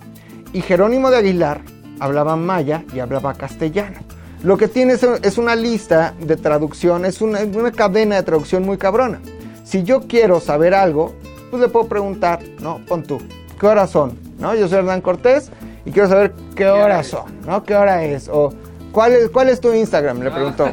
Y 0.52 0.62
Jerónimo 0.62 1.10
de 1.10 1.18
Aguilar 1.18 1.60
hablaba 2.00 2.36
maya 2.36 2.84
y 2.94 3.00
hablaba 3.00 3.34
castellano. 3.34 3.98
Lo 4.42 4.56
que 4.56 4.68
tiene 4.68 4.94
es, 4.94 5.38
una 5.38 5.56
lista 5.56 6.14
de 6.20 6.36
traducción, 6.36 7.04
es 7.04 7.20
una 7.20 7.72
cadena 7.72 8.16
de 8.16 8.22
traducción 8.22 8.64
muy 8.64 8.78
cabrona. 8.78 9.20
Si 9.64 9.82
yo 9.82 10.02
quiero 10.02 10.40
saber 10.40 10.74
algo, 10.74 11.14
pues 11.50 11.60
le 11.62 11.68
puedo 11.68 11.86
preguntar, 11.88 12.40
¿no? 12.60 12.80
Pon 12.86 13.02
tú, 13.02 13.18
¿qué 13.58 13.66
horas 13.66 13.90
son? 13.90 14.18
¿No? 14.38 14.54
Yo 14.54 14.68
soy 14.68 14.78
Hernán 14.78 15.00
Cortés 15.00 15.50
y 15.84 15.90
quiero 15.90 16.08
saber 16.08 16.32
qué 16.54 16.66
horas 16.68 17.06
son, 17.08 17.24
¿no? 17.46 17.62
¿Qué 17.64 17.74
hora 17.74 18.04
es? 18.04 18.28
O 18.28 18.52
¿cuál 18.92 19.12
es, 19.12 19.28
cuál 19.30 19.48
es 19.48 19.60
tu 19.60 19.72
Instagram? 19.72 20.20
Le 20.20 20.30
preguntó. 20.30 20.68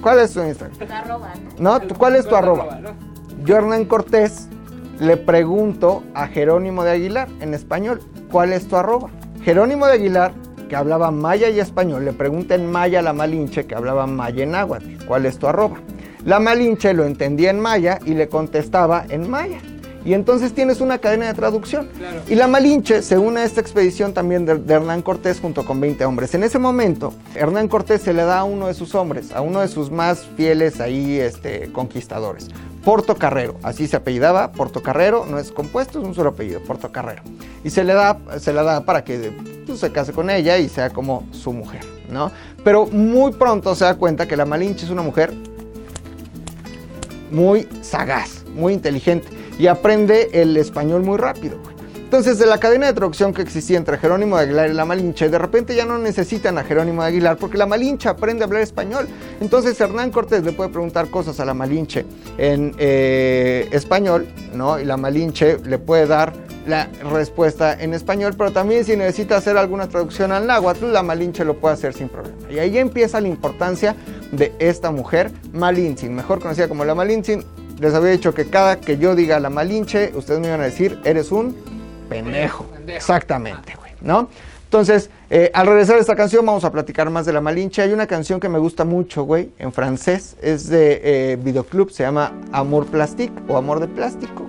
¿Cuál 0.00 0.18
es 0.20 0.32
tu 0.32 0.42
Instagram? 0.42 0.76
Arroba, 0.90 1.32
¿no? 1.58 1.78
¿No? 1.78 1.80
¿Tú- 1.80 1.94
¿Cuál 1.94 2.16
es 2.16 2.24
tu 2.24 2.30
¿Cuál 2.30 2.44
es 2.44 2.54
tu 2.54 2.60
arroba? 2.62 2.78
Yo, 3.44 3.56
Hernán 3.56 3.84
Cortés, 3.84 4.48
le 5.00 5.16
pregunto 5.16 6.02
a 6.14 6.26
Jerónimo 6.28 6.82
de 6.84 6.92
Aguilar 6.92 7.28
en 7.40 7.52
español, 7.54 8.00
¿cuál 8.30 8.52
es 8.52 8.66
tu 8.68 8.76
arroba? 8.76 9.10
Jerónimo 9.42 9.86
de 9.86 9.92
Aguilar, 9.94 10.32
que 10.68 10.76
hablaba 10.76 11.10
maya 11.10 11.50
y 11.50 11.60
español, 11.60 12.04
le 12.06 12.12
pregunta 12.12 12.54
en 12.54 12.70
maya 12.72 13.00
a 13.00 13.02
la 13.02 13.12
Malinche, 13.12 13.66
que 13.66 13.74
hablaba 13.74 14.06
maya 14.06 14.44
y 14.44 14.46
náhuatl, 14.46 15.04
¿cuál 15.06 15.26
es 15.26 15.38
tu 15.38 15.46
arroba? 15.46 15.76
La 16.24 16.40
Malinche 16.40 16.94
lo 16.94 17.04
entendía 17.04 17.50
en 17.50 17.60
maya 17.60 17.98
y 18.06 18.14
le 18.14 18.28
contestaba 18.30 19.04
en 19.10 19.28
maya. 19.28 19.58
Y 20.04 20.12
entonces 20.12 20.52
tienes 20.52 20.80
una 20.80 20.98
cadena 20.98 21.26
de 21.26 21.34
traducción. 21.34 21.88
Claro. 21.96 22.20
Y 22.28 22.34
la 22.34 22.46
Malinche 22.46 23.00
se 23.02 23.16
une 23.16 23.40
a 23.40 23.44
esta 23.44 23.60
expedición 23.60 24.12
también 24.12 24.44
de, 24.44 24.56
de 24.56 24.74
Hernán 24.74 25.00
Cortés 25.00 25.40
junto 25.40 25.64
con 25.64 25.80
20 25.80 26.04
hombres. 26.04 26.34
En 26.34 26.44
ese 26.44 26.58
momento, 26.58 27.14
Hernán 27.34 27.68
Cortés 27.68 28.02
se 28.02 28.12
le 28.12 28.22
da 28.22 28.40
a 28.40 28.44
uno 28.44 28.66
de 28.66 28.74
sus 28.74 28.94
hombres, 28.94 29.32
a 29.32 29.40
uno 29.40 29.60
de 29.60 29.68
sus 29.68 29.90
más 29.90 30.26
fieles 30.36 30.80
ahí 30.80 31.18
este, 31.18 31.72
conquistadores. 31.72 32.48
Portocarrero, 32.84 33.56
así 33.62 33.86
se 33.88 33.96
apellidaba, 33.96 34.52
Portocarrero, 34.52 35.24
no 35.24 35.38
es 35.38 35.50
compuesto, 35.50 36.00
es 36.00 36.06
un 36.06 36.14
solo 36.14 36.30
apellido, 36.30 36.60
Portocarrero. 36.60 37.22
Y 37.64 37.70
se 37.70 37.82
le 37.82 37.94
da, 37.94 38.18
se 38.38 38.52
le 38.52 38.62
da 38.62 38.84
para 38.84 39.04
que 39.04 39.32
pues, 39.66 39.80
se 39.80 39.90
case 39.90 40.12
con 40.12 40.28
ella 40.28 40.58
y 40.58 40.68
sea 40.68 40.90
como 40.90 41.26
su 41.32 41.54
mujer, 41.54 41.80
¿no? 42.10 42.30
Pero 42.62 42.84
muy 42.86 43.32
pronto 43.32 43.74
se 43.74 43.84
da 43.84 43.94
cuenta 43.94 44.28
que 44.28 44.36
la 44.36 44.44
Malinche 44.44 44.84
es 44.84 44.90
una 44.90 45.00
mujer 45.00 45.32
muy 47.30 47.66
sagaz, 47.80 48.44
muy 48.54 48.74
inteligente 48.74 49.33
y 49.58 49.66
aprende 49.66 50.30
el 50.32 50.56
español 50.56 51.02
muy 51.02 51.18
rápido. 51.18 51.58
Entonces, 52.14 52.38
de 52.38 52.46
la 52.46 52.58
cadena 52.58 52.86
de 52.86 52.92
traducción 52.92 53.34
que 53.34 53.42
existía 53.42 53.76
entre 53.76 53.98
Jerónimo 53.98 54.36
de 54.36 54.44
Aguilar 54.44 54.70
y 54.70 54.74
la 54.74 54.84
Malinche, 54.84 55.28
de 55.28 55.36
repente 55.36 55.74
ya 55.74 55.84
no 55.84 55.98
necesitan 55.98 56.56
a 56.58 56.62
Jerónimo 56.62 57.02
de 57.02 57.08
Aguilar 57.08 57.36
porque 57.38 57.58
la 57.58 57.66
Malinche 57.66 58.08
aprende 58.08 58.44
a 58.44 58.46
hablar 58.46 58.62
español. 58.62 59.08
Entonces, 59.40 59.80
Hernán 59.80 60.12
Cortés 60.12 60.44
le 60.44 60.52
puede 60.52 60.70
preguntar 60.70 61.08
cosas 61.08 61.40
a 61.40 61.44
la 61.44 61.54
Malinche 61.54 62.06
en 62.38 62.72
eh, 62.78 63.68
español, 63.72 64.28
¿no? 64.54 64.78
Y 64.78 64.84
la 64.84 64.96
Malinche 64.96 65.58
le 65.64 65.78
puede 65.78 66.06
dar 66.06 66.32
la 66.68 66.88
respuesta 67.10 67.74
en 67.74 67.94
español, 67.94 68.34
pero 68.38 68.52
también 68.52 68.84
si 68.84 68.96
necesita 68.96 69.36
hacer 69.36 69.56
alguna 69.56 69.88
traducción 69.88 70.30
al 70.30 70.46
náhuatl, 70.46 70.92
la 70.92 71.02
Malinche 71.02 71.44
lo 71.44 71.54
puede 71.54 71.74
hacer 71.74 71.94
sin 71.94 72.08
problema. 72.08 72.36
Y 72.50 72.58
ahí 72.58 72.78
empieza 72.78 73.20
la 73.20 73.28
importancia 73.28 73.96
de 74.30 74.52
esta 74.58 74.90
mujer, 74.90 75.32
Malintzin, 75.52 76.14
mejor 76.14 76.40
conocida 76.40 76.68
como 76.68 76.84
la 76.84 76.94
Malintzin. 76.94 77.44
Les 77.78 77.94
había 77.94 78.10
dicho 78.10 78.32
que 78.34 78.46
cada 78.46 78.80
que 78.80 78.98
yo 78.98 79.14
diga 79.14 79.40
la 79.40 79.50
Malinche, 79.50 80.12
ustedes 80.14 80.40
me 80.40 80.48
iban 80.48 80.60
a 80.60 80.64
decir, 80.64 81.00
eres 81.04 81.32
un 81.32 81.56
pendejo. 82.08 82.64
Pendejo. 82.64 82.96
Exactamente, 82.96 83.74
güey, 83.76 83.92
¿no? 84.00 84.28
Entonces, 84.64 85.08
eh, 85.30 85.50
al 85.54 85.68
regresar 85.68 85.96
a 85.96 86.00
esta 86.00 86.16
canción 86.16 86.44
vamos 86.44 86.64
a 86.64 86.72
platicar 86.72 87.08
más 87.08 87.26
de 87.26 87.32
la 87.32 87.40
Malinche. 87.40 87.82
Hay 87.82 87.92
una 87.92 88.06
canción 88.06 88.40
que 88.40 88.48
me 88.48 88.58
gusta 88.58 88.84
mucho, 88.84 89.22
güey, 89.22 89.50
en 89.58 89.72
francés. 89.72 90.36
Es 90.42 90.68
de 90.68 91.00
eh, 91.04 91.36
videoclub, 91.36 91.90
se 91.90 92.02
llama 92.02 92.32
Amor 92.50 92.86
Plastique 92.86 93.34
o 93.48 93.56
Amor 93.56 93.78
de 93.80 93.86
Plástico. 93.86 94.44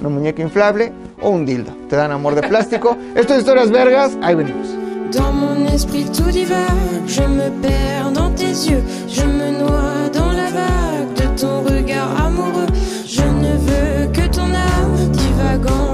Una 0.00 0.08
muñeca 0.08 0.42
inflable 0.42 0.92
o 1.20 1.30
un 1.30 1.46
dildo. 1.46 1.72
Te 1.88 1.96
dan 1.96 2.10
amor 2.10 2.34
de 2.34 2.48
plástico. 2.48 2.96
Esto 3.14 3.34
es 3.34 3.40
Historias 3.40 3.70
Vergas. 3.70 4.18
Ahí 4.22 4.34
venimos. 4.34 4.68
Dans 5.12 5.32
mon 5.32 5.66
esprit 5.66 6.04
tout 6.12 6.30
divague, 6.30 7.06
je 7.06 7.22
me 7.22 7.50
perds 7.60 8.12
dans 8.12 8.30
tes 8.34 8.52
yeux, 8.68 8.82
je 9.08 9.22
me 9.24 9.50
noie 9.58 10.08
dans 10.12 10.32
la 10.32 10.50
vague 10.50 10.99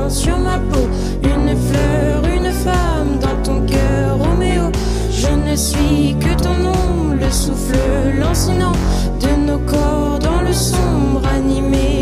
sur 0.09 0.39
ma 0.39 0.59
peau, 0.59 0.89
une 1.23 1.57
fleur, 1.57 2.23
une 2.37 2.53
femme 2.53 3.19
dans 3.21 3.43
ton 3.43 3.67
cœur, 3.67 4.19
Roméo. 4.19 4.71
Je 5.11 5.29
ne 5.29 5.57
suis 5.57 6.17
que 6.21 6.41
ton 6.43 6.51
ombre, 6.51 7.15
le 7.21 7.31
souffle 7.31 8.21
lancinant 8.21 8.73
de 9.21 9.47
nos 9.47 9.59
corps 9.59 10.19
dans 10.19 10.43
le 10.43 10.53
sombre, 10.53 11.23
animé 11.35 11.96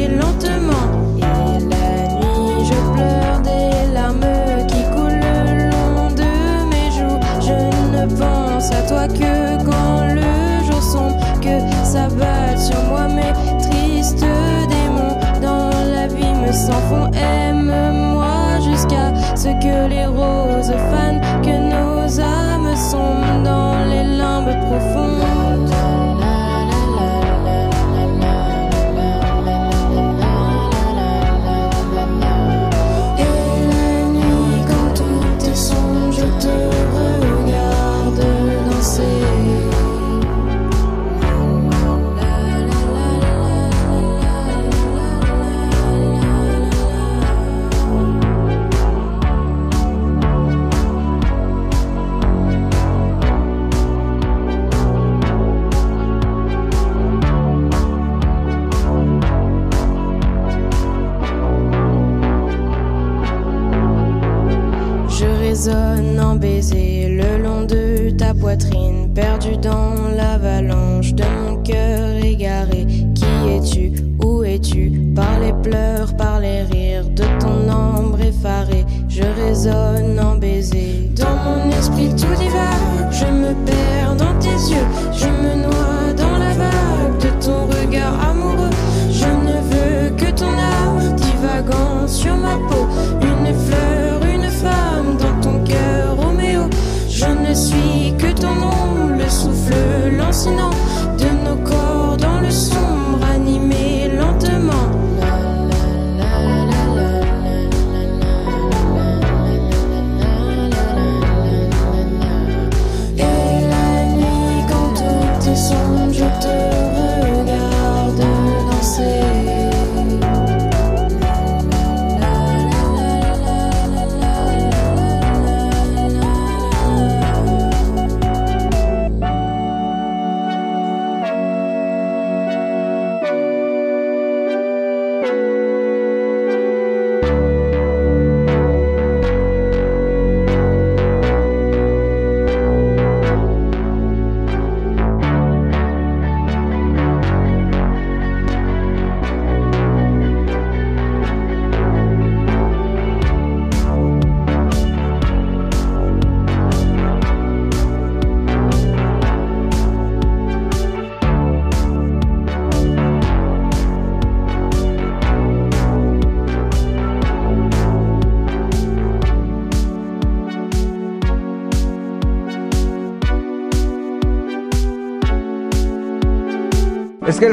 perdu 69.14 69.57
dans 69.57 69.94
l'avalanche 70.16 71.14
de 71.14 71.24
mon 71.24 71.62
cœur 71.62 72.16
égaré. 72.22 72.87
Qui 73.14 73.24
es-tu? 73.48 73.92
Où 74.24 74.42
es-tu? 74.42 74.90
Par 75.14 75.38
les 75.40 75.53
pleurs, 75.62 76.16
par 76.16 76.40
les 76.40 76.62
rires 76.62 77.09
de 77.09 77.24
ton 77.38 77.70
ombre 77.72 78.20
effarée, 78.20 78.85
je 79.09 79.22
résonne 79.22 80.18
en 80.18 80.37
baiser. 80.37 81.11
Dans 81.16 81.37
mon 81.44 81.70
esprit 81.70 82.11
tout 82.11 82.35
divague, 82.37 83.12
je 83.12 83.27
me 83.27 83.55
perds 83.64 84.16
dans 84.16 84.38
tes 84.40 84.59
yeux, 84.72 84.87
je 85.12 85.27
me 85.27 85.62
noie 85.62 86.12
dans 86.16 86.38
la 86.38 86.53
vague 86.55 87.18
de 87.20 87.44
ton 87.44 87.66
regard 87.66 88.31
amoureux. 88.31 88.70
Je 89.11 89.27
ne 89.27 89.57
veux 89.70 90.16
que 90.16 90.31
ton 90.33 90.46
âme 90.46 91.14
divagant 91.16 92.09
sur 92.09 92.37
ma 92.37 92.57
peau, 92.68 92.87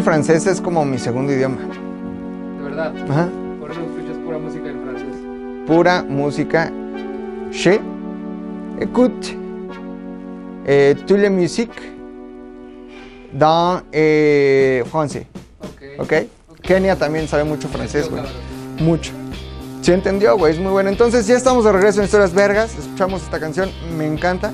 el 0.02 0.06
francés 0.06 0.48
es 0.48 0.60
como 0.60 0.84
mi 0.84 0.98
segundo 0.98 1.32
idioma. 1.32 1.58
De 2.58 2.64
verdad. 2.64 2.92
Ajá. 3.08 3.30
Por 3.60 3.70
eso 3.70 3.82
escuchas 3.82 4.18
pura 4.26 4.40
música 4.40 4.70
en 4.70 4.82
francés. 4.82 5.16
Pura 5.68 6.04
música. 6.04 6.72
Je 7.52 7.80
écoute 8.80 9.38
eh, 10.66 10.96
toute 11.06 11.22
la 11.22 11.30
musique 11.30 11.80
dans 13.32 13.84
eh, 13.92 14.84
français. 14.92 15.28
Ok. 15.60 16.00
¿Ok? 16.00 16.14
Kenia 16.64 16.96
también 16.96 17.28
sabe 17.28 17.44
mucho 17.44 17.68
francés, 17.68 18.10
güey. 18.10 18.24
Mucho. 18.80 19.12
¿Sí 19.82 19.92
entendió, 19.92 20.36
güey? 20.36 20.54
Es 20.54 20.60
muy 20.60 20.72
bueno. 20.72 20.90
Entonces 20.90 21.28
ya 21.28 21.38
estamos 21.38 21.64
de 21.64 21.74
regreso 21.74 22.00
en 22.00 22.06
Historias 22.06 22.34
Vergas. 22.34 22.76
Escuchamos 22.76 23.22
esta 23.22 23.40
canción, 23.40 23.70
me 23.98 24.08
encanta. 24.08 24.52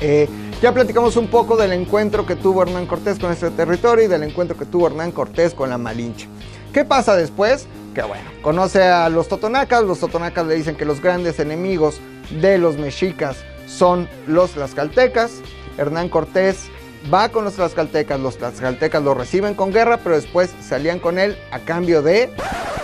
Eh, 0.00 0.28
ya 0.60 0.72
platicamos 0.72 1.16
un 1.16 1.28
poco 1.28 1.56
del 1.56 1.72
encuentro 1.72 2.26
que 2.26 2.34
tuvo 2.34 2.62
Hernán 2.62 2.86
Cortés 2.86 3.18
con 3.18 3.30
este 3.30 3.50
territorio 3.50 4.04
y 4.04 4.08
del 4.08 4.24
encuentro 4.24 4.56
que 4.56 4.64
tuvo 4.64 4.88
Hernán 4.88 5.12
Cortés 5.12 5.54
con 5.54 5.70
la 5.70 5.78
Malinche. 5.78 6.28
¿Qué 6.72 6.84
pasa 6.84 7.16
después? 7.16 7.66
Que 7.94 8.02
bueno, 8.02 8.24
conoce 8.42 8.82
a 8.82 9.08
los 9.08 9.28
totonacas. 9.28 9.84
Los 9.84 10.00
totonacas 10.00 10.46
le 10.46 10.56
dicen 10.56 10.76
que 10.76 10.84
los 10.84 11.00
grandes 11.00 11.38
enemigos 11.38 12.00
de 12.40 12.58
los 12.58 12.76
mexicas 12.76 13.36
son 13.66 14.08
los 14.26 14.50
tlaxcaltecas. 14.52 15.30
Hernán 15.76 16.08
Cortés 16.08 16.68
va 17.12 17.28
con 17.28 17.44
los 17.44 17.54
tlaxcaltecas. 17.54 18.18
Los 18.18 18.38
tlaxcaltecas 18.38 19.02
lo 19.02 19.14
reciben 19.14 19.54
con 19.54 19.72
guerra, 19.72 19.98
pero 20.02 20.16
después 20.16 20.50
salían 20.60 20.98
con 20.98 21.18
él 21.18 21.38
a 21.52 21.60
cambio 21.60 22.02
de 22.02 22.30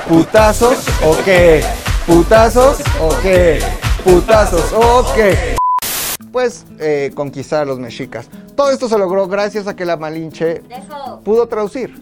putazos 0.08 0.86
o 1.04 1.16
qué. 1.24 1.64
Putazos 2.06 2.78
o 3.00 3.08
qué. 3.20 3.58
Putazos 4.04 4.72
o 4.72 5.04
qué 5.14 5.53
pues 6.34 6.66
eh, 6.80 7.12
conquistar 7.14 7.62
a 7.62 7.64
los 7.64 7.78
mexicas. 7.78 8.28
Todo 8.56 8.70
esto 8.70 8.88
se 8.88 8.98
logró 8.98 9.28
gracias 9.28 9.68
a 9.68 9.76
que 9.76 9.84
la 9.84 9.96
Malinche 9.96 10.62
pudo 11.24 11.46
traducir. 11.46 11.94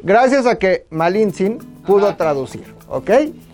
Gracias 0.00 0.46
a 0.46 0.56
que 0.56 0.86
Malintzin 0.88 1.58
pudo 1.86 2.16
traducir, 2.16 2.74
¿ok? 2.88 3.10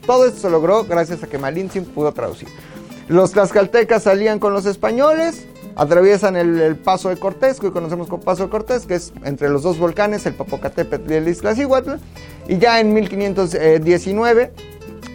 Todo 0.06 0.26
esto 0.26 0.38
se 0.38 0.48
logró 0.48 0.84
gracias 0.84 1.24
a 1.24 1.26
que 1.26 1.38
Malintzin 1.38 1.86
pudo 1.86 2.12
traducir. 2.12 2.46
Los 3.08 3.32
tlaxcaltecas 3.32 4.04
salían 4.04 4.38
con 4.38 4.52
los 4.52 4.64
españoles, 4.64 5.44
atraviesan 5.74 6.36
el, 6.36 6.60
el 6.60 6.76
paso 6.76 7.08
de 7.08 7.16
Cortés, 7.16 7.58
que 7.58 7.66
hoy 7.66 7.72
conocemos 7.72 8.06
como 8.06 8.22
paso 8.22 8.44
de 8.44 8.50
Cortés, 8.50 8.86
que 8.86 8.94
es 8.94 9.12
entre 9.24 9.48
los 9.48 9.64
dos 9.64 9.76
volcanes, 9.76 10.24
el 10.26 10.34
Popocatépetl 10.34 11.10
y 11.10 11.16
el 11.16 11.26
Iztaccíhuatl, 11.26 11.94
y 12.46 12.58
ya 12.58 12.78
en 12.78 12.94
1519 12.94 14.52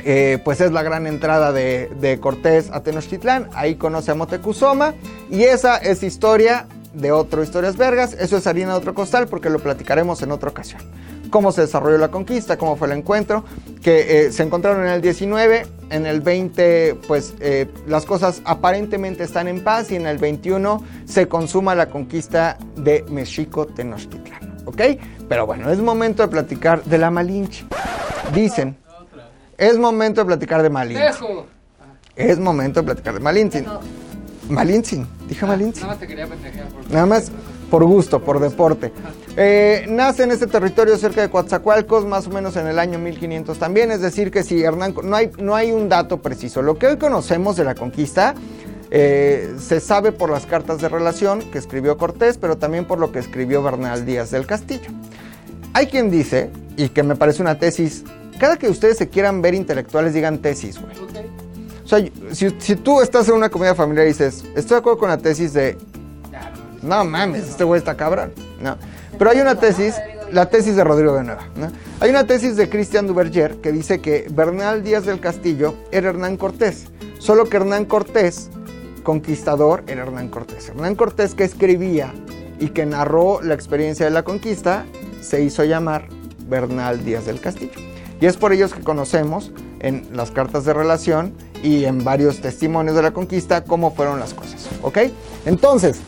eh, 0.08 0.38
pues 0.44 0.62
es 0.62 0.72
la 0.72 0.84
gran 0.84 1.08
entrada 1.08 1.52
de, 1.52 2.20
Cortés 2.22 2.70
a 2.72 2.82
Tenochtitlán. 2.82 3.50
Ahí 3.54 3.76
conoce 3.76 4.12
a 4.12 4.16
Motecuzoma. 4.16 4.94
Y 5.32 5.44
esa 5.44 5.78
es 5.78 6.04
historia 6.04 6.68
de 6.94 7.12
otro 7.12 7.42
Historias 7.42 7.76
Vergas. 7.76 8.14
Eso 8.14 8.38
es 8.38 8.46
harina 8.46 8.74
de 8.74 8.78
otro 8.78 8.94
costal 8.94 9.28
porque 9.28 9.50
lo 9.50 9.58
platicaremos 9.58 10.22
en 10.22 10.32
otra 10.32 10.50
ocasión. 10.50 10.82
Cómo 11.32 11.52
se 11.52 11.62
desarrolló 11.62 11.98
la 11.98 12.10
conquista, 12.10 12.56
cómo 12.56 12.76
fue 12.76 12.88
el 12.88 12.94
encuentro, 12.94 13.44
que 13.82 14.28
eh, 14.28 14.32
se 14.32 14.44
encontraron 14.44 14.86
en 14.86 14.94
el 14.94 15.02
19, 15.02 15.66
en 15.90 16.06
el 16.06 16.22
20 16.22 17.00
pues 17.08 17.34
eh, 17.40 17.68
las 17.88 18.06
cosas 18.06 18.44
aparentemente 18.46 19.24
están 19.24 19.48
en 19.48 19.64
paz 19.64 19.92
y 19.92 19.96
en 19.96 20.06
el 20.06 20.20
21 20.20 20.84
se 21.06 21.28
consuma 21.28 21.74
la 21.74 21.90
conquista 21.90 22.60
de 22.78 23.04
Mexico 23.10 23.66
Tenochtitlán. 23.66 24.56
¿Ok? 24.66 24.82
Pero 25.28 25.48
bueno, 25.48 25.72
es 25.72 25.80
momento 25.80 26.22
de 26.22 26.30
platicar 26.30 26.84
de 26.84 27.00
la 27.00 27.10
Malinche. 27.10 27.66
Dicen, 28.34 28.78
es 29.58 29.78
momento 29.78 30.22
de 30.22 30.26
platicar 30.26 30.62
de. 30.62 30.94
¡Dejo! 30.94 31.46
Es 32.16 32.40
momento 32.40 32.82
de 32.82 32.86
platicar 32.86 33.14
de 33.14 33.20
Malintzin. 33.20 33.66
Malintzin, 34.50 35.08
dije 35.28 35.46
Malintzin. 35.46 35.82
Nada 35.82 35.94
más 35.94 36.00
te 36.00 36.08
quería 36.08 36.28
pendejear 36.28 36.68
por 36.68 36.92
Nada 36.92 37.06
más 37.06 37.32
por 37.70 37.84
gusto, 37.84 38.22
por 38.22 38.40
deporte. 38.40 38.92
Eh, 39.36 39.86
nace 39.90 40.24
en 40.24 40.32
este 40.32 40.48
territorio 40.48 40.98
cerca 40.98 41.22
de 41.22 41.30
Coatzacoalcos, 41.30 42.06
más 42.06 42.28
o 42.28 42.30
menos 42.30 42.56
en 42.56 42.68
el 42.68 42.80
año 42.80 43.00
1500 43.00 43.58
también. 43.58 43.92
Es 43.92 44.02
decir, 44.02 44.32
que 44.32 44.44
si 44.44 44.64
Hernán. 44.64 44.94
No 45.04 45.16
hay, 45.16 45.32
no 45.40 45.56
hay 45.56 45.72
un 45.72 45.90
dato 45.90 46.22
preciso. 46.22 46.62
Lo 46.62 46.78
que 46.78 46.88
hoy 46.88 46.98
conocemos 46.98 47.56
de 47.56 47.64
la 47.64 47.76
conquista 47.76 48.36
eh, 48.92 49.56
se 49.60 49.80
sabe 49.80 50.12
por 50.12 50.30
las 50.30 50.46
cartas 50.46 50.80
de 50.80 50.90
relación 50.90 51.42
que 51.52 51.58
escribió 51.58 51.98
Cortés, 51.98 52.38
pero 52.38 52.58
también 52.58 52.86
por 52.86 53.00
lo 53.00 53.12
que 53.12 53.20
escribió 53.20 53.64
Bernal 53.64 54.06
Díaz 54.06 54.32
del 54.32 54.46
Castillo. 54.46 54.90
Hay 55.74 55.88
quien 55.88 56.10
dice, 56.10 56.52
y 56.78 56.90
que 56.90 57.04
me 57.04 57.16
parece 57.16 57.42
una 57.42 57.58
tesis. 57.58 58.06
Cada 58.40 58.58
que 58.58 58.70
ustedes 58.70 58.98
se 58.98 59.10
quieran 59.10 59.42
ver 59.42 59.54
intelectuales, 59.54 60.14
digan 60.14 60.40
tesis, 60.40 60.80
güey. 60.80 60.98
Ok. 60.98 61.16
O 61.84 61.88
sea, 61.88 62.04
si, 62.32 62.56
si 62.58 62.76
tú 62.76 63.02
estás 63.02 63.28
en 63.30 63.36
una 63.36 63.50
comida 63.50 63.76
familiar 63.76 64.06
y 64.06 64.10
dices, 64.10 64.44
estoy 64.56 64.76
de 64.76 64.78
acuerdo 64.78 64.98
con 64.98 65.10
la 65.10 65.18
tesis 65.18 65.54
de 65.54 65.78
no 66.86 67.04
mames, 67.04 67.50
este 67.50 67.64
güey 67.64 67.80
está 67.80 67.96
cabrón. 67.96 68.32
No. 68.62 68.78
Pero 69.18 69.32
hay 69.32 69.40
una 69.40 69.56
tesis, 69.56 69.96
la 70.32 70.50
tesis 70.50 70.76
de 70.76 70.84
Rodrigo 70.84 71.16
de 71.16 71.24
Nueva. 71.24 71.48
¿no? 71.56 71.72
Hay 72.00 72.12
una 72.12 72.28
tesis 72.28 72.56
de 72.56 72.70
Christian 72.70 73.08
Duverger 73.08 73.56
que 73.56 73.72
dice 73.72 74.02
que 74.02 74.28
Bernal 74.30 74.84
Díaz 74.84 75.06
del 75.06 75.20
Castillo 75.20 75.74
era 75.92 76.10
Hernán 76.10 76.38
Cortés. 76.38 76.86
Solo 77.18 77.46
que 77.46 77.58
Hernán 77.58 77.86
Cortés, 77.86 78.50
conquistador, 79.04 79.84
era 79.88 80.04
Hernán 80.04 80.30
Cortés. 80.30 80.70
Hernán 80.70 80.96
Cortés 80.96 81.34
que 81.34 81.44
escribía 81.44 82.14
y 82.60 82.70
que 82.70 82.86
narró 82.86 83.42
la 83.42 83.56
experiencia 83.56 84.06
de 84.06 84.12
la 84.12 84.24
conquista, 84.24 84.86
se 85.22 85.42
hizo 85.42 85.64
llamar 85.64 86.08
Bernal 86.48 87.04
Díaz 87.04 87.26
del 87.26 87.40
Castillo. 87.40 87.74
Y 88.22 88.26
es 88.26 88.38
por 88.38 88.54
ellos 88.54 88.74
que 88.74 88.82
conocemos 88.82 89.52
en 89.80 90.08
las 90.14 90.32
cartas 90.32 90.66
de 90.66 90.74
relación 90.74 91.34
y 91.64 91.86
en 91.86 92.04
varios 92.04 92.42
testimonios 92.42 92.96
de 92.96 93.02
la 93.02 93.12
conquista 93.12 93.64
cómo 93.64 93.92
fueron 93.92 94.20
las 94.20 94.34
cosas. 94.34 94.68
¿Ok? 94.82 95.00
Entonces, 95.46 96.02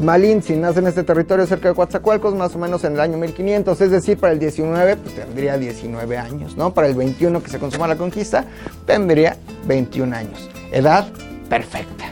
Malintzin 0.00 0.60
nace 0.60 0.80
en 0.80 0.88
este 0.88 1.04
territorio 1.04 1.46
cerca 1.46 1.68
de 1.68 1.74
Coatzacoalcos, 1.74 2.34
más 2.34 2.54
o 2.56 2.58
menos 2.58 2.82
en 2.84 2.94
el 2.94 3.00
año 3.00 3.16
1500, 3.16 3.80
es 3.80 3.90
decir, 3.90 4.18
para 4.18 4.32
el 4.32 4.38
19 4.38 4.96
pues, 4.96 5.14
tendría 5.14 5.56
19 5.56 6.18
años, 6.18 6.56
¿no? 6.56 6.74
Para 6.74 6.88
el 6.88 6.94
21 6.94 7.42
que 7.42 7.50
se 7.50 7.58
consuma 7.58 7.86
la 7.86 7.96
conquista, 7.96 8.44
tendría 8.86 9.36
21 9.66 10.14
años. 10.16 10.50
Edad 10.72 11.06
perfecta. 11.48 12.04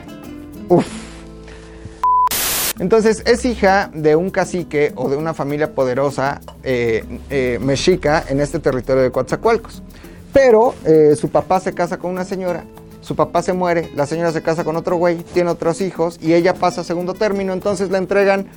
Uf. 0.69 1.12
Entonces 2.83 3.23
es 3.27 3.45
hija 3.45 3.93
de 3.95 4.17
un 4.17 4.31
cacique 4.31 4.93
o 4.97 5.09
de 5.09 5.17
una 5.17 5.35
familia 5.35 5.73
poderosa 5.73 6.41
eh, 6.65 7.05
eh, 7.31 7.61
mexica 7.63 8.25
en 8.29 8.41
este 8.41 8.59
territorio 8.59 9.05
de 9.05 9.13
Coatzacoalcos. 9.13 9.85
Pero 10.33 10.75
eh, 10.85 11.15
su 11.15 11.29
papá 11.29 11.61
se 11.61 11.75
casa 11.75 11.99
con 11.99 12.11
una 12.11 12.25
señora, 12.25 12.65
su 13.01 13.15
papá 13.15 13.41
se 13.41 13.53
muere, 13.53 13.89
la 13.95 14.05
señora 14.05 14.33
se 14.33 14.43
casa 14.43 14.65
con 14.65 14.75
otro 14.75 14.97
güey, 14.97 15.19
tiene 15.19 15.51
otros 15.51 15.81
hijos 15.81 16.19
y 16.21 16.35
ella 16.35 16.55
pasa 16.55 16.81
a 16.81 16.85
segundo 16.85 17.15
término, 17.15 17.53
entonces 17.53 17.89
la 17.93 17.99
entregan 17.99 18.49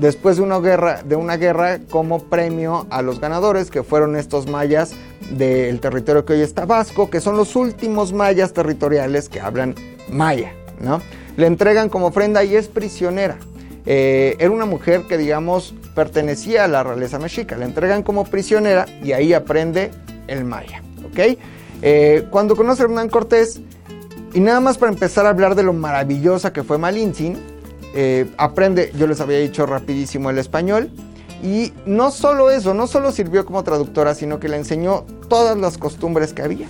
después 0.00 0.38
de 0.38 0.42
una, 0.42 0.58
guerra, 0.58 1.02
de 1.02 1.16
una 1.16 1.36
guerra 1.36 1.80
como 1.90 2.20
premio 2.20 2.86
a 2.88 3.02
los 3.02 3.20
ganadores, 3.20 3.70
que 3.70 3.82
fueron 3.82 4.16
estos 4.16 4.46
mayas 4.46 4.94
del 5.32 5.80
territorio 5.80 6.24
que 6.24 6.32
hoy 6.32 6.40
es 6.40 6.54
Tabasco, 6.54 7.10
que 7.10 7.20
son 7.20 7.36
los 7.36 7.54
últimos 7.56 8.14
mayas 8.14 8.54
territoriales 8.54 9.28
que 9.28 9.38
hablan 9.38 9.74
maya, 10.10 10.54
¿no? 10.80 11.02
Le 11.36 11.46
entregan 11.46 11.90
como 11.90 12.06
ofrenda 12.06 12.42
y 12.42 12.56
es 12.56 12.68
prisionera. 12.68 13.36
Eh, 13.86 14.36
era 14.38 14.50
una 14.50 14.66
mujer 14.66 15.02
que, 15.08 15.16
digamos, 15.16 15.74
pertenecía 15.94 16.64
a 16.64 16.68
la 16.68 16.82
realeza 16.82 17.18
mexica. 17.18 17.56
Le 17.56 17.64
entregan 17.64 18.02
como 18.02 18.24
prisionera 18.24 18.86
y 19.02 19.12
ahí 19.12 19.32
aprende 19.32 19.92
el 20.26 20.44
maya. 20.44 20.82
¿ok? 21.06 21.38
Eh, 21.82 22.26
cuando 22.30 22.56
conoce 22.56 22.82
a 22.82 22.86
Hernán 22.86 23.08
Cortés, 23.08 23.60
y 24.34 24.40
nada 24.40 24.60
más 24.60 24.76
para 24.76 24.92
empezar 24.92 25.24
a 25.24 25.30
hablar 25.30 25.54
de 25.54 25.62
lo 25.62 25.72
maravillosa 25.72 26.52
que 26.52 26.62
fue 26.62 26.78
Malintzin, 26.78 27.38
eh, 27.94 28.26
aprende, 28.36 28.92
yo 28.98 29.06
les 29.06 29.20
había 29.20 29.38
dicho 29.38 29.64
rapidísimo 29.64 30.28
el 30.30 30.38
español, 30.38 30.90
y 31.42 31.72
no 31.86 32.10
solo 32.10 32.50
eso, 32.50 32.74
no 32.74 32.86
solo 32.86 33.12
sirvió 33.12 33.46
como 33.46 33.62
traductora, 33.62 34.14
sino 34.14 34.40
que 34.40 34.48
le 34.48 34.56
enseñó 34.56 35.04
todas 35.28 35.56
las 35.56 35.78
costumbres 35.78 36.32
que 36.32 36.42
había. 36.42 36.68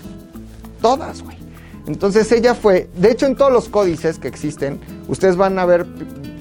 Todas, 0.82 1.22
güey. 1.22 1.45
Entonces 1.86 2.30
ella 2.32 2.54
fue, 2.54 2.88
de 2.96 3.10
hecho 3.10 3.26
en 3.26 3.36
todos 3.36 3.52
los 3.52 3.68
códices 3.68 4.18
que 4.18 4.28
existen, 4.28 4.80
ustedes 5.08 5.36
van 5.36 5.58
a 5.58 5.64
ver 5.64 5.86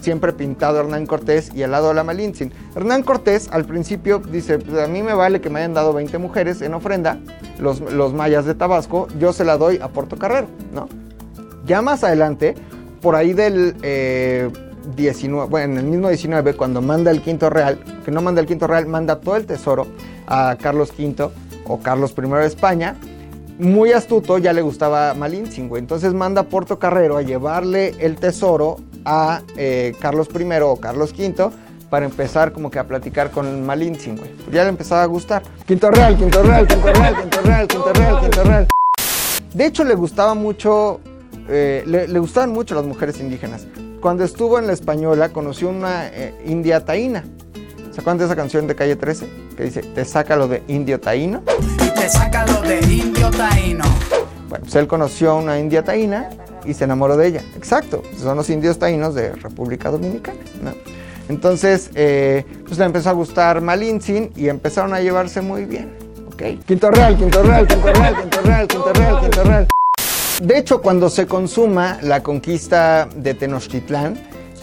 siempre 0.01 0.33
pintado 0.33 0.77
a 0.77 0.81
Hernán 0.81 1.05
Cortés 1.05 1.51
y 1.53 1.63
al 1.63 1.71
lado 1.71 1.89
de 1.89 1.95
la 1.95 2.03
Malintzin. 2.03 2.51
Hernán 2.75 3.03
Cortés 3.03 3.49
al 3.51 3.65
principio 3.65 4.19
dice, 4.19 4.59
pues 4.59 4.83
a 4.83 4.87
mí 4.87 5.01
me 5.01 5.13
vale 5.13 5.41
que 5.41 5.49
me 5.49 5.59
hayan 5.59 5.73
dado 5.73 5.93
20 5.93 6.17
mujeres 6.17 6.61
en 6.61 6.73
ofrenda, 6.73 7.19
los, 7.59 7.79
los 7.79 8.13
mayas 8.13 8.45
de 8.45 8.55
Tabasco, 8.55 9.07
yo 9.19 9.33
se 9.33 9.43
la 9.43 9.57
doy 9.57 9.79
a 9.81 9.87
Portocarrero, 9.89 10.47
¿no? 10.73 10.87
Ya 11.65 11.81
más 11.81 12.03
adelante, 12.03 12.55
por 13.01 13.15
ahí 13.15 13.33
del 13.33 13.75
eh, 13.81 14.49
19, 14.95 15.49
bueno, 15.49 15.73
en 15.73 15.79
el 15.79 15.85
mismo 15.85 16.09
19, 16.09 16.53
cuando 16.53 16.81
manda 16.81 17.11
el 17.11 17.21
quinto 17.21 17.49
real, 17.49 17.79
que 18.03 18.11
no 18.11 18.21
manda 18.21 18.41
el 18.41 18.47
quinto 18.47 18.67
real, 18.67 18.85
manda 18.85 19.19
todo 19.19 19.35
el 19.35 19.45
tesoro 19.45 19.87
a 20.27 20.55
Carlos 20.61 20.91
V 20.97 21.29
o 21.67 21.79
Carlos 21.79 22.13
I 22.17 22.21
de 22.21 22.45
España, 22.45 22.95
muy 23.59 23.91
astuto, 23.91 24.37
ya 24.37 24.53
le 24.53 24.61
gustaba 24.61 25.13
Malintzin, 25.13 25.69
güey. 25.69 25.81
Entonces 25.81 26.13
manda 26.13 26.41
a 26.41 26.43
Porto 26.45 26.79
Carrero 26.79 27.17
a 27.17 27.21
llevarle 27.21 27.93
el 27.99 28.15
tesoro 28.17 28.77
a 29.05 29.41
eh, 29.57 29.95
Carlos 29.99 30.29
I 30.33 30.43
o 30.61 30.75
Carlos 30.77 31.13
V 31.17 31.49
para 31.89 32.05
empezar 32.05 32.51
como 32.51 32.71
que 32.71 32.79
a 32.79 32.85
platicar 32.85 33.31
con 33.31 33.65
Malintzin, 33.65 34.17
güey. 34.17 34.31
Ya 34.51 34.63
le 34.63 34.69
empezaba 34.69 35.03
a 35.03 35.05
gustar. 35.05 35.43
Quinto 35.65 35.89
real, 35.91 36.17
quinto 36.17 36.43
real, 36.43 36.67
quinto 36.67 36.91
real, 36.91 37.15
quinto 37.15 37.41
real, 37.41 37.67
quinto 37.67 37.93
real, 37.93 38.21
quinto 38.21 38.43
real. 38.43 38.67
De 39.53 39.65
hecho, 39.65 39.83
le 39.83 39.95
gustaba 39.95 40.33
mucho, 40.33 40.99
eh, 41.47 41.83
le, 41.85 42.07
le 42.07 42.19
gustaban 42.19 42.51
mucho 42.51 42.75
las 42.75 42.83
mujeres 42.83 43.19
indígenas. 43.19 43.67
Cuando 44.01 44.23
estuvo 44.23 44.59
en 44.59 44.67
la 44.67 44.73
Española, 44.73 45.29
conoció 45.29 45.69
una 45.69 46.07
eh, 46.09 46.33
india 46.45 46.83
taína. 46.83 47.23
¿Se 47.91 48.01
acuerdan 48.01 48.17
de 48.17 48.25
esa 48.25 48.35
canción 48.35 48.67
de 48.67 48.75
Calle 48.75 48.97
13? 48.97 49.27
Que 49.55 49.63
dice, 49.63 49.81
te 49.81 50.03
saca 50.03 50.35
lo 50.35 50.49
de 50.49 50.61
indio 50.67 50.99
taíno. 50.99 51.41
Saca 52.09 52.45
lo 52.45 52.61
de 52.61 52.79
indio 52.81 53.29
taíno. 53.31 53.83
Bueno, 54.49 54.63
pues 54.63 54.75
él 54.75 54.87
conoció 54.87 55.31
a 55.31 55.35
una 55.35 55.59
india 55.59 55.83
taína 55.83 56.29
y 56.65 56.73
se 56.73 56.83
enamoró 56.83 57.17
de 57.17 57.27
ella. 57.27 57.41
Exacto, 57.55 58.03
son 58.17 58.37
los 58.37 58.49
indios 58.49 58.79
taínos 58.79 59.15
de 59.15 59.33
República 59.33 59.89
Dominicana. 59.89 60.39
¿no? 60.61 60.73
Entonces, 61.29 61.89
eh, 61.95 62.45
pues 62.65 62.77
le 62.77 62.85
empezó 62.85 63.09
a 63.09 63.13
gustar 63.13 63.61
Malintzin 63.61 64.31
y 64.35 64.49
empezaron 64.49 64.93
a 64.93 64.99
llevarse 64.99 65.41
muy 65.41 65.65
bien. 65.65 65.91
¿ok? 66.27 66.63
Quinto 66.65 66.91
real, 66.91 67.17
quinto 67.17 67.41
real, 67.41 67.67
quinto 67.67 67.91
real, 67.93 68.15
quinto 68.17 68.41
real, 68.41 68.67
quinto 68.67 68.93
real, 68.93 69.19
quinto 69.21 69.43
real. 69.43 69.67
De 70.41 70.57
hecho, 70.57 70.81
cuando 70.81 71.09
se 71.09 71.25
consuma 71.25 71.97
la 72.01 72.21
conquista 72.21 73.07
de 73.15 73.33
Tenochtitlán, 73.33 74.19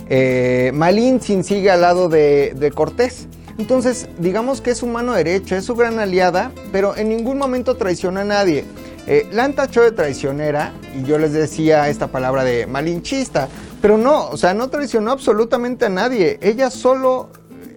eh, 0.09 0.71
Malintzin 0.75 1.43
sigue 1.43 1.71
al 1.71 1.81
lado 1.81 2.09
de, 2.09 2.53
de 2.55 2.71
Cortés. 2.71 3.27
Entonces, 3.63 4.09
digamos 4.19 4.61
que 4.61 4.73
es 4.73 4.79
su 4.79 4.89
mano 4.89 5.13
derecha, 5.13 5.57
es 5.57 5.67
su 5.67 5.77
gran 5.77 6.01
aliada, 6.01 6.51
pero 6.73 6.97
en 6.97 7.09
ningún 7.09 7.39
momento 7.39 7.77
traiciona 7.77 8.23
a 8.23 8.25
nadie. 8.25 8.65
Eh, 9.07 9.29
la 9.31 9.45
han 9.45 9.53
tachado 9.53 9.87
de 9.87 9.93
traicionera 9.93 10.73
y 10.99 11.05
yo 11.05 11.17
les 11.17 11.33
decía 11.33 11.89
esta 11.89 12.09
palabra 12.09 12.43
de 12.43 12.67
malinchista, 12.67 13.49
pero 13.81 13.97
no, 13.97 14.31
o 14.31 14.37
sea, 14.37 14.53
no 14.53 14.69
traicionó 14.69 15.13
absolutamente 15.13 15.85
a 15.85 15.91
nadie. 15.91 16.41
Ella 16.43 16.71
solo, 16.71 17.29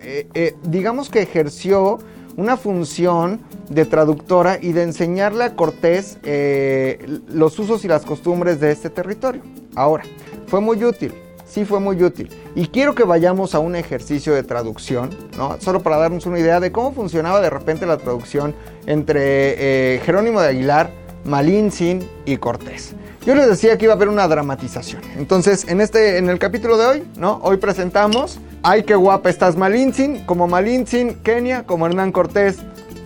eh, 0.02 0.28
eh, 0.34 0.56
digamos 0.64 1.12
que 1.12 1.22
ejerció 1.22 2.00
una 2.36 2.58
función 2.58 3.42
de 3.70 3.86
traductora 3.86 4.58
y 4.60 4.72
de 4.72 4.82
enseñarle 4.82 5.44
a 5.44 5.56
Cortés 5.56 6.18
los 7.28 7.60
usos 7.60 7.86
y 7.86 7.88
las 7.88 8.06
costumbres 8.06 8.60
de 8.60 8.72
este 8.72 8.90
territorio. 8.90 9.44
Ahora, 9.76 10.04
fue 10.48 10.62
muy 10.62 10.84
útil, 10.84 11.14
sí 11.56 11.64
fue 11.64 11.80
muy 11.80 12.04
útil. 12.04 12.30
Y 12.54 12.68
quiero 12.68 12.94
que 12.94 13.06
vayamos 13.06 13.56
a 13.56 13.60
un 13.60 13.78
ejercicio 13.78 14.34
de 14.34 14.44
traducción, 14.44 15.10
¿no? 15.38 15.58
Solo 15.62 15.82
para 15.82 15.96
darnos 15.98 16.26
una 16.26 16.38
idea 16.38 16.60
de 16.60 16.74
cómo 16.74 16.92
funcionaba 16.92 17.40
de 17.40 17.50
repente 17.50 17.86
la 17.86 17.98
traducción 17.98 18.54
entre 18.86 19.96
eh, 19.96 20.02
Jerónimo 20.04 20.42
de 20.42 20.50
Aguilar, 20.50 20.92
Malintzin 21.24 22.08
y 22.26 22.36
Cortés. 22.38 22.94
Yo 23.26 23.34
les 23.36 23.48
decía 23.48 23.78
que 23.78 23.86
iba 23.86 23.94
a 23.94 23.96
haber 23.96 24.10
una 24.10 24.28
dramatización. 24.28 25.02
Entonces, 25.18 25.66
en 25.68 25.80
este, 25.80 26.18
en 26.18 26.30
el 26.30 26.40
capítulo 26.40 26.78
de 26.78 26.86
hoy, 26.86 27.04
¿no? 27.18 27.40
Hoy 27.42 27.58
presentamos 27.58 28.38
Ay, 28.62 28.84
qué 28.84 28.96
guapa 28.96 29.30
estás 29.30 29.56
Malintzin, 29.56 30.26
como 30.26 30.48
Malintzin, 30.48 31.22
Kenia, 31.22 31.64
como 31.64 31.86
Hernán 31.86 32.12
Cortés, 32.12 32.58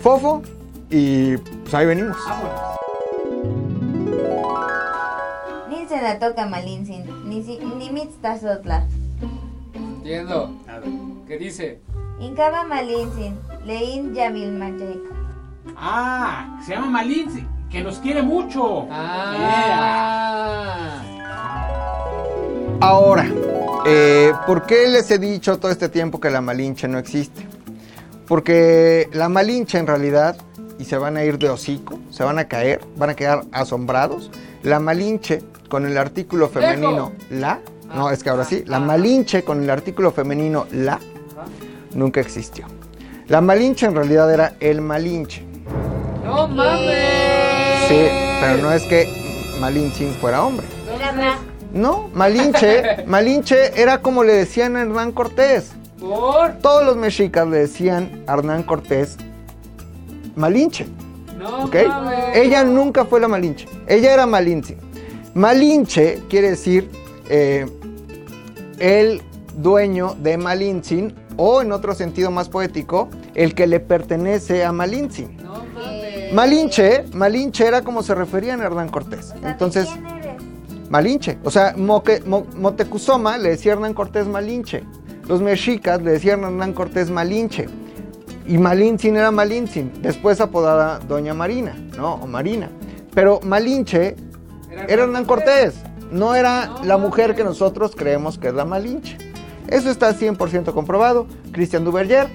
Fofo, 0.02 0.41
y 0.89 1.38
pues 1.38 1.74
ahí 1.74 1.86
venimos. 1.86 2.18
Nenatoca 6.02 6.45
Malintzin, 6.45 7.04
ni, 7.28 7.43
si- 7.43 7.60
ni 7.78 7.89
Mitztazotla. 7.89 8.86
Entiendo. 9.74 10.52
¿Qué 11.28 11.38
dice? 11.38 11.80
Incaba 12.20 12.64
Malintzin, 12.64 13.38
Lein 13.66 14.14
Yamil 14.14 14.52
Mayek. 14.52 15.00
Ah, 15.78 16.60
se 16.66 16.74
llama 16.74 16.88
Malin, 16.89 17.47
que 17.70 17.82
nos 17.84 18.00
quiere 18.00 18.22
mucho. 18.22 18.88
Ah. 18.91 21.02
Ahora, 22.82 23.28
eh, 23.86 24.34
¿por 24.47 24.66
qué 24.66 24.88
les 24.88 25.10
he 25.12 25.20
dicho 25.20 25.60
todo 25.60 25.72
este 25.72 25.89
tiempo 25.89 26.20
que 26.20 26.30
la 26.30 26.41
Malinche 26.41 26.88
no 26.88 26.97
existe? 26.97 27.45
Porque 28.28 29.10
la 29.14 29.30
Malinche 29.30 29.78
en 29.78 29.88
realidad, 29.88 30.36
y 30.78 30.86
se 30.86 30.97
van 30.97 31.18
a 31.18 31.24
ir 31.24 31.38
de 31.38 31.50
hocico, 31.50 32.00
se 32.10 32.24
van 32.24 32.39
a 32.39 32.47
caer, 32.47 32.82
van 32.97 33.12
a 33.12 33.16
quedar 33.16 33.43
asombrados. 33.52 34.32
La 34.64 34.80
Malinche 34.80 35.41
con 35.70 35.86
el 35.86 35.98
artículo 35.98 36.50
femenino 36.50 37.14
la, 37.30 37.62
no, 37.96 38.10
es 38.10 38.24
que 38.24 38.30
ahora 38.30 38.44
sí, 38.44 38.64
la 38.66 38.80
Malinche 38.80 39.44
con 39.44 39.64
el 39.64 39.70
artículo 39.70 40.12
femenino 40.12 40.66
la, 40.72 41.00
nunca 41.94 42.20
existió. 42.20 42.66
La 43.28 43.42
Malinche 43.42 43.86
en 43.86 43.96
realidad 43.96 44.32
era 44.34 44.56
el 44.60 44.82
Malinche. 44.82 45.44
¡No 46.26 46.48
mames! 46.48 47.88
Sí, 47.88 48.08
pero 48.42 48.58
no 48.62 48.72
es 48.72 48.84
que 48.84 49.08
Malintzin 49.62 50.14
fuera 50.16 50.44
hombre. 50.44 50.66
Era 50.94 51.12
Ra. 51.12 51.38
No, 51.72 52.10
Malinche, 52.14 53.04
Malinche 53.08 53.80
era 53.80 54.02
como 54.02 54.24
le 54.24 54.34
decían 54.34 54.76
a 54.76 54.82
Hernán 54.82 55.12
Cortés. 55.12 55.72
¿Por? 56.00 56.54
Todos 56.60 56.86
los 56.86 56.96
mexicas 56.96 57.48
le 57.48 57.60
decían 57.60 58.24
a 58.26 58.34
Hernán 58.34 58.64
Cortés 58.64 59.18
Malinche, 60.36 60.88
¡No 61.38 61.66
¿ok? 61.66 61.76
mames! 61.88 62.38
Ella 62.38 62.64
nunca 62.64 63.04
fue 63.06 63.20
la 63.20 63.28
Malinche, 63.28 63.68
ella 63.88 64.14
era 64.14 64.26
Malinche. 64.26 64.78
Malinche 65.44 66.24
quiere 66.30 66.50
decir 66.50 66.90
eh, 67.30 67.66
el 68.78 69.22
dueño 69.56 70.16
de 70.22 70.38
Malintzin 70.38 71.16
o 71.38 71.62
en 71.62 71.72
otro 71.72 71.94
sentido 71.96 72.30
más 72.30 72.50
poético, 72.50 73.08
el 73.36 73.56
que 73.56 73.66
le 73.66 73.80
pertenece 73.80 74.66
a 74.66 74.74
Malintzin. 74.74 75.38
¡No 75.38 75.64
mames! 75.74 76.34
Malinche, 76.34 77.06
Malinche 77.14 77.66
era 77.66 77.82
como 77.84 78.04
se 78.04 78.14
referían 78.16 78.60
a 78.60 78.66
Hernán 78.66 78.90
Cortés. 78.90 79.28
O 79.28 79.28
sea, 79.30 79.40
¿de 79.40 79.50
Entonces, 79.52 79.88
quién 79.88 80.06
eres? 80.08 80.44
Malinche. 80.90 81.38
O 81.46 81.52
sea, 81.52 81.74
Moque- 81.78 82.22
Mo- 82.26 82.46
Motecuzoma 82.58 83.38
le 83.38 83.52
decía 83.52 83.72
a 83.72 83.76
Hernán 83.76 83.94
Cortés 83.94 84.28
Malinche. 84.28 84.84
Los 85.26 85.42
mexicas 85.42 86.02
le 86.02 86.12
decían 86.12 86.44
a 86.44 86.48
Hernán 86.48 86.74
Cortés 86.74 87.10
Malinche. 87.10 87.68
Y 88.46 88.58
Malintzin 88.58 89.16
era 89.16 89.32
Malintzin, 89.32 90.02
después 90.02 90.42
apodada 90.42 91.00
Doña 91.00 91.34
Marina, 91.34 91.78
¿no? 91.96 92.16
O 92.16 92.28
Marina. 92.28 92.70
Pero 93.14 93.40
Malinche 93.42 94.18
era 94.72 95.04
Hernán 95.04 95.26
Cortés, 95.26 95.76
no 96.12 96.36
era 96.36 96.76
la 96.84 96.98
mujer 96.98 97.36
que 97.36 97.44
nosotros 97.44 97.94
creemos 97.96 98.38
que 98.38 98.50
es 98.50 98.54
la 98.54 98.66
Malinche. 98.66 99.18
Eso 99.68 99.90
está 99.90 100.14
100% 100.14 100.74
comprobado. 100.74 101.28
Cristian 101.52 101.84
Duverger. 101.84 102.28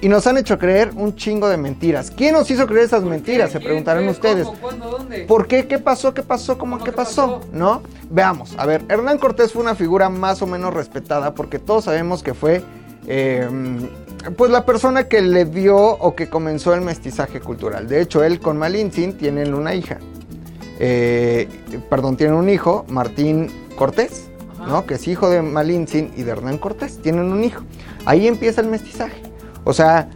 Y 0.00 0.08
nos 0.08 0.26
han 0.26 0.36
hecho 0.36 0.58
creer 0.58 0.90
un 0.96 1.14
chingo 1.14 1.48
de 1.48 1.56
mentiras. 1.56 2.10
¿Quién 2.10 2.32
nos 2.32 2.50
hizo 2.50 2.66
creer 2.66 2.86
esas 2.86 3.04
mentiras? 3.04 3.52
Se 3.52 3.58
¿Quién, 3.58 3.68
preguntarán 3.68 4.02
qué, 4.04 4.10
ustedes. 4.10 4.46
¿Cómo, 4.46 4.58
cuándo, 4.58 4.90
dónde? 4.90 5.24
¿Por 5.26 5.46
qué? 5.46 5.68
¿Qué 5.68 5.78
pasó? 5.78 6.12
¿Qué 6.12 6.24
pasó? 6.24 6.58
¿Cómo 6.58 6.78
¿Cómo 6.78 6.84
qué 6.84 6.90
pasó? 6.90 7.38
pasó? 7.38 7.48
¿No? 7.52 7.82
Veamos. 8.10 8.54
A 8.58 8.66
ver, 8.66 8.84
Hernán 8.88 9.18
Cortés 9.18 9.52
fue 9.52 9.62
una 9.62 9.76
figura 9.76 10.08
más 10.08 10.42
o 10.42 10.46
menos 10.48 10.74
respetada 10.74 11.34
porque 11.34 11.60
todos 11.60 11.84
sabemos 11.84 12.24
que 12.24 12.34
fue 12.34 12.64
eh, 13.06 13.48
pues 14.36 14.50
la 14.50 14.64
persona 14.66 15.06
que 15.06 15.20
le 15.20 15.44
dio 15.44 15.76
o 15.78 16.16
que 16.16 16.28
comenzó 16.28 16.74
el 16.74 16.80
mestizaje 16.80 17.40
cultural. 17.40 17.86
De 17.86 18.00
hecho, 18.00 18.24
él 18.24 18.40
con 18.40 18.58
Malintzin 18.58 19.16
tienen 19.16 19.54
una 19.54 19.74
hija. 19.74 19.98
Eh, 20.84 21.48
perdón, 21.88 22.16
tienen 22.16 22.34
un 22.34 22.48
hijo, 22.48 22.84
Martín 22.88 23.52
Cortés, 23.76 24.28
¿no? 24.66 24.84
Que 24.84 24.94
es 24.94 25.06
hijo 25.06 25.30
de 25.30 25.40
Malintzin 25.40 26.12
y 26.16 26.24
de 26.24 26.32
Hernán 26.32 26.58
Cortés. 26.58 27.00
Tienen 27.00 27.32
un 27.32 27.44
hijo. 27.44 27.62
Ahí 28.04 28.26
empieza 28.26 28.62
el 28.62 28.66
mestizaje. 28.66 29.22
O 29.62 29.72
sea, 29.72 30.10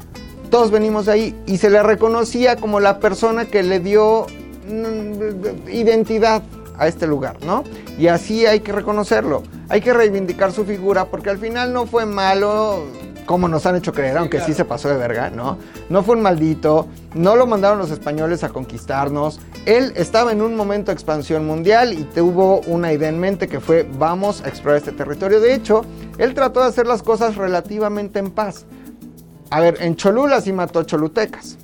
todos 0.51 0.73
venimos 0.73 1.07
de 1.07 1.12
ahí 1.12 1.43
y 1.47 1.59
se 1.59 1.71
le 1.71 1.85
reconocía 1.85 2.57
como 2.57 2.81
la 2.81 2.99
persona 2.99 3.45
que 3.45 3.62
le 3.62 3.79
dio 3.79 4.27
mm, 4.69 5.69
identidad 5.71 6.43
a 6.77 6.89
este 6.89 7.07
lugar, 7.07 7.37
¿no? 7.45 7.62
Y 7.97 8.09
así 8.09 8.45
hay 8.45 8.59
que 8.59 8.73
reconocerlo. 8.73 9.45
Hay 9.69 9.81
que 9.81 9.93
reivindicar 9.93 10.51
su 10.51 10.64
figura 10.64 11.05
porque 11.05 11.31
al 11.31 11.39
final 11.39 11.73
no 11.73 11.87
fue 11.87 12.07
malo 12.07 12.83
como 13.27 13.49
nos 13.49 13.66
han 13.66 13.77
hecho 13.77 13.93
creer, 13.93 14.16
aunque 14.16 14.41
sí 14.41 14.55
se 14.55 14.64
pasó 14.64 14.89
de 14.89 14.97
verga, 14.97 15.31
¿no? 15.31 15.59
No 15.91 16.03
fue 16.03 16.16
un 16.16 16.22
maldito, 16.22 16.87
no 17.14 17.37
lo 17.37 17.47
mandaron 17.47 17.79
los 17.79 17.91
españoles 17.91 18.45
a 18.45 18.49
conquistarnos. 18.49 19.41
Él 19.66 19.93
estaba 19.97 20.33
en 20.33 20.41
un 20.41 20.55
momento 20.55 20.91
de 20.91 20.95
expansión 20.95 21.47
mundial 21.47 21.93
y 21.93 22.05
tuvo 22.05 22.61
una 22.66 22.93
idea 22.93 23.09
en 23.09 23.18
mente 23.18 23.49
que 23.49 23.61
fue 23.61 23.87
vamos 23.99 24.43
a 24.43 24.49
explorar 24.49 24.79
este 24.79 24.93
territorio. 24.93 25.41
De 25.41 25.53
hecho, 25.53 25.85
él 26.18 26.35
trató 26.35 26.61
de 26.61 26.68
hacer 26.68 26.87
las 26.87 27.03
cosas 27.03 27.37
relativamente 27.37 28.18
en 28.18 28.31
paz. 28.31 28.64
A 29.51 29.61
ver, 29.61 29.77
en 29.81 29.97
Cholula 29.97 30.41
sí 30.41 30.53
mató 30.53 30.83
cholutecas. 30.85 31.59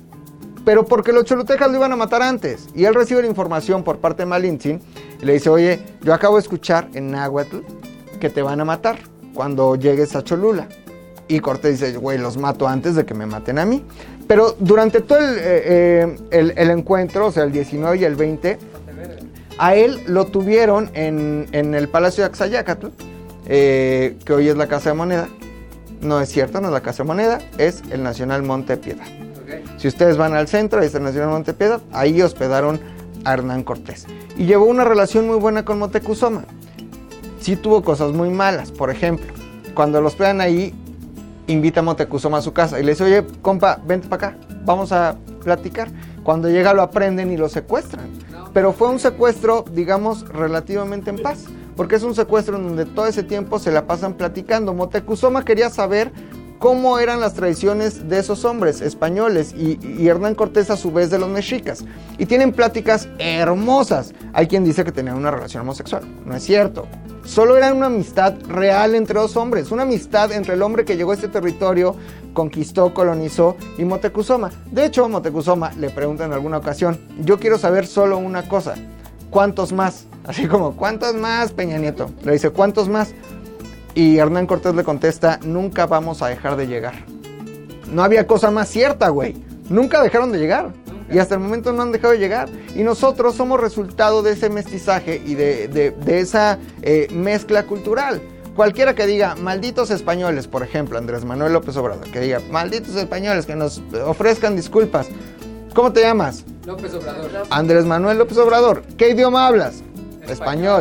Pero 0.65 0.85
porque 0.85 1.11
los 1.11 1.25
cholutecas 1.25 1.69
lo 1.69 1.77
iban 1.77 1.91
a 1.91 1.95
matar 1.95 2.21
antes. 2.21 2.69
Y 2.73 2.85
él 2.85 2.93
recibe 2.93 3.21
la 3.21 3.27
información 3.27 3.83
por 3.83 3.99
parte 3.99 4.23
de 4.23 4.27
Malintzin 4.27 4.81
y 5.21 5.25
le 5.25 5.33
dice, 5.33 5.49
oye, 5.49 5.79
yo 6.01 6.13
acabo 6.13 6.35
de 6.35 6.41
escuchar 6.41 6.89
en 6.93 7.11
Nahuatl 7.11 7.57
que 8.19 8.29
te 8.29 8.41
van 8.41 8.61
a 8.61 8.65
matar 8.65 8.97
cuando 9.33 9.75
llegues 9.75 10.15
a 10.15 10.23
Cholula. 10.23 10.67
Y 11.33 11.39
Cortés 11.39 11.79
dice, 11.79 11.97
güey, 11.97 12.19
los 12.19 12.37
mato 12.37 12.67
antes 12.67 12.93
de 12.95 13.05
que 13.05 13.15
me 13.15 13.25
maten 13.25 13.57
a 13.57 13.65
mí. 13.65 13.83
Pero 14.27 14.55
durante 14.59 15.01
todo 15.01 15.17
el, 15.17 15.35
eh, 15.37 15.41
eh, 15.41 16.15
el- 16.29 16.53
el 16.55 16.69
encuentro, 16.69 17.25
o 17.27 17.31
sea, 17.31 17.43
el 17.43 17.51
19 17.51 17.97
y 17.97 18.03
el 18.03 18.15
20, 18.15 18.59
a 19.57 19.73
él 19.75 19.99
lo 20.05 20.25
tuvieron 20.25 20.91
en, 20.93 21.47
en 21.51 21.73
el 21.73 21.89
Palacio 21.89 22.23
de 22.23 22.27
Axayacatl, 22.29 22.87
eh, 23.47 24.15
que 24.23 24.33
hoy 24.33 24.47
es 24.47 24.55
la 24.57 24.67
Casa 24.67 24.91
de 24.91 24.95
Moneda. 24.95 25.27
No 26.01 26.21
es 26.21 26.29
cierto, 26.29 26.61
no 26.61 26.67
es 26.67 26.73
la 26.73 26.81
Casa 26.81 27.01
de 27.01 27.07
Moneda, 27.07 27.39
es 27.57 27.81
el 27.89 28.03
Nacional 28.03 28.43
Monte 28.43 28.77
Piedad. 28.77 29.05
Si 29.77 29.87
ustedes 29.87 30.15
van 30.15 30.33
al 30.35 30.47
centro, 30.47 30.81
ahí 30.81 30.85
está 30.85 30.99
el 30.99 31.03
Nacional 31.05 31.29
Monte 31.29 31.53
Piedad, 31.55 31.81
ahí 31.91 32.21
hospedaron 32.21 32.79
a 33.25 33.33
Hernán 33.33 33.63
Cortés. 33.63 34.05
Y 34.37 34.45
llevó 34.45 34.65
una 34.65 34.83
relación 34.83 35.25
muy 35.27 35.37
buena 35.37 35.65
con 35.65 35.79
Motecuzoma. 35.79 36.45
Sí 37.39 37.55
tuvo 37.55 37.81
cosas 37.83 38.11
muy 38.11 38.29
malas, 38.29 38.71
por 38.71 38.91
ejemplo, 38.91 39.33
cuando 39.73 39.99
los 39.99 40.13
hospedan 40.13 40.39
ahí, 40.39 40.73
invita 41.47 41.81
a 41.81 41.83
Motecuzoma 41.83 42.37
a 42.37 42.41
su 42.41 42.53
casa 42.53 42.79
y 42.79 42.83
le 42.83 42.91
dice, 42.91 43.03
oye, 43.03 43.25
compa, 43.41 43.79
vente 43.85 44.07
para 44.07 44.27
acá, 44.27 44.37
vamos 44.65 44.91
a 44.91 45.15
platicar. 45.43 45.89
Cuando 46.23 46.49
llega 46.49 46.73
lo 46.73 46.81
aprenden 46.81 47.31
y 47.31 47.37
lo 47.37 47.49
secuestran. 47.49 48.09
Pero 48.53 48.71
fue 48.71 48.89
un 48.89 48.99
secuestro, 48.99 49.65
digamos, 49.71 50.27
relativamente 50.29 51.09
en 51.09 51.21
paz. 51.21 51.45
Porque 51.75 51.95
es 51.95 52.03
un 52.03 52.13
secuestro 52.13 52.57
en 52.57 52.67
donde 52.67 52.85
todo 52.85 53.07
ese 53.07 53.23
tiempo 53.23 53.59
se 53.59 53.71
la 53.71 53.87
pasan 53.87 54.13
platicando. 54.13 54.73
Motecuzoma 54.73 55.43
quería 55.43 55.69
saber 55.69 56.11
cómo 56.59 56.99
eran 56.99 57.19
las 57.19 57.33
tradiciones 57.33 58.07
de 58.07 58.19
esos 58.19 58.45
hombres 58.45 58.79
españoles 58.79 59.53
y, 59.57 59.79
y 59.85 60.07
Hernán 60.07 60.35
Cortés 60.35 60.69
a 60.69 60.77
su 60.77 60.91
vez 60.91 61.09
de 61.09 61.19
los 61.19 61.29
mexicas. 61.29 61.83
Y 62.17 62.27
tienen 62.27 62.53
pláticas 62.53 63.09
hermosas. 63.17 64.13
Hay 64.33 64.47
quien 64.47 64.63
dice 64.63 64.85
que 64.85 64.91
tenían 64.91 65.17
una 65.17 65.31
relación 65.31 65.61
homosexual. 65.61 66.03
No 66.25 66.35
es 66.35 66.43
cierto. 66.43 66.87
Solo 67.25 67.55
era 67.55 67.73
una 67.73 67.85
amistad 67.85 68.35
real 68.47 68.95
entre 68.95 69.19
dos 69.19 69.37
hombres. 69.37 69.71
Una 69.71 69.83
amistad 69.83 70.31
entre 70.33 70.55
el 70.55 70.61
hombre 70.61 70.83
que 70.83 70.97
llegó 70.97 71.11
a 71.11 71.15
este 71.15 71.29
territorio, 71.29 71.95
conquistó, 72.33 72.93
colonizó 72.93 73.55
y 73.77 73.85
Motecuzoma. 73.85 74.51
De 74.71 74.85
hecho, 74.85 75.07
Motecuzoma 75.07 75.71
le 75.79 75.89
pregunta 75.89 76.25
en 76.25 76.33
alguna 76.33 76.57
ocasión, 76.57 76.99
yo 77.19 77.39
quiero 77.39 77.57
saber 77.57 77.87
solo 77.87 78.17
una 78.17 78.47
cosa. 78.47 78.75
¿Cuántos 79.29 79.71
más? 79.71 80.05
Así 80.25 80.47
como, 80.47 80.75
¿cuántos 80.75 81.15
más, 81.15 81.51
Peña 81.53 81.77
Nieto? 81.77 82.09
Le 82.23 82.33
dice, 82.33 82.49
¿cuántos 82.49 82.89
más? 82.89 83.13
Y 83.95 84.17
Hernán 84.17 84.47
Cortés 84.47 84.75
le 84.75 84.83
contesta, 84.83 85.39
nunca 85.43 85.85
vamos 85.85 86.21
a 86.21 86.27
dejar 86.27 86.55
de 86.57 86.67
llegar. 86.67 87.05
No 87.91 88.03
había 88.03 88.25
cosa 88.27 88.51
más 88.51 88.67
cierta, 88.69 89.09
güey. 89.09 89.35
Nunca 89.69 90.01
dejaron 90.01 90.31
de 90.31 90.39
llegar. 90.39 90.73
Y 91.13 91.19
hasta 91.19 91.35
el 91.35 91.41
momento 91.41 91.71
no 91.73 91.83
han 91.83 91.91
dejado 91.91 92.13
de 92.13 92.19
llegar. 92.19 92.49
Y 92.75 92.83
nosotros 92.83 93.35
somos 93.35 93.59
resultado 93.59 94.23
de 94.23 94.31
ese 94.31 94.49
mestizaje 94.49 95.21
y 95.25 95.35
de, 95.35 95.67
de- 95.67 95.91
de 95.91 96.19
esa 96.19 96.57
eh, 96.81 97.07
mezcla 97.13 97.63
cultural. 97.63 98.21
Cualquiera 98.55 98.93
que 98.93 99.05
diga, 99.07 99.35
malditos 99.35 99.89
españoles, 99.91 100.47
por 100.47 100.61
ejemplo, 100.63 100.97
Andrés 100.97 101.25
Manuel 101.25 101.53
López 101.53 101.75
Obrador, 101.77 102.09
que 102.11 102.19
diga, 102.19 102.39
malditos 102.51 102.95
españoles, 102.95 103.45
que 103.45 103.55
nos 103.55 103.81
ofrezcan 104.05 104.55
disculpas. 104.55 105.07
¿Cómo 105.73 105.91
te 105.91 106.01
llamas? 106.01 106.43
López 106.65 106.93
Obrador. 106.93 107.31
Andrés 107.49 107.85
Manuel 107.85 108.19
López 108.19 108.37
Obrador. 108.37 108.83
¿Qué 108.97 109.09
idioma 109.09 109.47
hablas? 109.47 109.81
Español. 110.21 110.31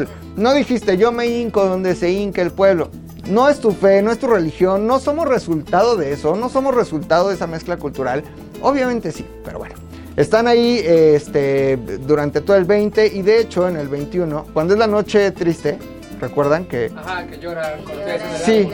Español. 0.05 0.09
No 0.37 0.53
dijiste 0.55 0.97
yo 0.97 1.13
me 1.13 1.27
hinco 1.27 1.65
donde 1.65 1.95
se 1.95 2.11
hinca 2.11 2.43
el 2.43 2.51
pueblo. 2.53 2.91
No 3.27 3.49
es 3.49 3.59
tu 3.61 3.71
fe, 3.73 4.03
no 4.03 4.11
es 4.13 4.19
tu 4.19 4.27
religión, 4.27 4.87
no 4.87 4.99
somos 4.99 5.27
resultado 5.29 5.97
de 5.97 6.13
eso, 6.13 6.37
no 6.37 6.49
somos 6.49 6.75
resultado 6.75 7.29
de 7.29 7.37
esa 7.37 7.47
mezcla 7.47 7.77
cultural. 7.77 8.23
Obviamente 8.61 9.13
sí, 9.13 9.25
pero 9.45 9.59
bueno. 9.59 9.75
Están 10.17 10.47
ahí 10.47 10.81
este, 10.85 11.77
durante 12.07 12.41
todo 12.43 12.57
el 12.57 12.65
20 12.65 13.07
y 13.09 13.23
de 13.23 13.41
hecho 13.41 13.67
en 13.69 13.77
el 13.77 13.89
21, 13.89 14.47
cuando 14.53 14.75
es 14.75 14.79
la 14.79 14.87
noche 14.87 15.31
triste, 15.31 15.79
recuerdan 16.21 16.67
que 16.67 16.91
Ajá, 16.95 17.27
que 17.27 17.39
llora 17.39 17.79
Cortés 17.85 18.23
Sí, 18.45 18.69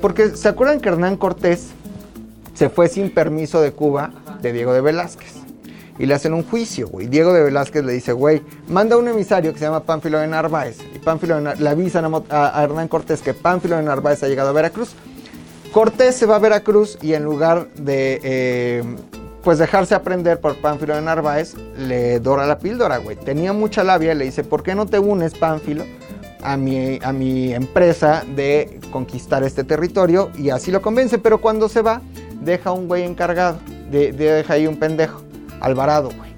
porque 0.00 0.30
se 0.36 0.48
acuerdan 0.48 0.80
que 0.80 0.90
Hernán 0.90 1.16
Cortés 1.16 1.68
se 2.54 2.68
fue 2.68 2.88
sin 2.88 3.10
permiso 3.10 3.60
de 3.62 3.72
Cuba 3.72 4.10
de 4.42 4.52
Diego 4.52 4.74
de 4.74 4.82
Velázquez. 4.82 5.32
y 5.98 6.04
le 6.06 6.14
hacen 6.14 6.34
un 6.34 6.42
juicio, 6.42 6.88
güey. 6.88 7.06
Diego 7.06 7.32
de 7.32 7.42
Velázquez 7.42 7.84
le 7.84 7.92
dice, 7.92 8.12
güey, 8.12 8.42
manda 8.68 8.96
un 8.96 9.08
emisario 9.08 9.52
que 9.52 9.58
se 9.60 9.64
llama 9.66 9.84
Pánfilo 9.84 10.18
de 10.18 10.26
Narváez. 10.26 10.78
Y 10.94 10.98
Pánfilo 10.98 11.36
de 11.36 11.42
Nar- 11.42 11.58
le 11.58 11.68
avisan 11.70 12.04
a- 12.28 12.58
a 12.58 12.64
Hernán 12.64 12.88
Cortés 12.88 13.20
que 13.22 13.32
Pánfilo 13.34 13.76
de 13.76 13.82
Narváez 13.82 14.22
ha 14.22 14.28
llegado 14.28 14.50
a 14.50 14.52
Veracruz. 14.52 14.94
Cortés 15.72 16.16
se 16.16 16.26
va 16.26 16.36
a 16.36 16.38
Veracruz 16.38 16.98
y 17.02 17.14
en 17.14 17.24
lugar 17.24 17.68
de 17.76 18.20
eh, 18.22 18.82
pues 19.42 19.58
dejarse 19.58 19.94
aprender 19.94 20.40
por 20.40 20.56
Pánfilo 20.56 20.94
de 20.94 21.02
Narváez, 21.02 21.54
le 21.76 22.20
dora 22.20 22.46
la 22.46 22.58
píldora, 22.58 22.98
güey. 22.98 23.16
Tenía 23.16 23.52
mucha 23.52 23.82
labia 23.84 24.12
y 24.12 24.16
le 24.16 24.24
dice, 24.24 24.44
¿por 24.44 24.62
qué 24.62 24.74
no 24.74 24.86
te 24.86 24.98
unes, 24.98 25.34
Pánfilo, 25.34 25.84
a 26.42 26.56
mi, 26.56 26.98
a 27.02 27.12
mi 27.12 27.52
empresa 27.52 28.24
de 28.36 28.78
conquistar 28.92 29.42
este 29.42 29.64
territorio? 29.64 30.30
Y 30.38 30.50
así 30.50 30.70
lo 30.70 30.80
convence, 30.82 31.18
pero 31.18 31.40
cuando 31.40 31.68
se 31.68 31.82
va, 31.82 32.00
deja 32.40 32.72
un 32.72 32.86
güey 32.88 33.02
encargado, 33.04 33.58
de, 33.90 34.12
de- 34.12 34.32
deja 34.32 34.54
ahí 34.54 34.66
un 34.66 34.76
pendejo, 34.76 35.22
Alvarado, 35.60 36.10
güey. 36.16 36.31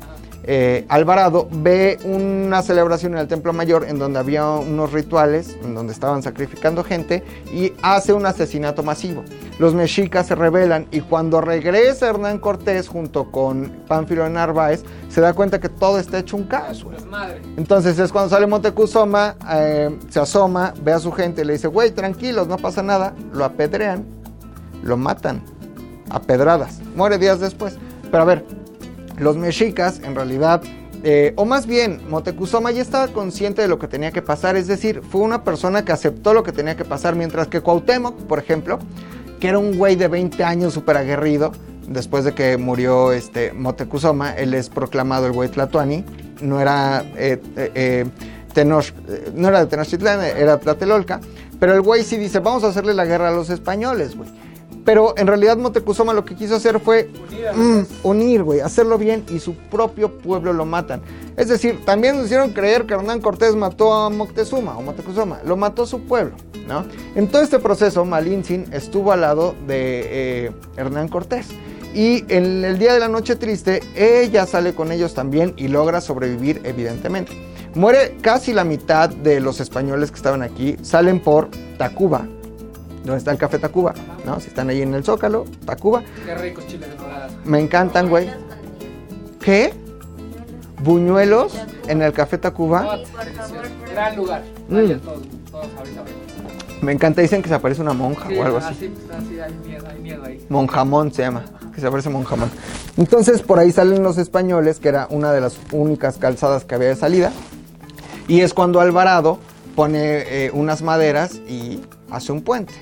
Eh, 0.46 0.84
Alvarado 0.88 1.48
ve 1.50 1.98
una 2.04 2.62
celebración 2.62 3.14
en 3.14 3.18
el 3.20 3.28
Templo 3.28 3.52
Mayor 3.52 3.86
en 3.88 3.98
donde 3.98 4.18
había 4.18 4.46
unos 4.46 4.92
rituales, 4.92 5.56
en 5.62 5.74
donde 5.74 5.92
estaban 5.92 6.22
sacrificando 6.22 6.84
gente 6.84 7.22
y 7.52 7.72
hace 7.82 8.12
un 8.12 8.26
asesinato 8.26 8.82
masivo. 8.82 9.24
Los 9.58 9.74
mexicas 9.74 10.26
se 10.26 10.34
rebelan 10.34 10.86
y 10.90 11.00
cuando 11.00 11.40
regresa 11.40 12.08
Hernán 12.08 12.38
Cortés 12.38 12.88
junto 12.88 13.30
con 13.30 13.70
Pánfilo 13.88 14.24
de 14.24 14.30
Narváez, 14.30 14.84
se 15.08 15.20
da 15.20 15.32
cuenta 15.32 15.60
que 15.60 15.68
todo 15.68 15.98
está 15.98 16.18
hecho 16.18 16.36
un. 16.36 16.48
Desmadre. 16.48 17.40
Entonces 17.56 17.98
es 17.98 18.12
cuando 18.12 18.30
sale 18.30 18.46
Montecuzoma, 18.46 19.36
eh, 19.50 19.98
se 20.08 20.20
asoma, 20.20 20.74
ve 20.82 20.92
a 20.92 20.98
su 20.98 21.10
gente 21.10 21.42
y 21.42 21.44
le 21.44 21.54
dice, 21.54 21.68
güey, 21.68 21.90
tranquilos, 21.90 22.46
no 22.48 22.58
pasa 22.58 22.82
nada. 22.82 23.14
Lo 23.32 23.44
apedrean, 23.44 24.04
lo 24.82 24.96
matan 24.96 25.42
a 26.10 26.20
pedradas. 26.20 26.80
Muere 26.94 27.18
días 27.18 27.40
después. 27.40 27.76
Pero 28.10 28.22
a 28.22 28.26
ver, 28.26 28.44
los 29.18 29.36
mexicas 29.36 30.00
en 30.02 30.14
realidad, 30.14 30.62
eh, 31.02 31.32
o 31.36 31.44
más 31.44 31.66
bien, 31.66 32.00
Motecuzoma 32.08 32.70
ya 32.70 32.82
estaba 32.82 33.08
consciente 33.08 33.62
de 33.62 33.68
lo 33.68 33.78
que 33.78 33.88
tenía 33.88 34.10
que 34.10 34.22
pasar, 34.22 34.56
es 34.56 34.66
decir, 34.66 35.02
fue 35.02 35.20
una 35.20 35.44
persona 35.44 35.84
que 35.84 35.92
aceptó 35.92 36.32
lo 36.32 36.42
que 36.42 36.52
tenía 36.52 36.76
que 36.76 36.84
pasar, 36.84 37.14
mientras 37.14 37.48
que 37.48 37.60
Cuauhtémoc, 37.60 38.22
por 38.22 38.38
ejemplo, 38.38 38.78
que 39.40 39.48
era 39.48 39.58
un 39.58 39.76
güey 39.76 39.96
de 39.96 40.08
20 40.08 40.42
años 40.44 40.72
súper 40.72 40.96
aguerrido, 40.96 41.52
después 41.88 42.24
de 42.24 42.32
que 42.32 42.56
murió 42.56 43.12
este, 43.12 43.52
Motecuzoma, 43.52 44.32
él 44.32 44.54
es 44.54 44.68
proclamado 44.68 45.26
el 45.26 45.32
güey 45.32 45.48
Tlatuani, 45.48 46.04
no 46.40 46.60
era, 46.60 47.04
eh, 47.16 47.40
eh, 47.56 48.06
eh, 48.54 48.70
no 49.34 49.48
era 49.48 49.60
de 49.60 49.66
Tenochtitlán, 49.66 50.22
era 50.22 50.58
Tlatelolca, 50.58 51.20
pero 51.60 51.74
el 51.74 51.82
güey 51.82 52.02
sí 52.02 52.16
dice, 52.16 52.40
vamos 52.40 52.64
a 52.64 52.68
hacerle 52.68 52.94
la 52.94 53.04
guerra 53.04 53.28
a 53.28 53.32
los 53.32 53.50
españoles, 53.50 54.16
güey. 54.16 54.30
Pero 54.84 55.14
en 55.16 55.26
realidad 55.26 55.56
Motecuzoma 55.56 56.12
lo 56.12 56.24
que 56.24 56.34
quiso 56.34 56.56
hacer 56.56 56.78
fue 56.78 57.08
mm, 57.54 58.06
unir, 58.06 58.42
güey, 58.42 58.60
hacerlo 58.60 58.98
bien 58.98 59.24
y 59.30 59.38
su 59.38 59.54
propio 59.54 60.18
pueblo 60.18 60.52
lo 60.52 60.66
matan. 60.66 61.02
Es 61.36 61.48
decir, 61.48 61.84
también 61.84 62.16
nos 62.16 62.26
hicieron 62.26 62.50
creer 62.50 62.84
que 62.86 62.94
Hernán 62.94 63.20
Cortés 63.20 63.56
mató 63.56 63.94
a 63.94 64.10
Moctezuma 64.10 64.76
o 64.76 64.82
Motecuzoma, 64.82 65.40
lo 65.44 65.56
mató 65.56 65.86
su 65.86 66.02
pueblo, 66.02 66.36
¿no? 66.68 66.84
En 67.14 67.28
todo 67.28 67.42
este 67.42 67.58
proceso, 67.58 68.04
Malintzin 68.04 68.66
estuvo 68.72 69.12
al 69.12 69.22
lado 69.22 69.54
de 69.66 70.46
eh, 70.46 70.52
Hernán 70.76 71.08
Cortés. 71.08 71.48
Y 71.94 72.24
en 72.28 72.64
el 72.64 72.76
día 72.78 72.92
de 72.92 72.98
la 72.98 73.06
noche 73.06 73.36
triste, 73.36 73.80
ella 73.94 74.46
sale 74.46 74.74
con 74.74 74.90
ellos 74.90 75.14
también 75.14 75.54
y 75.56 75.68
logra 75.68 76.00
sobrevivir, 76.00 76.60
evidentemente. 76.64 77.32
Muere 77.76 78.16
casi 78.20 78.52
la 78.52 78.64
mitad 78.64 79.08
de 79.08 79.40
los 79.40 79.60
españoles 79.60 80.10
que 80.10 80.16
estaban 80.16 80.42
aquí, 80.42 80.76
salen 80.82 81.20
por 81.20 81.50
Tacuba, 81.78 82.26
donde 83.04 83.18
está 83.18 83.30
el 83.30 83.38
café 83.38 83.58
Tacuba, 83.58 83.94
¿no? 84.24 84.40
Si 84.40 84.48
están 84.48 84.70
ahí 84.70 84.82
en 84.82 84.94
el 84.94 85.04
Zócalo, 85.04 85.44
Tacuba. 85.66 86.02
Qué 86.24 86.34
ricos 86.34 86.66
chiles 86.66 86.88
de 86.90 86.96
nogada. 86.96 87.28
Me 87.44 87.60
encantan, 87.60 88.08
güey. 88.08 88.30
¿Qué? 89.40 89.72
¿Buñuelos 90.82 91.54
en 91.86 92.02
el 92.02 92.12
café 92.12 92.38
Tacuba? 92.38 92.98
Gran 93.92 94.16
lugar. 94.16 94.42
Mm. 94.68 94.74
Vayan 94.74 95.00
todos, 95.00 95.22
todos 95.50 95.66
ahorita. 95.78 96.02
Me 96.80 96.92
encanta, 96.92 97.22
dicen 97.22 97.40
que 97.42 97.48
se 97.48 97.54
aparece 97.54 97.80
una 97.80 97.94
monja 97.94 98.28
Sí, 98.28 98.36
o 98.36 98.44
algo 98.44 98.58
así. 98.58 98.74
así, 98.74 98.88
pues, 98.88 99.18
así 99.18 99.40
hay 99.40 99.54
miedo, 99.66 99.86
hay 99.88 99.98
miedo 100.00 100.22
ahí. 100.24 100.44
Monjamón 100.50 101.12
se 101.12 101.22
llama, 101.22 101.44
que 101.74 101.80
se 101.80 101.86
aparece 101.86 102.10
Monjamón. 102.10 102.50
Entonces 102.96 103.40
por 103.42 103.58
ahí 103.58 103.72
salen 103.72 104.02
los 104.02 104.18
españoles, 104.18 104.80
que 104.80 104.88
era 104.88 105.06
una 105.10 105.32
de 105.32 105.40
las 105.40 105.58
únicas 105.72 106.18
calzadas 106.18 106.64
que 106.64 106.74
había 106.74 106.88
de 106.88 106.96
salida. 106.96 107.32
Y 108.28 108.40
es 108.40 108.52
cuando 108.52 108.80
Alvarado 108.80 109.38
pone 109.74 109.98
eh, 110.00 110.50
unas 110.52 110.82
maderas 110.82 111.36
y 111.48 111.80
hace 112.10 112.32
un 112.32 112.42
puente. 112.42 112.74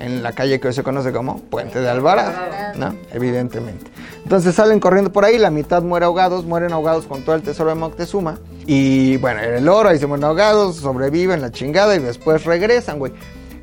En 0.00 0.22
la 0.22 0.32
calle 0.32 0.60
que 0.60 0.68
hoy 0.68 0.74
se 0.74 0.82
conoce 0.82 1.12
como 1.12 1.38
Puente 1.38 1.80
de 1.80 1.88
Alvarado, 1.88 2.32
¿no? 2.76 2.94
Evidentemente. 3.12 3.90
Entonces 4.22 4.54
salen 4.54 4.78
corriendo 4.78 5.10
por 5.10 5.24
ahí, 5.24 5.38
la 5.38 5.50
mitad 5.50 5.82
muere 5.82 6.06
ahogados, 6.06 6.44
mueren 6.44 6.72
ahogados 6.72 7.06
con 7.06 7.22
todo 7.22 7.34
el 7.34 7.42
tesoro 7.42 7.70
de 7.70 7.76
Moctezuma. 7.76 8.38
Y 8.66 9.16
bueno, 9.16 9.40
el 9.40 9.68
oro, 9.68 9.88
ahí 9.88 9.98
se 9.98 10.06
mueren 10.06 10.24
ahogados, 10.24 10.76
sobreviven 10.76 11.40
la 11.40 11.50
chingada 11.50 11.96
y 11.96 11.98
después 11.98 12.44
regresan, 12.44 12.98
güey. 12.98 13.12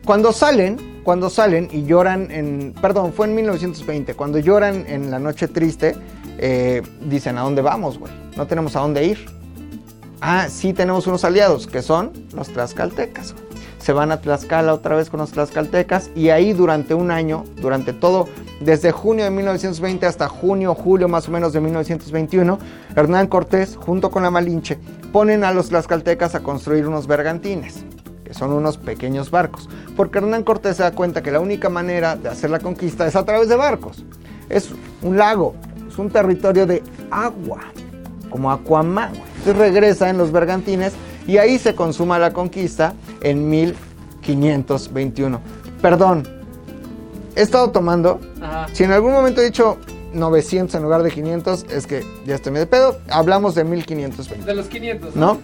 Cuando 0.06 0.34
salen, 0.34 1.02
cuando 1.04 1.30
salen 1.30 1.70
y 1.72 1.84
lloran 1.84 2.30
en, 2.32 2.74
perdón, 2.82 3.14
fue 3.14 3.28
en 3.28 3.36
1920, 3.36 4.14
cuando 4.16 4.40
lloran 4.40 4.86
en 4.88 5.10
la 5.12 5.20
noche 5.20 5.48
triste, 5.48 5.96
eh, 6.38 6.82
dicen, 7.02 7.38
¿a 7.38 7.42
dónde 7.42 7.62
vamos, 7.62 7.98
güey? 7.98 8.12
No 8.36 8.46
tenemos 8.46 8.76
a 8.76 8.82
dónde 8.82 9.06
ir. 9.06 9.26
Ah, 10.22 10.48
sí 10.50 10.74
tenemos 10.74 11.08
unos 11.08 11.24
aliados, 11.24 11.68
que 11.68 11.82
son 11.82 12.12
los 12.34 12.50
tlaxcaltecas. 12.50 13.34
güey. 13.34 13.55
Se 13.86 13.94
van 13.94 14.12
a 14.12 14.20
Tlaxcala 14.20 14.74
otra 14.74 14.96
vez 14.96 15.12
con 15.12 15.20
los 15.20 15.32
tlaxcaltecas 15.32 16.10
y 16.16 16.30
ahí 16.30 16.54
durante 16.54 16.96
un 16.96 17.12
año, 17.12 17.44
durante 17.58 17.94
todo, 17.94 18.28
desde 18.60 18.92
junio 18.92 19.26
de 19.26 19.30
1920 19.30 20.08
hasta 20.08 20.28
junio, 20.28 20.74
julio 20.74 21.08
más 21.08 21.28
o 21.28 21.32
menos 21.32 21.54
de 21.54 21.62
1921, 21.62 22.58
Hernán 22.96 23.28
Cortés, 23.28 23.76
junto 23.76 24.10
con 24.10 24.24
la 24.24 24.32
Malinche, 24.32 24.80
ponen 25.14 25.44
a 25.44 25.52
los 25.52 25.70
tlaxcaltecas 25.70 26.34
a 26.34 26.40
construir 26.40 26.88
unos 26.88 27.06
bergantines 27.06 27.86
que 28.24 28.34
son 28.34 28.54
unos 28.54 28.80
pequeños 28.80 29.30
barcos, 29.30 29.70
porque 29.96 30.18
Hernán 30.18 30.44
Cortés 30.44 30.78
se 30.78 30.82
da 30.82 30.90
cuenta 30.90 31.22
que 31.22 31.30
la 31.30 31.40
única 31.40 31.70
manera 31.70 32.16
de 32.16 32.30
hacer 32.30 32.50
la 32.50 32.58
conquista 32.58 33.06
es 33.06 33.16
a 33.16 33.24
través 33.24 33.50
de 33.50 33.56
barcos. 33.56 34.04
Es 34.50 34.72
un 35.04 35.16
lago, 35.16 35.54
es 35.88 36.00
un 36.00 36.10
territorio 36.10 36.66
de 36.66 36.82
agua, 37.12 37.60
como 38.32 38.52
Aquaman. 38.52 39.14
Entonces 39.14 39.58
regresa 39.58 40.10
en 40.10 40.18
los 40.18 40.32
bergantines 40.32 40.94
y 41.28 41.38
ahí 41.38 41.58
se 41.60 41.76
consuma 41.76 42.20
la 42.20 42.34
conquista 42.34 42.94
en 43.22 43.50
1521. 43.50 45.40
Perdón, 45.82 46.28
he 47.36 47.42
estado 47.42 47.72
tomando. 47.72 48.20
Ajá. 48.42 48.68
Si 48.74 48.84
en 48.84 48.92
algún 48.92 49.12
momento 49.12 49.42
he 49.42 49.46
dicho 49.46 49.78
900 50.14 50.76
en 50.76 50.84
lugar 50.84 51.04
de 51.04 51.12
500, 51.12 51.66
es 51.70 51.88
que 51.88 52.04
ya 52.26 52.36
estoy 52.36 52.54
medio 52.54 52.70
pedo. 52.70 52.98
Hablamos 53.10 53.56
de 53.56 53.64
1520. 53.64 54.46
De 54.46 54.56
los 54.56 54.68
500. 54.68 55.16
¿no? 55.16 55.40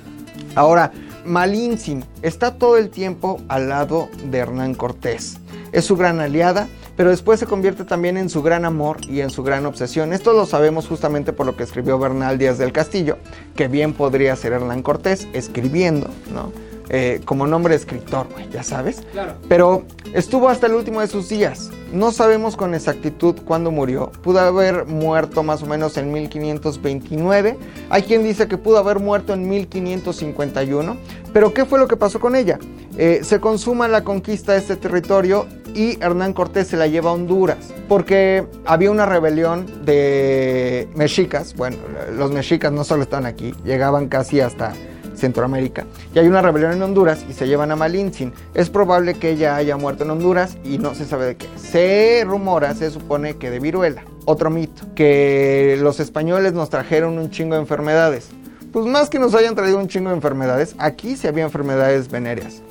Ahora, 0.56 0.92
Malintzin 1.26 2.04
está 2.22 2.56
todo 2.56 2.78
el 2.78 2.90
tiempo 2.90 3.40
al 3.48 3.70
lado 3.70 4.10
de 4.30 4.40
Hernán 4.40 4.76
Cortés. 4.76 5.38
Es 5.72 5.86
su 5.86 5.96
gran 5.96 6.20
aliada, 6.20 6.68
pero 7.02 7.10
después 7.10 7.40
se 7.40 7.48
convierte 7.48 7.84
también 7.84 8.16
en 8.16 8.30
su 8.30 8.44
gran 8.44 8.64
amor 8.64 8.98
y 9.10 9.22
en 9.22 9.32
su 9.32 9.42
gran 9.42 9.66
obsesión. 9.66 10.14
Esto 10.14 10.34
lo 10.34 10.46
sabemos 10.46 10.86
justamente 10.88 11.34
por 11.34 11.48
lo 11.48 11.58
que 11.58 11.64
escribió 11.64 11.98
Bernal 11.98 12.38
Díaz 12.38 12.60
del 12.60 12.72
Castillo, 12.72 13.18
que 13.56 13.68
bien 13.68 13.94
podría 13.94 14.36
ser 14.36 14.54
Hernán 14.54 14.84
Cortés 14.84 15.28
escribiendo, 15.34 16.12
¿no? 16.32 16.52
Eh, 16.94 17.22
como 17.24 17.48
nombre 17.48 17.72
de 17.72 17.78
escritor, 17.78 18.28
güey, 18.34 18.50
ya 18.50 18.64
sabes. 18.64 19.02
Claro. 19.14 19.36
Pero 19.48 19.84
estuvo 20.14 20.50
hasta 20.50 20.68
el 20.68 20.74
último 20.74 21.00
de 21.00 21.08
sus 21.08 21.30
días. 21.30 21.72
No 21.94 22.12
sabemos 22.12 22.58
con 22.58 22.76
exactitud 22.76 23.36
cuándo 23.46 23.72
murió. 23.72 24.12
Pudo 24.22 24.42
haber 24.42 24.86
muerto 24.88 25.42
más 25.42 25.64
o 25.64 25.68
menos 25.68 25.96
en 25.96 26.12
1529. 26.12 27.58
Hay 27.90 28.02
quien 28.04 28.24
dice 28.24 28.50
que 28.50 28.58
pudo 28.58 28.78
haber 28.78 29.00
muerto 29.00 29.34
en 29.34 29.48
1551. 29.48 30.98
Pero 31.32 31.54
¿qué 31.54 31.64
fue 31.64 31.80
lo 31.80 31.88
que 31.88 31.96
pasó 31.96 32.20
con 32.20 32.36
ella? 32.36 32.60
Eh, 32.98 33.22
se 33.24 33.40
consuma 33.40 33.88
la 33.88 34.04
conquista 34.04 34.52
de 34.52 34.58
este 34.58 34.76
territorio 34.76 35.48
y 35.74 35.98
Hernán 36.04 36.34
Cortés 36.34 36.68
se 36.68 36.76
la 36.76 36.88
lleva 36.88 37.12
a 37.12 37.14
Honduras. 37.14 37.74
Porque 37.88 38.46
había 38.66 38.92
una 38.92 39.06
rebelión 39.06 39.86
de 39.86 40.90
mexicas. 40.96 41.56
Bueno, 41.56 41.78
los 42.18 42.32
mexicas 42.32 42.74
no 42.74 42.84
solo 42.84 43.04
estaban 43.04 43.26
aquí, 43.26 43.54
llegaban 43.64 44.10
casi 44.10 44.42
hasta 44.42 44.74
Centroamérica. 45.22 45.86
Y 46.14 46.20
hay 46.20 46.28
una 46.28 46.42
rebelión 46.42 46.74
en 46.74 46.82
Honduras 46.82 47.26
y 47.30 47.34
se 47.34 47.48
llevan 47.48 47.72
a 47.72 47.76
Malintzin. 47.76 48.34
Es 48.54 48.70
probable 48.70 49.14
que 49.14 49.30
ella 49.30 49.56
haya 49.56 49.78
muerto 49.78 50.04
en 50.04 50.12
Honduras 50.12 50.58
y 50.66 50.78
no 50.78 50.94
se 50.96 51.06
sabe 51.06 51.26
de 51.28 51.38
qué. 51.38 51.48
Se 51.56 52.24
rumora, 52.26 52.74
se 52.76 52.92
supone 52.92 53.38
que 53.38 53.50
de 53.50 53.60
viruela. 53.60 54.04
Otro 54.26 54.50
mito, 54.50 54.84
que 54.96 55.78
los 55.80 56.00
españoles 56.00 56.54
nos 56.54 56.70
trajeron 56.70 57.18
un 57.18 57.30
chingo 57.30 57.56
de 57.56 57.62
enfermedades. 57.62 58.30
Pues 58.74 58.86
más 58.86 59.10
que 59.10 59.20
nos 59.20 59.34
hayan 59.36 59.56
traído 59.56 59.78
un 59.78 59.88
chingo 59.88 60.10
de 60.10 60.16
enfermedades, 60.16 60.76
aquí 60.78 61.16
sí 61.16 61.28
había 61.28 61.44
enfermedades 61.44 62.10
venéreas. 62.10 62.62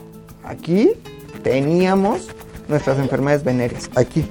Aquí 0.44 0.92
teníamos 1.42 2.28
nuestras 2.68 2.98
enfermedades 2.98 3.44
venéreas. 3.44 3.90
Aquí. 3.94 4.26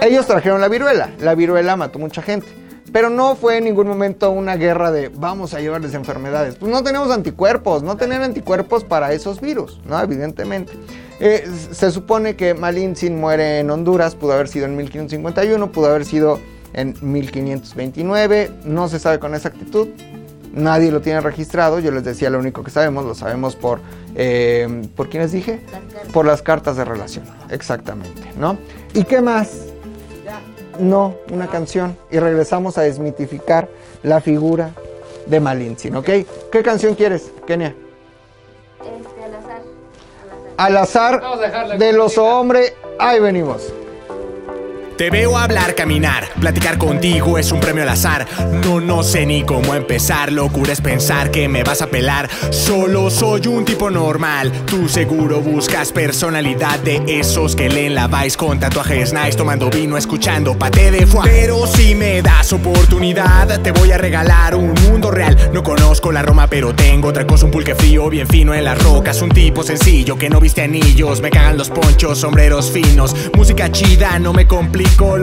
Ellos 0.00 0.26
trajeron 0.26 0.60
la 0.60 0.68
viruela. 0.68 1.10
La 1.20 1.34
viruela 1.34 1.76
mató 1.76 1.98
mucha 1.98 2.22
gente. 2.22 2.63
Pero 2.94 3.10
no 3.10 3.34
fue 3.34 3.56
en 3.58 3.64
ningún 3.64 3.88
momento 3.88 4.30
una 4.30 4.54
guerra 4.54 4.92
de 4.92 5.08
vamos 5.08 5.52
a 5.52 5.58
llevarles 5.60 5.94
enfermedades. 5.94 6.54
Pues 6.54 6.70
no 6.70 6.84
tenemos 6.84 7.10
anticuerpos, 7.10 7.82
no 7.82 7.96
tenían 7.96 8.22
anticuerpos 8.22 8.84
para 8.84 9.12
esos 9.12 9.40
virus, 9.40 9.80
¿no? 9.84 10.00
Evidentemente. 10.00 10.74
Eh, 11.18 11.44
se 11.72 11.90
supone 11.90 12.36
que 12.36 12.54
Malintzin 12.54 13.18
muere 13.18 13.58
en 13.58 13.70
Honduras, 13.72 14.14
pudo 14.14 14.34
haber 14.34 14.46
sido 14.46 14.66
en 14.66 14.76
1551, 14.76 15.72
pudo 15.72 15.86
haber 15.86 16.04
sido 16.04 16.38
en 16.72 16.94
1529. 17.00 18.50
No 18.64 18.86
se 18.86 19.00
sabe 19.00 19.18
con 19.18 19.34
exactitud. 19.34 19.88
Nadie 20.52 20.92
lo 20.92 21.00
tiene 21.00 21.20
registrado. 21.20 21.80
Yo 21.80 21.90
les 21.90 22.04
decía, 22.04 22.30
lo 22.30 22.38
único 22.38 22.62
que 22.62 22.70
sabemos, 22.70 23.04
lo 23.04 23.16
sabemos 23.16 23.56
por. 23.56 23.80
eh, 24.14 24.82
¿Por 24.94 25.08
quiénes 25.08 25.32
dije? 25.32 25.58
Por 26.12 26.26
las 26.26 26.42
cartas 26.42 26.76
de 26.76 26.84
relación. 26.84 27.24
Exactamente, 27.50 28.22
¿no? 28.38 28.56
¿Y 28.92 29.02
qué 29.02 29.20
más? 29.20 29.73
No, 30.78 31.14
una 31.30 31.48
canción. 31.48 31.96
Y 32.10 32.18
regresamos 32.18 32.78
a 32.78 32.82
desmitificar 32.82 33.68
la 34.02 34.20
figura 34.20 34.70
de 35.26 35.40
Malintzin, 35.40 35.96
¿ok? 35.96 36.08
¿Qué 36.52 36.62
canción 36.62 36.94
quieres, 36.94 37.30
Kenia? 37.46 37.74
Este, 38.80 39.24
al 39.24 39.34
azar. 39.34 39.62
Al 40.56 40.76
azar 40.76 41.20
Vamos 41.20 41.38
a 41.38 41.42
dejarla 41.42 41.76
de 41.76 41.92
los 41.92 42.18
hombres. 42.18 42.74
Ahí 42.98 43.20
venimos. 43.20 43.72
Te 44.96 45.10
veo 45.10 45.36
hablar, 45.36 45.74
caminar, 45.74 46.28
platicar 46.38 46.78
contigo 46.78 47.36
es 47.36 47.50
un 47.50 47.58
premio 47.58 47.82
al 47.82 47.88
azar. 47.88 48.28
No, 48.64 48.80
no 48.80 49.02
sé 49.02 49.26
ni 49.26 49.42
cómo 49.42 49.74
empezar. 49.74 50.30
Locura 50.30 50.72
es 50.72 50.80
pensar 50.80 51.32
que 51.32 51.48
me 51.48 51.64
vas 51.64 51.82
a 51.82 51.88
pelar. 51.88 52.30
Solo 52.50 53.10
soy 53.10 53.48
un 53.48 53.64
tipo 53.64 53.90
normal. 53.90 54.52
Tú 54.66 54.88
seguro 54.88 55.40
buscas 55.40 55.90
personalidad 55.90 56.78
de 56.78 57.02
esos 57.08 57.56
que 57.56 57.68
leen 57.68 57.96
la 57.96 58.06
Vice 58.06 58.36
con 58.36 58.60
tatuajes 58.60 59.12
nice, 59.12 59.36
tomando 59.36 59.68
vino, 59.68 59.96
escuchando 59.96 60.56
pate 60.56 60.92
de 60.92 61.06
foie. 61.06 61.28
Pero 61.28 61.66
si 61.66 61.96
me 61.96 62.22
das 62.22 62.52
oportunidad, 62.52 63.60
te 63.62 63.72
voy 63.72 63.90
a 63.90 63.98
regalar 63.98 64.54
un 64.54 64.74
mundo 64.88 65.10
real. 65.10 65.50
No 65.52 65.64
conozco 65.64 66.12
la 66.12 66.22
Roma, 66.22 66.46
pero 66.46 66.72
tengo 66.72 67.08
otra 67.08 67.26
cosa, 67.26 67.46
un 67.46 67.50
pulque 67.50 67.74
frío 67.74 68.08
bien 68.10 68.28
fino 68.28 68.54
en 68.54 68.62
las 68.62 68.80
rocas. 68.80 69.20
Un 69.22 69.30
tipo 69.30 69.64
sencillo 69.64 70.16
que 70.16 70.30
no 70.30 70.38
viste 70.38 70.62
anillos. 70.62 71.20
Me 71.20 71.30
cagan 71.30 71.58
los 71.58 71.70
ponchos, 71.70 72.18
sombreros 72.18 72.70
finos. 72.70 73.16
Música 73.34 73.72
chida, 73.72 74.20
no 74.20 74.32
me 74.32 74.46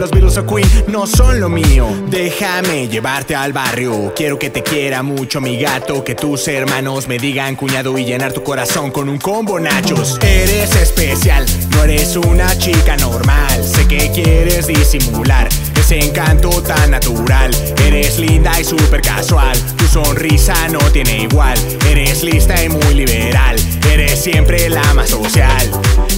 Los 0.01 0.11
Beatles 0.11 0.37
o 0.37 0.45
Queen 0.45 0.67
no 0.87 1.07
son 1.07 1.39
lo 1.39 1.49
mío. 1.49 1.87
Déjame 2.07 2.87
llevarte 2.87 3.35
al 3.35 3.53
barrio. 3.53 4.13
Quiero 4.15 4.37
que 4.37 4.49
te 4.49 4.63
quiera 4.63 5.01
mucho 5.03 5.41
mi 5.41 5.57
gato. 5.57 6.03
Que 6.03 6.15
tus 6.15 6.47
hermanos 6.47 7.07
me 7.07 7.17
digan 7.17 7.55
cuñado 7.55 7.97
y 7.97 8.05
llenar 8.05 8.33
tu 8.33 8.43
corazón 8.43 8.91
con 8.91 9.09
un 9.09 9.17
combo 9.17 9.59
nachos. 9.59 10.17
Eres 10.21 10.75
especial, 10.75 11.45
no 11.71 11.83
eres 11.83 12.15
una 12.15 12.57
chica 12.57 12.97
normal. 12.97 13.63
Sé 13.63 13.87
que 13.87 14.11
quieres 14.11 14.67
disimular 14.67 15.49
ese 15.91 16.07
encanto 16.07 16.49
tan 16.63 16.91
natural. 16.91 17.51
Eres 17.85 18.17
linda 18.17 18.57
y 18.59 18.63
súper 18.63 19.01
casual. 19.01 19.57
Tu 19.75 19.85
sonrisa 19.87 20.55
no 20.69 20.79
tiene 20.91 21.23
igual. 21.23 21.57
Eres 21.89 22.23
lista 22.23 22.63
y 22.63 22.69
muy 22.69 22.93
liberal. 22.93 23.57
Eres 23.91 24.23
siempre 24.23 24.69
la 24.69 24.93
más 24.93 25.09
social. 25.09 25.69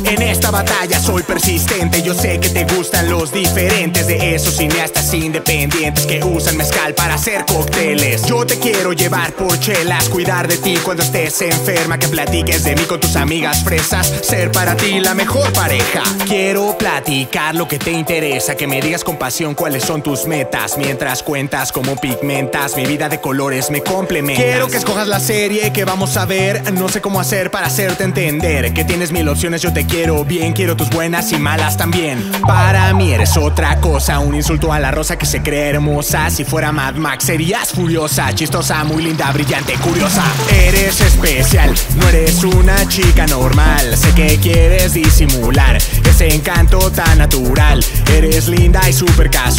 En 0.06 0.22
esta 0.22 0.52
batalla 0.52 1.00
soy 1.00 1.24
persistente. 1.24 2.04
Yo 2.04 2.14
sé 2.14 2.40
que 2.40 2.50
te 2.50 2.66
gustan 2.66 3.10
los 3.10 3.32
diferentes 3.32 4.06
de 4.06 4.36
esos 4.36 4.58
cineastas 4.58 5.12
independientes 5.14 6.06
que 6.06 6.24
usan 6.24 6.58
mezcal 6.58 6.94
para 6.94 7.16
hacer 7.16 7.46
cócteles. 7.46 8.24
Yo 8.28 8.46
te 8.46 8.60
quiero 8.60 8.94
llevar 8.94 9.34
por 9.34 9.60
chelas, 9.60 10.08
cuidar 10.10 10.48
de 10.48 10.58
ti 10.58 10.78
cuando 10.84 11.02
estés 11.02 11.42
enferma, 11.42 11.98
que 11.98 12.08
platiques 12.10 12.64
de 12.64 12.76
mí 12.76 12.84
con 12.84 13.00
tus 13.00 13.16
amigas 13.16 13.64
fresas, 13.64 14.08
ser 14.22 14.52
para 14.52 14.76
ti 14.76 15.00
la 15.00 15.16
mejor 15.16 15.52
pareja. 15.54 16.04
Quiero 16.28 16.78
platicar 16.78 17.56
lo 17.56 17.68
que 17.68 17.80
te 17.80 17.92
interesa, 17.92 18.56
que 18.56 18.68
me 18.68 18.82
digas 18.82 19.04
con 19.04 19.18
pasión 19.18 19.56
cuáles 19.64 19.86
son 19.86 20.02
tus 20.02 20.26
metas, 20.26 20.78
mientras 20.78 21.24
cuentas 21.24 21.72
como 21.72 21.96
pigmentas, 21.96 22.76
mi 22.76 22.86
vida 22.86 23.08
de 23.08 23.22
colores 23.22 23.72
me 23.72 23.82
complementa. 23.82 24.44
Quiero 24.44 24.68
que 24.68 24.76
escojas 24.76 25.08
la 25.08 25.22
serie 25.22 25.72
que 25.72 25.86
vamos 25.86 26.18
a 26.18 26.26
ver, 26.26 26.74
no 26.74 26.90
sé 26.90 27.00
cómo 27.00 27.22
hacer 27.22 27.50
para 27.50 27.68
hacerte 27.68 28.04
entender 28.04 28.74
que 28.74 28.84
tienes 28.84 29.14
mil 29.14 29.30
opciones, 29.30 29.62
yo 29.62 29.72
te 29.72 29.86
quiero 29.86 30.26
bien, 30.26 30.52
quiero 30.52 30.76
tus 30.76 30.90
buenas 30.90 31.32
y 31.32 31.38
malas 31.38 31.78
también. 31.78 32.30
Para 32.46 32.94
mí 32.94 33.14
eres 33.14 33.38
otra 33.38 33.80
cosa, 33.80 34.20
un 34.20 34.36
insulto 34.36 34.74
a 34.74 34.82
la 34.82 34.92
rosa 34.92 35.18
que 35.18 35.26
se 35.26 35.42
cree 35.42 35.70
hermosa. 35.70 36.30
Si 36.30 36.44
fuera 36.44 36.74
Mad 36.74 36.96
Max 36.96 37.24
serías 37.24 37.70
furiosa, 37.70 38.36
chistosa, 38.36 38.84
muy 38.84 39.02
linda, 39.02 39.32
brillante, 39.32 39.76
curiosa. 39.76 40.26
Eres 40.52 41.00
especial, 41.00 41.74
no 41.96 42.10
eres 42.10 42.44
una 42.44 42.86
chica 42.90 43.28
normal. 43.28 43.96
Sé 43.96 44.14
que 44.14 44.38
quieres 44.40 44.94
disimular 44.94 45.78
ese 45.78 46.36
encanto 46.36 46.92
tan 46.92 47.20
natural. 47.20 47.82
Eres 48.14 48.50
linda 48.50 48.82
y 48.90 48.92
súper 48.92 49.30
casual, 49.30 49.53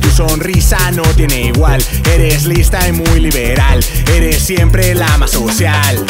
tu 0.00 0.10
sonrisa 0.10 0.90
no 0.90 1.02
tiene 1.14 1.46
igual. 1.46 1.82
Eres 2.12 2.44
lista 2.44 2.86
y 2.86 2.92
muy 2.92 3.18
liberal, 3.18 3.82
eres 4.14 4.42
siempre 4.42 4.94
la 4.94 5.16
más 5.16 5.30
social. 5.30 6.04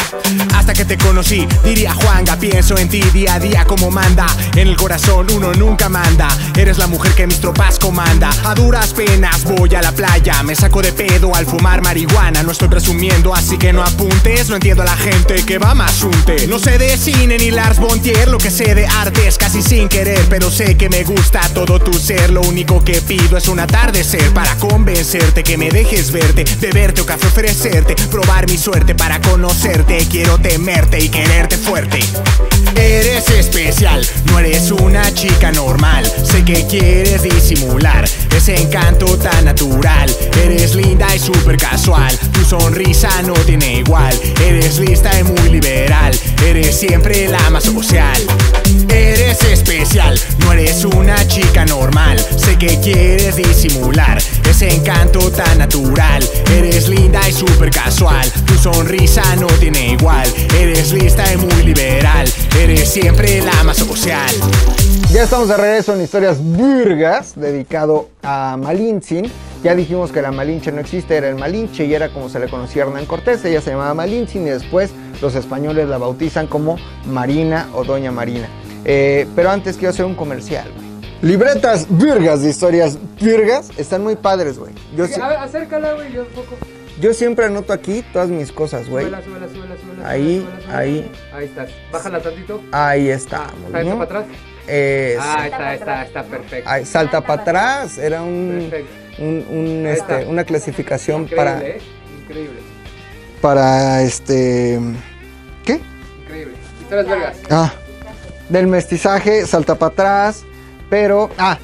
Hasta 0.53 0.73
que 0.73 0.83
te 0.83 0.97
conocí, 0.97 1.47
diría 1.63 1.93
Juanga, 1.93 2.35
pienso 2.35 2.77
en 2.77 2.89
ti 2.89 3.01
día 3.13 3.35
a 3.35 3.39
día 3.39 3.63
como 3.63 3.91
manda. 3.91 4.27
En 4.55 4.67
el 4.67 4.75
corazón 4.75 5.27
uno 5.33 5.53
nunca 5.53 5.87
manda. 5.87 6.27
Eres 6.57 6.77
la 6.77 6.87
mujer 6.87 7.13
que 7.13 7.27
mis 7.27 7.39
tropas 7.39 7.79
comanda. 7.79 8.29
A 8.43 8.53
duras 8.55 8.93
penas 8.93 9.45
voy 9.45 9.73
a 9.73 9.81
la 9.81 9.93
playa, 9.93 10.43
me 10.43 10.53
saco 10.53 10.81
de 10.81 10.91
pedo 10.91 11.33
al 11.33 11.45
fumar 11.45 11.81
marihuana. 11.81 12.43
No 12.43 12.51
estoy 12.51 12.67
presumiendo, 12.67 13.33
así 13.33 13.57
que 13.57 13.71
no 13.71 13.83
apuntes. 13.83 14.49
No 14.49 14.55
entiendo 14.55 14.83
a 14.83 14.85
la 14.85 14.97
gente 14.97 15.45
que 15.45 15.59
va 15.59 15.73
más 15.73 16.03
unte. 16.03 16.45
No 16.47 16.59
sé 16.59 16.77
de 16.77 16.97
cine 16.97 17.37
ni 17.37 17.51
Lars 17.51 17.79
Bontier, 17.79 18.27
lo 18.27 18.37
que 18.37 18.51
sé 18.51 18.75
de 18.75 18.85
arte 18.85 19.27
es 19.27 19.37
casi 19.37 19.61
sin 19.61 19.87
querer, 19.87 20.25
pero 20.29 20.51
sé 20.51 20.75
que 20.75 20.89
me 20.89 21.03
gusta 21.03 21.41
todo 21.53 21.79
tu 21.79 21.93
ser. 21.93 22.31
Lo 22.31 22.41
único 22.41 22.83
que 22.83 23.01
pido 23.01 23.18
es 23.37 23.47
un 23.47 23.59
atardecer 23.59 24.33
para 24.33 24.55
convencerte 24.55 25.43
que 25.43 25.57
me 25.57 25.69
dejes 25.69 26.11
verte, 26.11 26.45
beberte 26.59 27.01
o 27.01 27.05
café 27.05 27.27
ofrecerte, 27.27 27.95
probar 28.09 28.49
mi 28.49 28.57
suerte 28.57 28.95
para 28.95 29.21
conocerte. 29.21 30.05
Quiero 30.09 30.37
temerte 30.39 30.99
y 30.99 31.09
quererte 31.09 31.57
fuerte. 31.57 31.99
Eres 32.75 33.29
especial, 33.29 34.05
no 34.25 34.39
eres 34.39 34.71
una 34.71 35.13
chica 35.13 35.51
normal. 35.51 36.11
Sé 36.23 36.43
que 36.43 36.65
quieres 36.67 37.23
disimular 37.23 38.05
ese 38.35 38.55
encanto 38.55 39.17
tan 39.17 39.45
natural. 39.45 40.13
Eres 40.43 40.75
linda 40.75 41.15
y 41.15 41.19
súper 41.19 41.57
casual. 41.57 42.17
Tu 42.33 42.43
sonrisa 42.43 43.21
no 43.21 43.33
tiene 43.33 43.75
igual. 43.75 44.19
Eres 44.43 44.79
lista 44.79 45.17
y 45.19 45.23
muy 45.23 45.49
liberal. 45.49 46.17
Eres 46.45 46.79
siempre 46.79 47.27
la 47.27 47.49
más 47.49 47.65
social. 47.65 48.19
Eres 48.89 49.43
especial, 49.43 50.19
no 50.39 50.53
eres 50.53 50.85
una 50.85 51.27
chica 51.27 51.65
normal. 51.65 52.19
Sé 52.19 52.57
que 52.57 52.79
quieres 52.79 53.35
disimular 53.35 54.17
ese 54.49 54.73
encanto 54.73 55.31
tan 55.31 55.57
natural. 55.57 56.23
Eres 56.53 56.89
linda 56.89 57.19
y 57.27 57.33
súper 57.33 57.69
casual. 57.71 58.29
Tu 58.45 58.55
sonrisa 58.55 59.23
no 59.35 59.47
tiene 59.47 59.93
igual. 59.93 60.27
Eres 60.57 60.91
lista 60.91 61.23
y 61.33 61.37
muy 61.37 61.63
liberal. 61.63 62.27
Eres 62.59 62.89
siempre 62.91 63.41
la 63.41 63.63
más 63.63 63.77
social. 63.77 64.29
Ya 65.11 65.23
estamos 65.23 65.47
de 65.47 65.57
regreso 65.57 65.95
en 65.95 66.01
Historias 66.01 66.37
Virgas, 66.39 67.33
dedicado 67.35 68.09
a 68.21 68.57
Malintzin. 68.57 69.31
Ya 69.63 69.75
dijimos 69.75 70.11
que 70.13 70.21
la 70.21 70.31
Malinche 70.31 70.71
no 70.71 70.79
existe, 70.79 71.17
era 71.17 71.27
el 71.27 71.35
Malinche 71.35 71.83
y 71.85 71.93
era 71.93 72.09
como 72.09 72.29
se 72.29 72.39
le 72.39 72.47
conocía 72.47 72.83
a 72.83 72.87
Hernán 72.87 73.05
Cortés. 73.05 73.43
Ella 73.43 73.59
se 73.61 73.71
llamaba 73.71 73.93
Malintzin 73.93 74.47
y 74.47 74.49
después 74.51 74.91
los 75.21 75.35
españoles 75.35 75.87
la 75.89 75.97
bautizan 75.97 76.47
como 76.47 76.77
Marina 77.05 77.67
o 77.73 77.83
Doña 77.83 78.11
Marina. 78.11 78.47
Eh, 78.85 79.27
pero 79.35 79.49
antes 79.49 79.75
quiero 79.75 79.89
hacer 79.89 80.05
un 80.05 80.15
comercial, 80.15 80.65
güey. 80.73 80.87
Libretas 81.21 81.85
Virgas 81.89 82.41
de 82.41 82.49
Historias 82.49 82.97
Virgas 83.19 83.71
están 83.77 84.01
muy 84.01 84.15
padres, 84.15 84.57
güey. 84.57 84.71
Yo, 84.95 85.05
si- 85.07 85.19
A 85.19 85.27
ver, 85.27 85.37
acércala, 85.39 85.91
güey, 85.93 86.13
yo 86.13 86.21
un 86.21 86.27
poco. 86.29 86.55
yo 87.01 87.13
siempre 87.13 87.43
anoto 87.45 87.73
aquí 87.73 88.05
todas 88.13 88.29
mis 88.29 88.53
cosas, 88.53 88.87
güey. 88.87 89.07
Súbela, 89.07 89.21
súbela, 89.23 89.47
súbela, 89.49 89.75
súbela. 89.75 90.09
Ahí, 90.09 90.39
súbela, 90.63 90.77
ahí. 90.79 91.11
Ahí 91.33 91.45
estás. 91.45 91.69
Bájala 91.91 92.21
tantito. 92.21 92.61
Ahí 92.71 93.09
estamos. 93.09 93.51
Salta 93.69 93.83
¿no? 93.83 93.97
para 93.97 94.03
atrás. 94.21 94.25
Es- 94.67 95.17
Ah, 95.19 95.45
está, 95.47 95.73
está, 95.73 96.03
está 96.05 96.23
perfecto. 96.23 96.69
Salta 96.85 97.19
para 97.21 97.41
atrás, 97.41 97.97
era 97.97 98.21
un, 98.21 98.67
Perfecto. 98.69 98.98
Un- 99.19 99.45
un, 99.49 99.85
este, 99.87 100.25
una 100.25 100.43
clasificación 100.43 101.23
Increíble, 101.23 101.35
para, 101.51 101.61
¿eh? 101.67 101.77
Increíble, 102.23 102.59
para 103.41 104.01
este, 104.03 104.79
¿qué? 105.65 105.79
increíble. 106.23 106.53
Historias 106.81 107.07
vergas. 107.07 107.37
Ah, 107.49 107.73
del 108.49 108.67
mestizaje, 108.67 109.45
salta 109.45 109.75
para 109.75 109.91
atrás, 109.91 110.43
pero, 110.89 111.29
ah, 111.37 111.57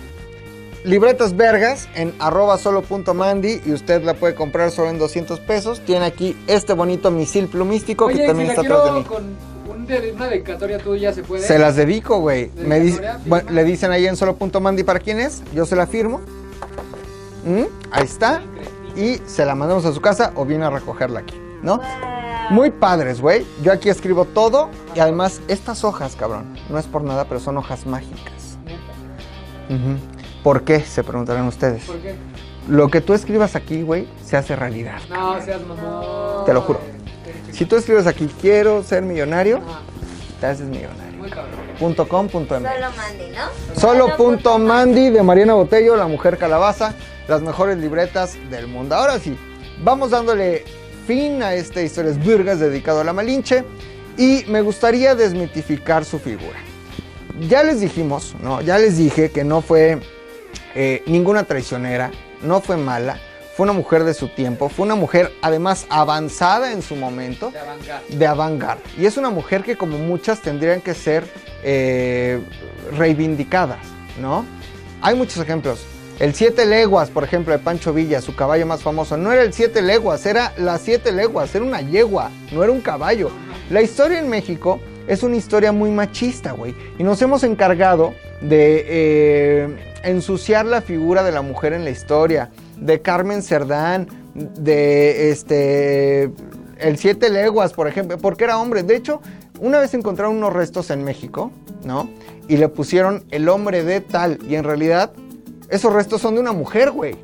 libretas 0.84 1.36
vergas 1.36 1.90
en 1.96 2.14
arroba 2.20 2.58
solo 2.58 2.84
punto 2.84 3.14
mandy 3.14 3.60
y 3.66 3.72
usted 3.72 4.04
la 4.04 4.14
puede 4.14 4.36
comprar 4.36 4.70
solo 4.72 4.90
en 4.90 5.00
200 5.00 5.40
pesos. 5.40 5.82
Tiene 5.84 6.06
aquí 6.06 6.38
este 6.48 6.74
bonito 6.74 7.10
misil 7.12 7.48
plumístico 7.48 8.06
Oye, 8.06 8.20
que 8.20 8.28
también 8.28 8.50
si 8.52 8.56
la 8.56 8.62
está 8.62 8.76
atrás 8.76 8.94
de 8.94 9.00
mí. 9.00 9.06
con 9.06 9.24
un 9.68 9.86
de- 9.88 10.12
una 10.12 10.28
dedicatoria 10.30 10.78
tuya, 10.78 11.12
¿se 11.12 11.24
puede? 11.24 11.42
Se 11.46 11.58
las 11.58 11.76
dedico, 11.76 12.20
güey. 12.20 12.52
Me 12.56 12.80
dice- 12.80 13.02
bueno, 13.26 13.50
le 13.50 13.64
dicen 13.64 13.92
ahí 13.92 14.06
en 14.06 14.16
solo 14.16 14.36
punto 14.36 14.62
mandy 14.62 14.84
para 14.84 15.00
quién 15.00 15.20
es. 15.20 15.42
Yo 15.56 15.66
se 15.66 15.76
la 15.76 15.88
firmo. 15.88 16.22
Mm, 17.46 17.64
Ahí 17.92 18.04
está. 18.04 18.42
Y 18.96 19.16
se 19.26 19.46
la 19.46 19.56
mandamos 19.56 19.86
a 19.86 19.92
su 19.94 20.02
casa 20.02 20.32
o 20.36 20.46
viene 20.46 20.66
a 20.66 20.70
recogerla 20.70 21.20
aquí, 21.22 21.40
¿no? 21.62 21.80
Muy 22.50 22.72
padres, 22.72 23.20
güey. 23.22 23.46
Yo 23.64 23.72
aquí 23.72 23.90
escribo 23.90 24.26
todo 24.26 24.70
y 24.96 25.00
además 25.00 25.42
estas 25.48 25.84
hojas, 25.84 26.16
cabrón, 26.16 26.54
no 26.70 26.78
es 26.80 26.86
por 26.86 27.04
nada, 27.04 27.26
pero 27.26 27.40
son 27.40 27.58
hojas 27.58 27.86
mágicas. 27.86 28.58
¿Por 30.44 30.64
qué? 30.64 30.80
Se 30.82 31.04
preguntarán 31.04 31.48
ustedes. 31.48 31.84
¿Por 31.86 31.98
qué? 31.98 32.16
Lo 32.68 32.88
que 32.90 33.02
tú 33.02 33.14
escribas 33.14 33.56
aquí, 33.56 33.82
güey, 33.84 34.08
se 34.24 34.38
hace 34.38 34.56
realidad. 34.56 35.00
No, 35.10 35.42
seas 35.42 35.62
mamón. 35.66 36.46
Te 36.46 36.54
lo 36.54 36.62
juro. 36.62 36.80
Si 37.52 37.66
tú 37.66 37.76
escribes 37.76 38.06
aquí, 38.08 38.30
quiero 38.42 38.84
ser 38.84 39.04
millonario, 39.04 39.58
Ajá, 39.58 39.80
te 40.40 40.46
haces 40.48 40.68
millonario. 40.68 41.18
muy 41.20 41.30
cabrón. 41.30 41.52
Punto 41.80 42.08
com, 42.08 42.28
punto 42.28 42.60
MX. 42.60 42.70
Solo 42.70 42.88
Mandy, 42.96 43.36
¿no? 43.36 43.80
Solo 43.82 44.18
punto 44.18 44.58
Mandy 44.60 45.10
de 45.10 45.24
Mariana 45.24 45.54
Botello, 45.54 45.96
la 45.96 46.08
mujer 46.08 46.38
calabaza. 46.38 46.94
Las 47.28 47.42
mejores 47.42 47.78
libretas 47.78 48.38
del 48.50 48.68
mundo. 48.68 48.96
Ahora 48.96 49.20
sí, 49.20 49.36
vamos 49.84 50.12
dándole 50.12 50.64
fin 51.08 51.44
a 51.44 51.54
esta 51.54 51.82
Historias 51.82 52.24
Virgas 52.24 52.60
dedicado 52.60 53.02
a 53.02 53.04
la 53.04 53.14
Malinche 53.14 53.64
y 54.18 54.44
me 54.48 54.62
gustaría 54.62 55.16
desmitificar 55.16 56.06
su 56.06 56.20
figura. 56.20 56.58
Ya 57.50 57.64
les 57.64 57.82
dijimos, 57.82 58.36
¿no? 58.42 58.62
Ya 58.62 58.78
les 58.78 58.98
dije 58.98 59.30
que 59.30 59.44
no 59.44 59.62
fue 59.62 60.00
eh, 60.74 61.04
ninguna 61.06 61.44
traicionera, 61.44 62.12
no 62.42 62.62
fue 62.62 62.78
mala, 62.78 63.20
fue 63.56 63.66
una 63.66 63.74
mujer 63.74 64.04
de 64.04 64.14
su 64.14 64.30
tiempo, 64.30 64.70
fue 64.70 64.86
una 64.86 64.96
mujer 64.96 65.32
además 65.42 65.86
avanzada 65.90 66.72
en 66.72 66.82
su 66.82 66.96
momento 66.96 67.52
De 67.52 67.60
avant-garde. 67.60 68.18
de 68.18 68.28
avant-garde. 68.28 68.84
Y 68.98 69.06
es 69.06 69.18
una 69.18 69.30
mujer 69.30 69.64
que 69.64 69.76
como 69.78 69.98
muchas 69.98 70.42
tendrían 70.42 70.82
que 70.82 70.94
ser 70.94 71.26
eh, 71.64 72.40
reivindicadas, 72.98 73.80
¿no? 74.22 74.46
Hay 75.02 75.16
muchos 75.16 75.38
ejemplos. 75.38 75.86
El 76.20 76.34
Siete 76.34 76.66
Leguas, 76.66 77.10
por 77.10 77.26
ejemplo, 77.26 77.52
de 77.52 77.60
Pancho 77.60 77.92
Villa, 77.94 78.22
su 78.22 78.36
caballo 78.36 78.66
más 78.66 78.82
famoso, 78.82 79.18
no 79.18 79.34
era 79.34 79.42
el 79.42 79.52
Siete 79.52 79.82
Leguas, 79.82 80.26
era 80.26 80.54
las 80.58 80.82
Siete 80.82 81.12
Leguas, 81.12 81.54
era 81.54 81.66
una 81.66 81.82
yegua, 81.82 82.32
no 82.54 82.64
era 82.64 82.72
un 82.72 82.80
caballo. 82.80 83.30
La 83.70 83.82
historia 83.82 84.20
en 84.20 84.30
México 84.30 84.80
es 85.08 85.24
una 85.24 85.36
historia 85.36 85.74
muy 85.74 85.92
machista, 85.92 86.54
güey. 86.54 86.74
Y 86.98 87.04
nos 87.04 87.22
hemos 87.22 87.44
encargado 87.44 88.14
de 88.40 88.86
eh, 88.88 89.76
ensuciar 90.04 90.66
la 90.66 90.82
figura 90.82 91.22
de 91.22 91.34
la 91.34 91.42
mujer 91.42 91.74
en 91.74 91.84
la 91.84 91.90
historia, 91.90 92.50
de 92.78 93.02
Carmen 93.02 93.42
Cerdán, 93.42 94.08
de 94.34 95.32
este 95.32 96.32
el 96.78 96.98
Siete 96.98 97.30
Leguas, 97.30 97.74
por 97.74 97.88
ejemplo, 97.88 98.18
porque 98.18 98.46
era 98.46 98.58
hombre. 98.58 98.84
De 98.84 98.96
hecho, 98.96 99.22
una 99.60 99.80
vez 99.80 99.94
encontraron 99.94 100.38
unos 100.38 100.54
restos 100.54 100.90
en 100.92 101.04
México, 101.04 101.52
¿no? 101.84 102.10
Y 102.48 102.58
le 102.58 102.70
pusieron 102.70 103.24
el 103.32 103.50
hombre 103.50 103.84
de 103.84 104.02
tal. 104.02 104.40
Y 104.48 104.56
en 104.56 104.64
realidad, 104.64 105.12
esos 105.70 105.94
restos 105.94 106.22
son 106.22 106.36
de 106.36 106.42
una 106.42 106.52
mujer, 106.52 106.92
güey. 106.92 107.16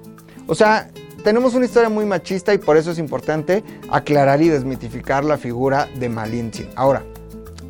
O 0.48 0.56
sea, 0.56 0.90
tenemos 1.24 1.54
una 1.54 1.66
historia 1.66 1.90
muy 1.90 2.06
machista 2.06 2.54
y 2.54 2.58
por 2.58 2.78
eso 2.78 2.92
es 2.92 2.98
importante 2.98 3.64
aclarar 3.90 4.42
y 4.42 4.50
desmitificar 4.50 5.24
la 5.24 5.38
figura 5.38 5.88
de 5.96 6.10
Malinche. 6.10 6.68
Ahora, 6.76 7.04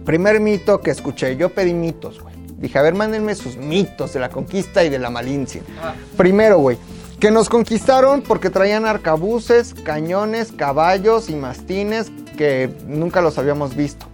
primer 0.06 0.40
mito 0.40 0.82
que 0.82 0.92
escuché, 0.92 1.36
yo 1.36 1.50
pedí 1.50 1.74
mitos, 1.74 2.22
güey. 2.22 2.36
Dije, 2.58 2.78
a 2.78 2.82
ver, 2.82 2.94
mándenme 2.94 3.34
sus 3.36 3.58
mitos 3.58 4.14
de 4.14 4.20
la 4.20 4.30
conquista 4.30 4.84
y 4.84 4.90
de 4.90 5.00
la 5.00 5.10
Malinche. 5.10 5.64
Ah. 5.82 5.96
Primero, 6.16 6.60
güey, 6.60 6.78
que 7.20 7.32
nos 7.32 7.50
conquistaron 7.50 8.22
porque 8.22 8.50
traían 8.50 8.86
arcabuces, 8.86 9.74
cañones, 9.74 10.52
caballos 10.52 11.30
y 11.30 11.36
mastines 11.36 12.12
que 12.38 12.72
nunca 12.88 13.22
los 13.22 13.38
habíamos 13.38 13.76
visto. 13.76 14.06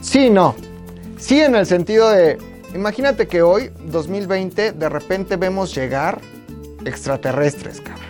Sí, 0.00 0.30
no. 0.30 0.54
Sí 1.18 1.40
en 1.40 1.54
el 1.54 1.66
sentido 1.66 2.10
de, 2.10 2.38
imagínate 2.76 3.26
que 3.26 3.42
hoy, 3.42 3.72
2020, 3.86 4.72
de 4.72 4.88
repente 4.88 5.36
vemos 5.36 5.74
llegar 5.74 6.20
extraterrestres, 6.84 7.80
cabrón. 7.80 8.04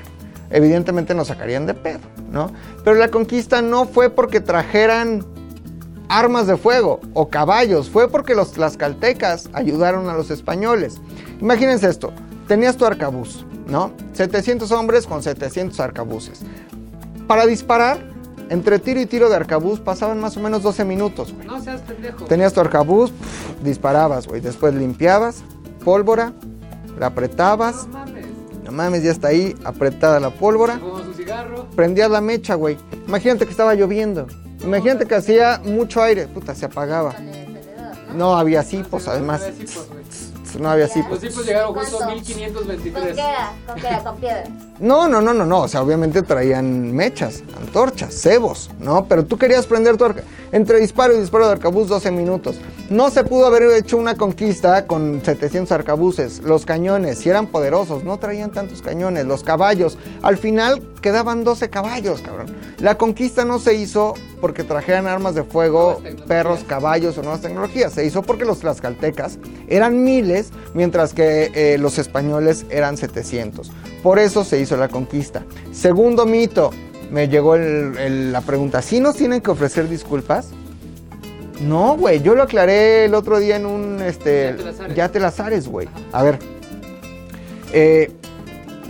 Evidentemente 0.51 1.15
nos 1.15 1.29
sacarían 1.29 1.67
de 1.67 1.75
pedo, 1.75 2.01
¿no? 2.31 2.53
Pero 2.85 2.97
la 2.97 3.11
conquista 3.11 3.63
no 3.63 3.87
fue 3.87 4.11
porque 4.11 4.41
trajeran 4.41 5.25
armas 6.09 6.47
de 6.47 6.57
fuego 6.57 7.01
o 7.15 7.29
caballos, 7.29 7.91
fue 7.91 8.09
porque 8.09 8.35
los 8.35 8.53
tlaxcaltecas 8.53 9.49
ayudaron 9.53 10.09
a 10.09 10.15
los 10.15 10.31
españoles. 10.31 11.01
Imagínense 11.41 11.89
esto, 11.89 12.13
tenías 12.47 12.77
tu 12.77 12.85
arcabuz, 12.85 13.45
¿no? 13.67 13.93
700 14.13 14.71
hombres 14.73 15.07
con 15.07 15.23
700 15.23 15.81
arcabuces. 15.81 16.43
Para 17.27 17.47
disparar, 17.47 17.99
entre 18.49 18.79
tiro 18.79 19.01
y 19.01 19.07
tiro 19.07 19.29
de 19.29 19.37
arcabuz 19.37 19.81
pasaban 19.81 20.21
más 20.21 20.37
o 20.37 20.41
menos 20.41 20.63
12 20.63 20.85
minutos, 20.85 21.33
güey. 21.33 21.47
No 21.47 21.61
seas 21.61 21.81
pendejo. 21.83 22.25
Tenías 22.27 22.53
tu 22.53 22.61
arcabuz, 22.61 23.13
disparabas, 23.63 24.27
güey. 24.27 24.41
Después 24.41 24.75
limpiabas, 24.75 25.43
pólvora, 25.85 26.33
la 26.99 27.07
apretabas. 27.07 27.87
No 27.87 27.93
mames. 27.93 28.27
No 28.65 28.73
mames, 28.73 29.03
ya 29.03 29.13
está 29.13 29.29
ahí, 29.29 29.55
apretada 29.65 30.19
la 30.21 30.31
pólvora. 30.31 30.79
Como 30.79 30.99
su 31.05 31.15
cigarro. 31.15 31.67
Prendías 31.77 32.11
la 32.11 32.21
mecha, 32.21 32.55
güey. 32.55 32.77
Imagínate 33.07 33.45
que 33.45 33.51
estaba 33.51 33.75
lloviendo. 33.75 34.27
Imagínate 34.63 35.07
que 35.07 35.15
hacía 35.15 35.61
mucho 35.65 36.03
aire. 36.03 36.27
Puta, 36.27 36.55
se 36.55 36.67
apagaba. 36.67 37.15
No 38.15 38.37
había 38.37 38.63
cipos, 38.63 39.07
además. 39.09 39.43
No 40.59 40.71
había 40.71 40.87
había 40.87 40.87
Los 40.87 40.93
cipos. 40.95 41.21
cipos 41.21 41.47
llegaron 41.47 41.75
justo 41.75 41.97
¿Cuánto? 41.99 42.13
en 42.13 42.19
¿Con 42.19 42.27
qué 42.27 42.35
1523. 42.35 43.19
era? 43.19 43.53
¿Con 43.67 43.75
qué 43.81 43.87
era? 43.87 44.05
Con 44.05 44.17
piedra. 44.17 44.45
No, 44.79 45.09
no, 45.09 45.21
no, 45.23 45.33
no, 45.33 45.47
no. 45.47 45.63
O 45.63 45.69
sea, 45.69 45.83
obviamente 45.83 46.23
traían 46.23 46.93
mechas, 46.93 47.43
antorchas, 47.59 48.15
cebos, 48.15 48.71
¿no? 48.79 49.07
Pero 49.07 49.25
tú 49.25 49.39
querías 49.39 49.67
prender 49.67 49.97
tu 49.97 50.05
arca. 50.05 50.23
Entre 50.53 50.79
disparo 50.81 51.15
y 51.17 51.21
disparo 51.21 51.47
de 51.47 51.53
arcabuz, 51.53 51.89
12 51.89 52.11
minutos. 52.11 52.57
No 52.91 53.11
se 53.11 53.25
pudo 53.25 53.47
haber 53.47 53.63
hecho 53.73 53.97
una 53.97 54.17
conquista 54.17 54.87
con 54.87 55.23
700 55.25 55.73
arcabuces. 55.73 56.41
Los 56.43 56.67
cañones, 56.67 57.19
si 57.19 57.31
eran 57.31 57.47
poderosos, 57.47 58.05
no 58.05 58.19
traían 58.19 58.51
tantos 58.53 58.83
cañones. 58.83 59.25
Los 59.25 59.43
caballos, 59.43 59.97
al 60.23 60.37
final 60.37 60.83
quedaban 61.01 61.43
12 61.43 61.71
caballos, 61.71 62.21
cabrón. 62.21 62.55
La 62.79 62.99
conquista 62.99 63.45
no 63.45 63.59
se 63.59 63.75
hizo 63.75 64.15
porque 64.47 64.63
trajeran 64.63 65.09
armas 65.09 65.35
de 65.35 65.43
fuego, 65.43 66.01
perros, 66.29 66.61
caballos 66.69 67.19
o 67.19 67.23
nuevas 67.23 67.41
tecnologías. 67.41 67.93
Se 67.93 68.07
hizo 68.07 68.23
porque 68.23 68.45
los 68.45 68.61
tlaxcaltecas 68.61 69.41
eran 69.67 70.05
miles, 70.05 70.51
mientras 70.73 71.13
que 71.15 71.51
eh, 71.53 71.79
los 71.79 71.99
españoles 71.99 72.65
eran 72.71 72.97
700. 72.97 73.73
Por 74.05 74.21
eso 74.21 74.45
se 74.45 74.61
hizo 74.61 74.77
la 74.77 74.87
conquista. 74.87 75.43
Segundo 75.73 76.27
mito, 76.27 76.71
me 77.11 77.27
llegó 77.27 77.57
el- 77.57 77.99
el- 77.99 78.33
la 78.33 78.41
pregunta, 78.41 78.83
¿sí 78.83 79.01
nos 79.01 79.17
tienen 79.17 79.41
que 79.41 79.51
ofrecer 79.51 79.89
disculpas? 79.89 80.51
No, 81.61 81.97
güey, 81.97 82.23
yo 82.23 82.37
lo 82.37 82.45
aclaré 82.45 83.07
el 83.07 83.15
otro 83.15 83.41
día 83.41 83.57
en 83.57 83.67
un, 83.67 84.01
este, 84.01 84.55
Ya 84.95 85.09
te 85.09 85.19
las 85.19 85.41
güey. 85.67 85.89
A 86.13 86.23
ver, 86.23 86.39
eh, 87.73 88.13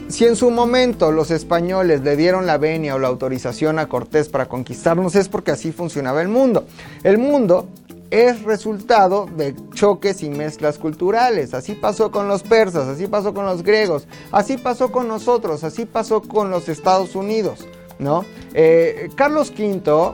si 0.09 0.25
en 0.25 0.37
su 0.37 0.51
momento 0.51 1.11
los 1.11 1.31
españoles 1.31 2.03
le 2.03 2.17
dieron 2.17 2.47
la 2.47 2.59
venia 2.59 2.95
o 2.95 2.99
la 2.99 3.09
autorización 3.09 3.79
a 3.79 3.89
Cortés 3.89 4.29
para 4.29 4.47
conquistarnos 4.47 5.17
es 5.17 5.29
porque 5.29 5.51
así 5.51 5.73
funcionaba 5.73 6.23
el 6.23 6.29
mundo. 6.29 6.65
El 7.03 7.19
mundo 7.19 7.67
es 8.11 8.43
resultado 8.45 9.27
de 9.37 9.55
choques 9.75 10.23
y 10.23 10.31
mezclas 10.31 10.79
culturales. 10.79 11.55
Así 11.55 11.75
pasó 11.75 12.11
con 12.11 12.29
los 12.29 12.43
persas, 12.43 12.87
así 12.87 13.09
pasó 13.09 13.35
con 13.35 13.47
los 13.47 13.63
griegos, 13.63 14.07
así 14.31 14.57
pasó 14.57 14.93
con 14.93 15.09
nosotros, 15.09 15.65
así 15.65 15.87
pasó 15.87 16.23
con 16.23 16.51
los 16.51 16.69
Estados 16.69 17.17
Unidos, 17.17 17.67
¿no? 17.99 18.25
Eh, 18.55 19.09
Carlos 19.17 19.53
V 19.57 20.13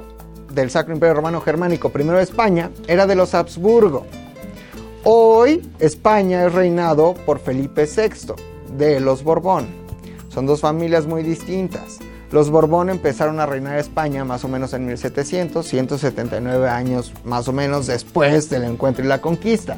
del 0.53 0.71
Sacro 0.71 0.95
Imperio 0.95 1.15
Romano 1.15 1.41
Germánico, 1.41 1.91
primero 1.91 2.17
de 2.17 2.25
España, 2.25 2.71
era 2.87 3.07
de 3.07 3.15
los 3.15 3.35
Habsburgo. 3.35 4.07
Hoy 5.05 5.69
España 5.81 6.47
es 6.47 6.53
reinado 6.53 7.15
por 7.27 7.41
Felipe 7.41 7.87
VI 7.87 8.35
de 8.77 9.01
los 9.01 9.23
Borbón. 9.23 9.82
Son 10.33 10.47
dos 10.47 10.61
familias 10.61 11.07
muy 11.07 11.23
distintas. 11.23 11.99
Los 12.31 12.49
Borbón 12.49 12.89
empezaron 12.89 13.39
a 13.39 13.45
reinar 13.45 13.79
España 13.79 14.25
más 14.25 14.43
o 14.45 14.49
menos 14.49 14.73
en 14.73 14.87
1700, 14.87 15.67
179 15.67 16.69
años 16.71 17.13
más 17.25 17.49
o 17.49 17.53
menos 17.53 17.87
después 17.87 18.49
del 18.49 18.65
encuentro 18.65 19.05
y 19.05 19.09
la 19.09 19.21
conquista. 19.21 19.77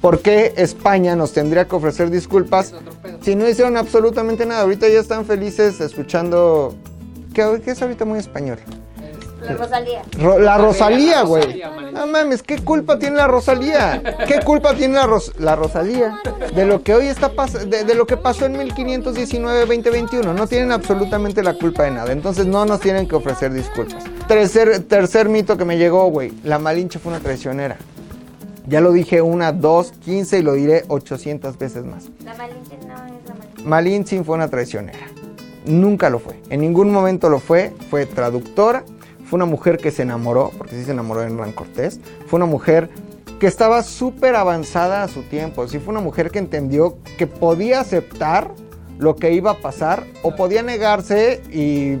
¿Por 0.00 0.18
qué 0.18 0.54
España 0.56 1.14
nos 1.14 1.32
tendría 1.32 1.68
que 1.68 1.76
ofrecer 1.76 2.10
disculpas 2.10 2.74
si 3.20 3.36
no 3.36 3.48
hicieron 3.48 3.76
absolutamente 3.76 4.44
nada? 4.44 4.62
Ahorita 4.62 4.88
ya 4.88 4.98
están 4.98 5.24
felices 5.24 5.80
escuchando... 5.80 6.74
¿Qué, 7.32 7.62
qué 7.64 7.70
es 7.70 7.80
ahorita 7.80 8.04
muy 8.04 8.18
español? 8.18 8.58
La 9.44 9.52
Rosalía. 9.54 10.02
Ro- 10.20 10.38
la 10.38 10.58
Rosalía, 10.58 11.16
La 11.16 11.22
güey. 11.22 11.62
No 11.92 12.06
mames, 12.06 12.42
¿qué 12.42 12.58
culpa 12.58 12.98
tiene 12.98 13.16
la 13.16 13.26
Rosalía? 13.26 14.02
¿Qué 14.26 14.40
culpa 14.44 14.74
tiene 14.74 14.94
la, 14.94 15.06
Ros- 15.06 15.32
la 15.38 15.56
Rosalía 15.56 16.14
de 16.54 16.64
lo 16.64 16.82
que 16.82 16.94
hoy 16.94 17.06
está 17.06 17.32
pas- 17.32 17.52
de, 17.64 17.84
de 17.84 17.94
lo 17.94 18.06
que 18.06 18.16
pasó 18.16 18.46
en 18.46 18.54
1519-2021? 18.56 20.34
No 20.34 20.46
tienen 20.46 20.72
absolutamente 20.72 21.42
la 21.42 21.54
culpa 21.54 21.84
de 21.84 21.90
nada. 21.92 22.12
Entonces 22.12 22.46
no 22.46 22.64
nos 22.64 22.80
tienen 22.80 23.06
que 23.08 23.16
ofrecer 23.16 23.52
disculpas. 23.52 24.04
Tercer, 24.28 24.80
tercer 24.84 25.28
mito 25.28 25.56
que 25.56 25.64
me 25.64 25.76
llegó, 25.78 26.06
güey. 26.08 26.32
La 26.44 26.58
Malinche 26.58 26.98
fue 26.98 27.12
una 27.12 27.20
traicionera. 27.20 27.76
Ya 28.66 28.80
lo 28.80 28.92
dije 28.92 29.22
una, 29.22 29.52
dos, 29.52 29.92
quince 30.04 30.38
y 30.38 30.42
lo 30.42 30.52
diré 30.54 30.84
800 30.88 31.58
veces 31.58 31.84
más. 31.84 32.04
La 32.24 32.34
Malinche 32.34 32.76
no 32.76 32.82
es 32.84 32.88
la 32.88 33.34
Malinche. 33.34 33.64
Malintzin 33.64 34.24
fue 34.24 34.36
una 34.36 34.48
traicionera. 34.48 34.98
Nunca 35.64 36.10
lo 36.10 36.18
fue. 36.18 36.40
En 36.50 36.60
ningún 36.60 36.92
momento 36.92 37.28
lo 37.28 37.38
fue. 37.40 37.72
Fue 37.90 38.06
traductora. 38.06 38.84
Fue 39.32 39.38
una 39.38 39.46
mujer 39.46 39.78
que 39.78 39.90
se 39.90 40.02
enamoró, 40.02 40.50
porque 40.58 40.76
sí 40.76 40.84
se 40.84 40.90
enamoró 40.90 41.20
de 41.20 41.28
Hernán 41.28 41.52
Cortés. 41.52 42.00
Fue 42.26 42.36
una 42.36 42.44
mujer 42.44 42.90
que 43.40 43.46
estaba 43.46 43.82
súper 43.82 44.36
avanzada 44.36 45.02
a 45.02 45.08
su 45.08 45.22
tiempo. 45.22 45.66
Sí 45.68 45.78
fue 45.78 45.92
una 45.92 46.02
mujer 46.02 46.30
que 46.30 46.38
entendió 46.38 46.98
que 47.16 47.26
podía 47.26 47.80
aceptar 47.80 48.50
lo 48.98 49.16
que 49.16 49.32
iba 49.32 49.52
a 49.52 49.54
pasar 49.54 50.04
o 50.22 50.36
podía 50.36 50.62
negarse 50.62 51.40
y 51.50 51.96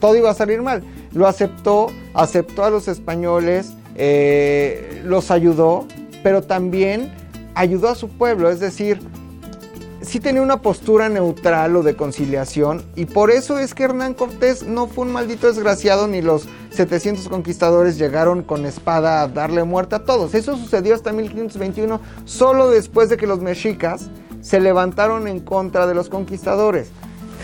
todo 0.00 0.16
iba 0.16 0.30
a 0.30 0.34
salir 0.34 0.62
mal. 0.62 0.82
Lo 1.12 1.28
aceptó, 1.28 1.92
aceptó 2.12 2.64
a 2.64 2.70
los 2.70 2.88
españoles, 2.88 3.74
eh, 3.94 5.00
los 5.04 5.30
ayudó, 5.30 5.86
pero 6.24 6.42
también 6.42 7.12
ayudó 7.54 7.88
a 7.88 7.94
su 7.94 8.08
pueblo. 8.08 8.50
Es 8.50 8.58
decir, 8.58 8.98
sí 10.02 10.20
tenía 10.20 10.42
una 10.42 10.60
postura 10.60 11.08
neutral 11.08 11.76
o 11.76 11.82
de 11.82 11.96
conciliación 11.96 12.82
y 12.96 13.06
por 13.06 13.30
eso 13.30 13.58
es 13.58 13.74
que 13.74 13.84
Hernán 13.84 14.14
Cortés 14.14 14.64
no 14.64 14.86
fue 14.86 15.06
un 15.06 15.12
maldito 15.12 15.46
desgraciado 15.46 16.06
ni 16.06 16.20
los 16.20 16.48
700 16.70 17.28
conquistadores 17.28 17.98
llegaron 17.98 18.42
con 18.42 18.66
espada 18.66 19.22
a 19.22 19.28
darle 19.28 19.64
muerte 19.64 19.94
a 19.94 20.04
todos. 20.04 20.34
Eso 20.34 20.56
sucedió 20.56 20.94
hasta 20.94 21.12
1521, 21.12 22.00
solo 22.24 22.70
después 22.70 23.08
de 23.08 23.16
que 23.16 23.26
los 23.26 23.40
mexicas 23.40 24.10
se 24.40 24.60
levantaron 24.60 25.28
en 25.28 25.40
contra 25.40 25.86
de 25.86 25.94
los 25.94 26.08
conquistadores. 26.08 26.88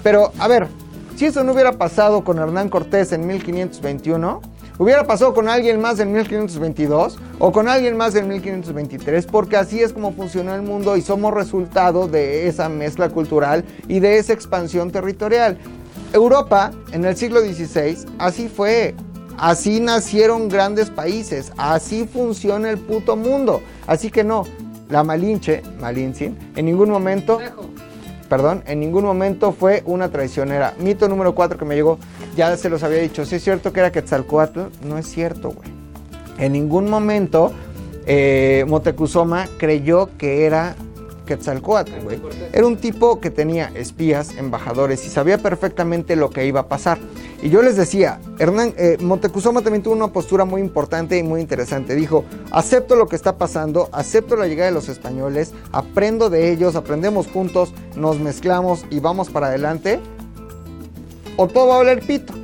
Pero, 0.03 0.33
a 0.39 0.49
ver, 0.49 0.69
si 1.17 1.27
eso 1.27 1.45
no 1.45 1.53
hubiera 1.53 1.73
pasado 1.73 2.25
con 2.25 2.39
Hernán 2.39 2.69
Cortés 2.69 3.13
en 3.13 3.27
1521, 3.27 4.41
hubiera 4.79 5.07
pasado 5.07 5.35
con 5.35 5.49
alguien 5.49 5.81
más 5.81 5.99
en 6.01 6.13
1522 6.13 7.19
o 7.39 7.53
con 7.53 7.69
alguien 7.69 7.97
más 7.97 8.15
en 8.15 8.29
1523, 8.29 9.27
porque 9.27 9.57
así 9.57 9.81
es 9.83 9.93
como 9.93 10.13
funcionó 10.13 10.55
el 10.55 10.63
mundo 10.63 10.97
y 10.97 11.03
somos 11.03 11.35
resultado 11.35 12.09
de 12.09 12.47
esa 12.47 12.69
mezcla 12.69 13.09
cultural 13.09 13.65
y 13.89 14.01
de 14.01 14.19
esa 14.19 14.33
expansión 14.33 14.91
territorial. 14.91 15.59
Europa 16.13 16.71
en 16.93 17.05
el 17.05 17.17
siglo 17.17 17.41
XVI 17.41 17.99
así 18.19 18.49
fue. 18.49 18.95
Así 19.37 19.79
nacieron 19.79 20.49
grandes 20.49 20.91
países, 20.91 21.53
así 21.57 22.09
funciona 22.13 22.71
el 22.71 22.79
puto 22.79 23.15
mundo. 23.15 23.63
Así 23.87 24.11
que 24.11 24.25
no, 24.25 24.43
la 24.89 25.05
Malinche, 25.05 25.63
Malintzin, 25.81 26.37
en 26.57 26.65
ningún 26.65 26.91
momento. 26.91 27.39
Perdón, 28.29 28.63
en 28.67 28.81
ningún 28.81 29.05
momento 29.05 29.53
fue 29.53 29.83
una 29.87 30.11
traicionera. 30.11 30.75
Mito 30.79 31.09
número 31.09 31.35
4 31.35 31.59
que 31.59 31.65
me 31.65 31.75
llegó, 31.75 31.99
ya 32.37 32.57
se 32.57 32.69
los 32.69 32.83
había 32.83 32.99
dicho, 32.99 33.25
si 33.25 33.37
es 33.37 33.45
cierto 33.45 33.73
que 33.73 33.81
era 33.81 33.93
Quetzalcoatl, 33.93 34.61
no 34.87 34.99
es 34.99 35.07
cierto, 35.07 35.51
güey. 35.51 35.69
En 36.39 36.53
ningún 36.53 36.89
momento 36.89 37.53
eh, 38.07 38.65
Moctezuma 38.69 39.49
creyó 39.59 40.11
que 40.17 40.47
era 40.47 40.77
Quetzalcoatl, 41.27 41.93
güey. 42.03 42.21
Era 42.53 42.67
un 42.67 42.79
tipo 42.79 43.21
que 43.21 43.31
tenía 43.31 43.71
espías, 43.75 44.35
embajadores 44.37 45.05
y 45.05 45.11
sabía 45.11 45.39
perfectamente 45.39 46.17
lo 46.17 46.31
que 46.31 46.47
iba 46.47 46.61
a 46.61 46.69
pasar. 46.69 46.99
Y 47.41 47.51
yo 47.51 47.63
les 47.63 47.77
decía, 47.77 48.21
Hernán, 48.39 48.75
eh, 48.77 48.99
también 48.99 49.83
tuvo 49.83 49.95
una 49.95 50.09
postura 50.09 50.45
muy 50.45 50.61
importante 50.61 51.17
y 51.17 51.23
muy 51.23 51.41
interesante. 51.41 51.95
Dijo, 51.95 52.25
acepto 52.51 52.97
lo 52.97 53.07
que 53.07 53.15
está 53.15 53.39
pasando, 53.39 53.89
acepto 53.93 54.35
la 54.35 54.49
llegada 54.49 54.71
de 54.71 54.75
los 54.75 54.89
españoles, 54.89 55.53
aprendo 55.71 56.31
de 56.31 56.51
ellos, 56.51 56.75
aprendemos 56.75 57.29
juntos, 57.29 57.73
nos 57.95 58.19
mezclamos 58.19 58.85
y 58.91 58.99
vamos 58.99 59.31
para 59.31 59.49
adelante. 59.49 60.01
O 61.37 61.47
todo 61.47 61.69
va 61.69 61.77
a 61.77 61.79
valer 61.79 62.05
pito. 62.05 62.35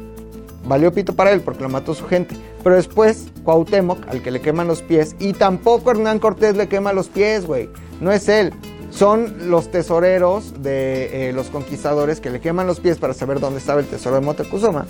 Valió 0.66 0.92
pito 0.92 1.14
para 1.14 1.32
él 1.32 1.40
porque 1.40 1.64
lo 1.64 1.68
mató 1.68 1.94
su 1.94 2.06
gente. 2.06 2.36
Pero 2.62 2.76
después, 2.76 3.26
Cuauhtémoc, 3.42 4.08
al 4.08 4.22
que 4.22 4.30
le 4.30 4.40
queman 4.40 4.68
los 4.68 4.80
pies, 4.80 5.16
y 5.18 5.32
tampoco 5.32 5.90
Hernán 5.90 6.20
Cortés 6.20 6.56
le 6.56 6.68
quema 6.68 6.92
los 6.92 7.08
pies, 7.08 7.46
güey. 7.46 7.68
No 8.00 8.12
es 8.12 8.28
él. 8.28 8.52
Son 8.94 9.50
los 9.50 9.72
tesoreros 9.72 10.62
de 10.62 11.28
eh, 11.28 11.32
los 11.32 11.48
conquistadores 11.48 12.20
que 12.20 12.30
le 12.30 12.40
queman 12.40 12.68
los 12.68 12.78
pies 12.78 12.96
para 12.98 13.12
saber 13.12 13.40
dónde 13.40 13.58
estaba 13.58 13.80
el 13.80 13.86
tesoro 13.86 14.14
de 14.16 14.22
Moctezuma. 14.22 14.86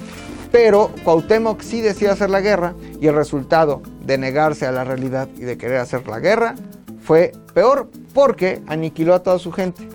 Pero 0.52 0.90
Cuauhtémoc 1.04 1.62
sí 1.62 1.80
decide 1.80 2.10
hacer 2.10 2.28
la 2.28 2.42
guerra 2.42 2.74
y 3.00 3.06
el 3.06 3.14
resultado 3.14 3.80
de 4.02 4.18
negarse 4.18 4.66
a 4.66 4.72
la 4.72 4.84
realidad 4.84 5.28
y 5.36 5.40
de 5.40 5.56
querer 5.56 5.78
hacer 5.78 6.06
la 6.06 6.20
guerra 6.20 6.54
fue 7.02 7.32
peor 7.54 7.88
porque 8.12 8.62
aniquiló 8.66 9.14
a 9.14 9.22
toda 9.22 9.38
su 9.38 9.50
gente. 9.52 9.88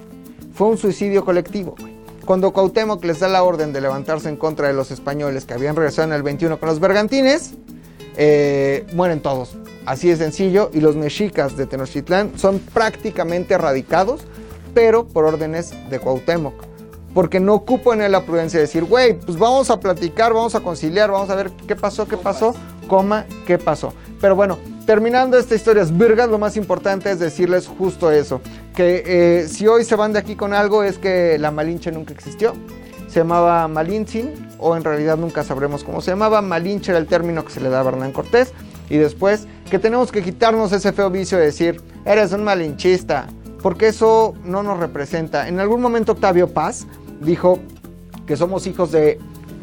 Fue 0.54 0.68
un 0.68 0.78
suicidio 0.78 1.24
colectivo. 1.24 1.76
Cuando 2.26 2.52
Cuauhtémoc 2.52 3.06
les 3.06 3.20
da 3.20 3.28
la 3.28 3.44
orden 3.44 3.74
de 3.74 3.82
levantarse 3.82 4.28
en 4.28 4.38
contra 4.38 4.68
de 4.68 4.74
los 4.74 4.90
españoles 4.90 5.46
que 5.46 5.54
habían 5.54 5.76
regresado 5.76 6.08
en 6.08 6.16
el 6.16 6.24
21 6.24 6.60
con 6.60 6.68
los 6.68 6.80
bergantines, 6.80 7.54
eh, 8.18 8.88
mueren 8.94 9.22
todos. 9.22 9.56
Así 9.90 10.08
de 10.08 10.18
sencillo. 10.18 10.70
Y 10.72 10.82
los 10.82 10.96
mexicas 10.96 11.58
de 11.58 11.66
Tenochtitlán 11.66 12.38
son 12.38 12.60
prácticamente 12.60 13.56
erradicados, 13.56 14.22
pero 14.76 15.08
por 15.08 15.26
órdenes 15.26 15.74
de 15.90 15.98
Cuauhtémoc. 15.98 16.54
Porque 17.16 17.40
no 17.40 17.56
ocupo 17.56 17.92
en 17.92 18.04
él 18.04 18.12
la 18.12 18.24
prudencia 18.24 18.60
de 18.60 18.68
decir, 18.68 18.84
güey, 18.84 19.18
pues 19.18 19.40
vamos 19.40 19.72
a 19.72 19.80
platicar, 19.80 20.32
vamos 20.32 20.54
a 20.54 20.60
conciliar, 20.60 21.10
vamos 21.10 21.32
a 21.32 21.36
ver 21.36 21.50
qué 21.68 21.76
pasó, 21.76 22.08
qué 22.08 22.18
pasó, 22.18 22.54
coma, 22.88 23.26
qué 23.48 23.58
pasó. 23.58 23.92
Pero 24.22 24.36
bueno, 24.36 24.60
terminando 24.86 25.40
esta 25.40 25.56
historia 25.56 25.82
es 25.82 25.98
virgas, 25.98 26.30
lo 26.30 26.38
más 26.38 26.56
importante 26.56 27.10
es 27.10 27.18
decirles 27.18 27.66
justo 27.66 28.12
eso. 28.12 28.42
Que 28.76 29.02
eh, 29.08 29.48
si 29.48 29.66
hoy 29.66 29.84
se 29.86 29.96
van 29.96 30.14
de 30.14 30.20
aquí 30.20 30.36
con 30.36 30.54
algo 30.54 30.84
es 30.84 31.00
que 31.00 31.40
la 31.40 31.50
Malinche 31.50 31.92
nunca 31.92 32.14
existió. 32.14 32.54
Se 33.08 33.22
llamaba 33.22 33.68
Malintzin, 33.68 34.50
o 34.60 34.78
en 34.78 34.84
realidad 34.84 35.18
nunca 35.18 35.44
sabremos 35.44 35.84
cómo 35.84 36.00
se 36.00 36.12
llamaba. 36.12 36.44
Malinche 36.44 36.92
era 36.92 37.00
el 37.00 37.08
término 37.08 37.44
que 37.44 37.52
se 37.52 37.60
le 37.60 37.70
daba 37.70 37.90
a 37.90 37.94
Hernán 37.94 38.12
Cortés. 38.12 38.54
Y 38.90 38.98
después 38.98 39.48
que 39.70 39.80
tenemos 39.80 40.12
que 40.12 40.24
quitarnos 40.24 40.72
ese 40.72 40.92
feo 40.92 41.10
vicio 41.10 41.38
de 41.38 41.46
decir, 41.46 41.82
eres 42.06 42.32
un 42.34 42.44
malinchista, 42.44 43.28
porque 43.62 43.88
eso 43.88 44.34
no 44.44 44.64
nos 44.64 44.80
representa. 44.80 45.48
En 45.48 45.60
algún 45.60 45.82
momento 45.82 46.14
Octavio 46.14 46.50
Paz 46.50 46.88
dijo 47.22 47.60
que 48.26 48.36
somos 48.36 48.68
hijos 48.68 48.92
de 48.92 49.20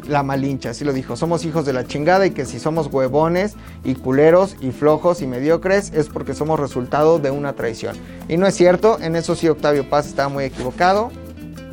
la 0.07 0.23
malincha, 0.23 0.69
así 0.69 0.85
lo 0.85 0.93
dijo, 0.93 1.17
somos 1.17 1.43
hijos 1.45 1.65
de 1.65 1.73
la 1.73 1.85
chingada 1.85 2.25
y 2.25 2.31
que 2.31 2.45
si 2.45 2.59
somos 2.59 2.87
huevones 2.87 3.55
y 3.83 3.95
culeros 3.95 4.55
y 4.61 4.71
flojos 4.71 5.21
y 5.21 5.27
mediocres 5.27 5.91
es 5.93 6.07
porque 6.07 6.33
somos 6.33 6.59
resultado 6.59 7.19
de 7.19 7.31
una 7.31 7.53
traición. 7.53 7.95
Y 8.29 8.37
no 8.37 8.47
es 8.47 8.55
cierto, 8.55 8.99
en 9.01 9.15
eso 9.15 9.35
sí 9.35 9.49
Octavio 9.49 9.89
Paz 9.89 10.07
estaba 10.07 10.29
muy 10.29 10.45
equivocado. 10.45 11.11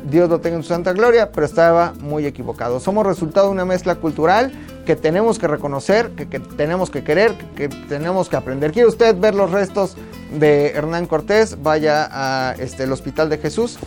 Dios 0.09 0.29
lo 0.29 0.39
tenga 0.39 0.57
en 0.57 0.63
su 0.63 0.69
santa 0.69 0.93
gloria, 0.93 1.31
pero 1.31 1.45
estaba 1.45 1.93
muy 1.99 2.25
equivocado. 2.25 2.79
Somos 2.79 3.05
resultado 3.05 3.47
de 3.47 3.53
una 3.53 3.65
mezcla 3.65 3.95
cultural 3.95 4.51
que 4.85 4.95
tenemos 4.95 5.39
que 5.39 5.47
reconocer, 5.47 6.11
que, 6.11 6.39
tenemos 6.39 6.89
que 6.89 7.03
querer, 7.03 7.33
que, 7.55 7.67
tenemos 7.67 8.29
que 8.29 8.35
aprender. 8.35 8.71
¿Quiere 8.71 8.87
usted 8.87 9.15
ver 9.17 9.35
los 9.35 9.51
restos 9.51 9.95
de 10.31 10.67
Hernán 10.69 11.07
Cortés? 11.07 11.61
Vaya 11.61 12.07
a 12.11 12.53
este, 12.59 12.89
Hospital 12.89 13.29
de 13.29 13.37
Jesús. 13.37 13.77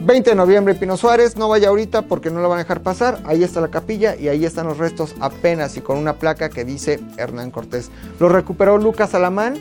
20 0.00 0.30
de 0.30 0.36
noviembre, 0.36 0.74
Pino 0.74 0.96
Suárez, 0.96 1.36
no 1.36 1.48
vaya 1.48 1.68
ahorita 1.68 2.02
porque 2.02 2.28
no 2.30 2.40
lo 2.40 2.48
van 2.48 2.58
a 2.58 2.62
dejar 2.62 2.82
pasar. 2.82 3.20
Ahí 3.24 3.44
está 3.44 3.60
la 3.60 3.68
capilla 3.68 4.16
y 4.16 4.28
ahí 4.28 4.44
están 4.44 4.66
los 4.66 4.78
restos 4.78 5.14
apenas 5.20 5.76
y 5.76 5.80
con 5.80 5.96
una 5.96 6.14
placa 6.14 6.48
que 6.48 6.64
dice 6.64 6.98
Hernán 7.18 7.52
Cortés. 7.52 7.90
Los 8.18 8.32
recuperó 8.32 8.78
Lucas 8.78 9.14
Alamán, 9.14 9.54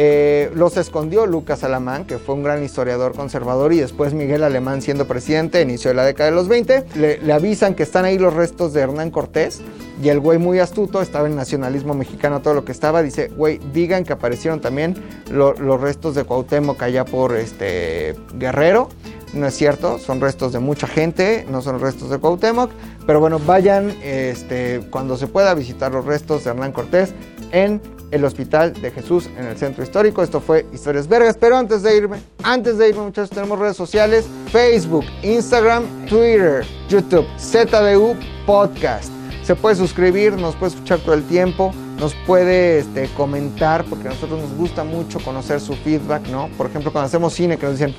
eh, 0.00 0.52
los 0.54 0.76
escondió 0.76 1.26
Lucas 1.26 1.64
Alamán, 1.64 2.04
que 2.04 2.18
fue 2.18 2.36
un 2.36 2.44
gran 2.44 2.62
historiador 2.62 3.16
conservador, 3.16 3.72
y 3.72 3.80
después 3.80 4.14
Miguel 4.14 4.44
Alemán 4.44 4.80
siendo 4.80 5.08
presidente, 5.08 5.60
inicio 5.60 5.90
de 5.90 5.96
la 5.96 6.04
década 6.04 6.30
de 6.30 6.36
los 6.36 6.46
20. 6.46 6.84
Le, 6.94 7.32
avisan 7.32 7.74
que 7.74 7.82
están 7.82 8.04
ahí 8.04 8.16
los 8.16 8.32
restos 8.32 8.72
de 8.72 8.82
Hernán 8.82 9.10
Cortés 9.10 9.60
y 10.00 10.08
el 10.10 10.20
güey 10.20 10.38
muy 10.38 10.60
astuto, 10.60 11.02
estaba 11.02 11.26
en 11.26 11.34
nacionalismo 11.34 11.94
mexicano, 11.94 12.40
todo 12.42 12.54
lo 12.54 12.64
que 12.64 12.70
estaba, 12.70 13.02
dice, 13.02 13.26
güey, 13.36 13.58
digan 13.72 14.04
que 14.04 14.12
aparecieron 14.12 14.60
también 14.60 14.94
lo- 15.32 15.54
los 15.54 15.80
restos 15.80 16.14
de 16.14 16.22
Cuauhtémoc 16.22 16.80
allá 16.80 17.04
por 17.04 17.34
este 17.34 18.14
Guerrero. 18.34 18.88
No 19.34 19.46
es 19.48 19.54
cierto, 19.54 19.98
son 19.98 20.20
restos 20.20 20.52
de 20.52 20.60
mucha 20.60 20.86
gente, 20.86 21.44
no 21.50 21.60
son 21.60 21.80
restos 21.80 22.08
de 22.08 22.18
Cuauhtémoc. 22.18 22.70
Pero 23.04 23.18
bueno, 23.18 23.40
vayan 23.40 23.90
este, 24.02 24.80
cuando 24.90 25.16
se 25.16 25.26
pueda 25.26 25.52
visitar 25.54 25.90
los 25.92 26.04
restos 26.06 26.44
de 26.44 26.50
Hernán 26.50 26.70
Cortés 26.72 27.12
en 27.50 27.80
el 28.10 28.24
Hospital 28.24 28.72
de 28.74 28.90
Jesús 28.90 29.28
en 29.38 29.46
el 29.46 29.56
Centro 29.56 29.82
Histórico. 29.84 30.22
Esto 30.22 30.40
fue 30.40 30.66
Historias 30.72 31.08
Vergas. 31.08 31.36
Pero 31.38 31.56
antes 31.56 31.82
de 31.82 31.96
irme, 31.96 32.18
antes 32.42 32.78
de 32.78 32.88
irme 32.88 33.02
muchachos, 33.02 33.30
tenemos 33.30 33.58
redes 33.58 33.76
sociales. 33.76 34.26
Facebook, 34.50 35.04
Instagram, 35.22 35.84
Twitter, 36.06 36.64
YouTube, 36.88 37.26
ZDU 37.38 38.16
Podcast. 38.46 39.10
Se 39.42 39.54
puede 39.54 39.76
suscribir, 39.76 40.34
nos 40.34 40.54
puede 40.56 40.74
escuchar 40.74 40.98
todo 41.00 41.14
el 41.14 41.22
tiempo, 41.24 41.72
nos 41.98 42.14
puede 42.26 42.80
este, 42.80 43.08
comentar, 43.16 43.84
porque 43.84 44.08
a 44.08 44.10
nosotros 44.10 44.40
nos 44.42 44.52
gusta 44.54 44.84
mucho 44.84 45.18
conocer 45.20 45.58
su 45.60 45.74
feedback, 45.74 46.26
¿no? 46.28 46.48
Por 46.58 46.66
ejemplo, 46.66 46.92
cuando 46.92 47.06
hacemos 47.06 47.32
cine, 47.32 47.56
que 47.56 47.64
nos 47.64 47.78
dicen, 47.78 47.94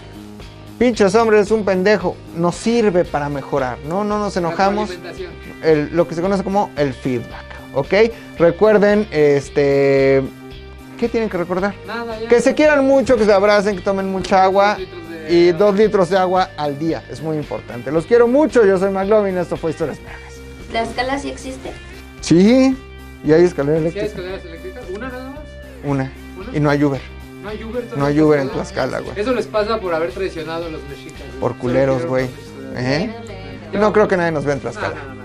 pinches 0.78 1.16
hombres, 1.16 1.42
es 1.48 1.52
un 1.52 1.66
pendejo, 1.66 2.16
nos 2.36 2.54
sirve 2.56 3.04
para 3.04 3.30
mejorar, 3.30 3.80
¿no? 3.88 4.04
No 4.04 4.20
nos 4.20 4.38
enojamos. 4.38 4.92
El- 5.64 5.90
lo 5.96 6.08
que 6.08 6.14
se 6.16 6.22
conoce 6.22 6.44
como 6.44 6.70
el 6.78 6.94
feedback, 6.94 7.44
¿ok? 7.74 7.94
Recuerden, 8.38 9.08
este... 9.12 10.24
¿Qué 10.98 11.08
tienen 11.08 11.30
que 11.30 11.38
recordar? 11.38 11.74
Nada, 11.88 12.20
ya. 12.20 12.28
Que 12.28 12.42
se 12.42 12.54
quieran 12.54 12.86
mucho, 12.86 13.16
que 13.16 13.24
se 13.24 13.32
abracen, 13.32 13.78
que 13.78 13.82
tomen 13.82 14.12
mucha 14.12 14.44
agua 14.44 14.76
Dos 14.78 14.80
litros 14.80 15.10
de 15.10 15.34
y 15.34 15.52
dos 15.54 15.76
litros 15.76 16.10
de 16.10 16.18
agua 16.18 16.50
al 16.58 16.78
día. 16.78 17.04
Es 17.10 17.22
muy 17.22 17.38
importante. 17.38 17.90
Los 17.92 18.06
quiero 18.06 18.28
mucho. 18.28 18.66
Yo 18.66 18.78
soy 18.78 18.92
McLovin. 18.92 19.38
Esto 19.38 19.56
fue 19.56 19.72
Historias 19.72 19.98
Vergas. 20.04 20.34
¿La 20.74 20.82
escala 20.82 21.18
sí 21.18 21.30
existe? 21.30 21.72
Sí. 22.20 22.76
Y 23.24 23.32
hay 23.32 23.44
escalera 23.44 23.80
¿Sí 23.92 24.00
hay 24.00 24.06
escaleras 24.06 24.44
eléctricas? 24.46 24.84
¿Una 24.94 25.10
nada 25.10 25.30
más? 25.30 25.40
Una. 25.86 26.12
¿Una? 26.38 26.58
Y 26.58 26.60
no 26.60 26.70
hay 26.70 26.84
Uber. 26.84 27.02
No 27.44 27.50
hay 27.50 27.64
Uber. 27.64 27.84
No 27.96 28.06
hay 28.06 28.20
Uber 28.20 28.40
en 28.42 28.50
Tlaxcala, 28.50 29.00
güey. 29.00 29.20
Eso 29.20 29.34
les 29.34 29.48
pasa 29.48 29.80
por 29.80 29.94
haber 29.94 30.12
traicionado 30.12 30.66
a 30.66 30.70
los 30.70 30.82
mexicas. 30.84 31.22
Por 31.40 31.56
culeros, 31.58 32.06
güey. 32.06 32.28
¿Eh? 32.76 33.10
No 33.74 33.94
creo 33.94 34.08
que 34.08 34.18
nadie 34.18 34.32
nos 34.32 34.44
vea 34.46 34.56
en 34.56 34.60
No, 34.60 34.64
Tlaxcala. 34.64 34.96
no, 34.96 35.16
no. 35.16 35.19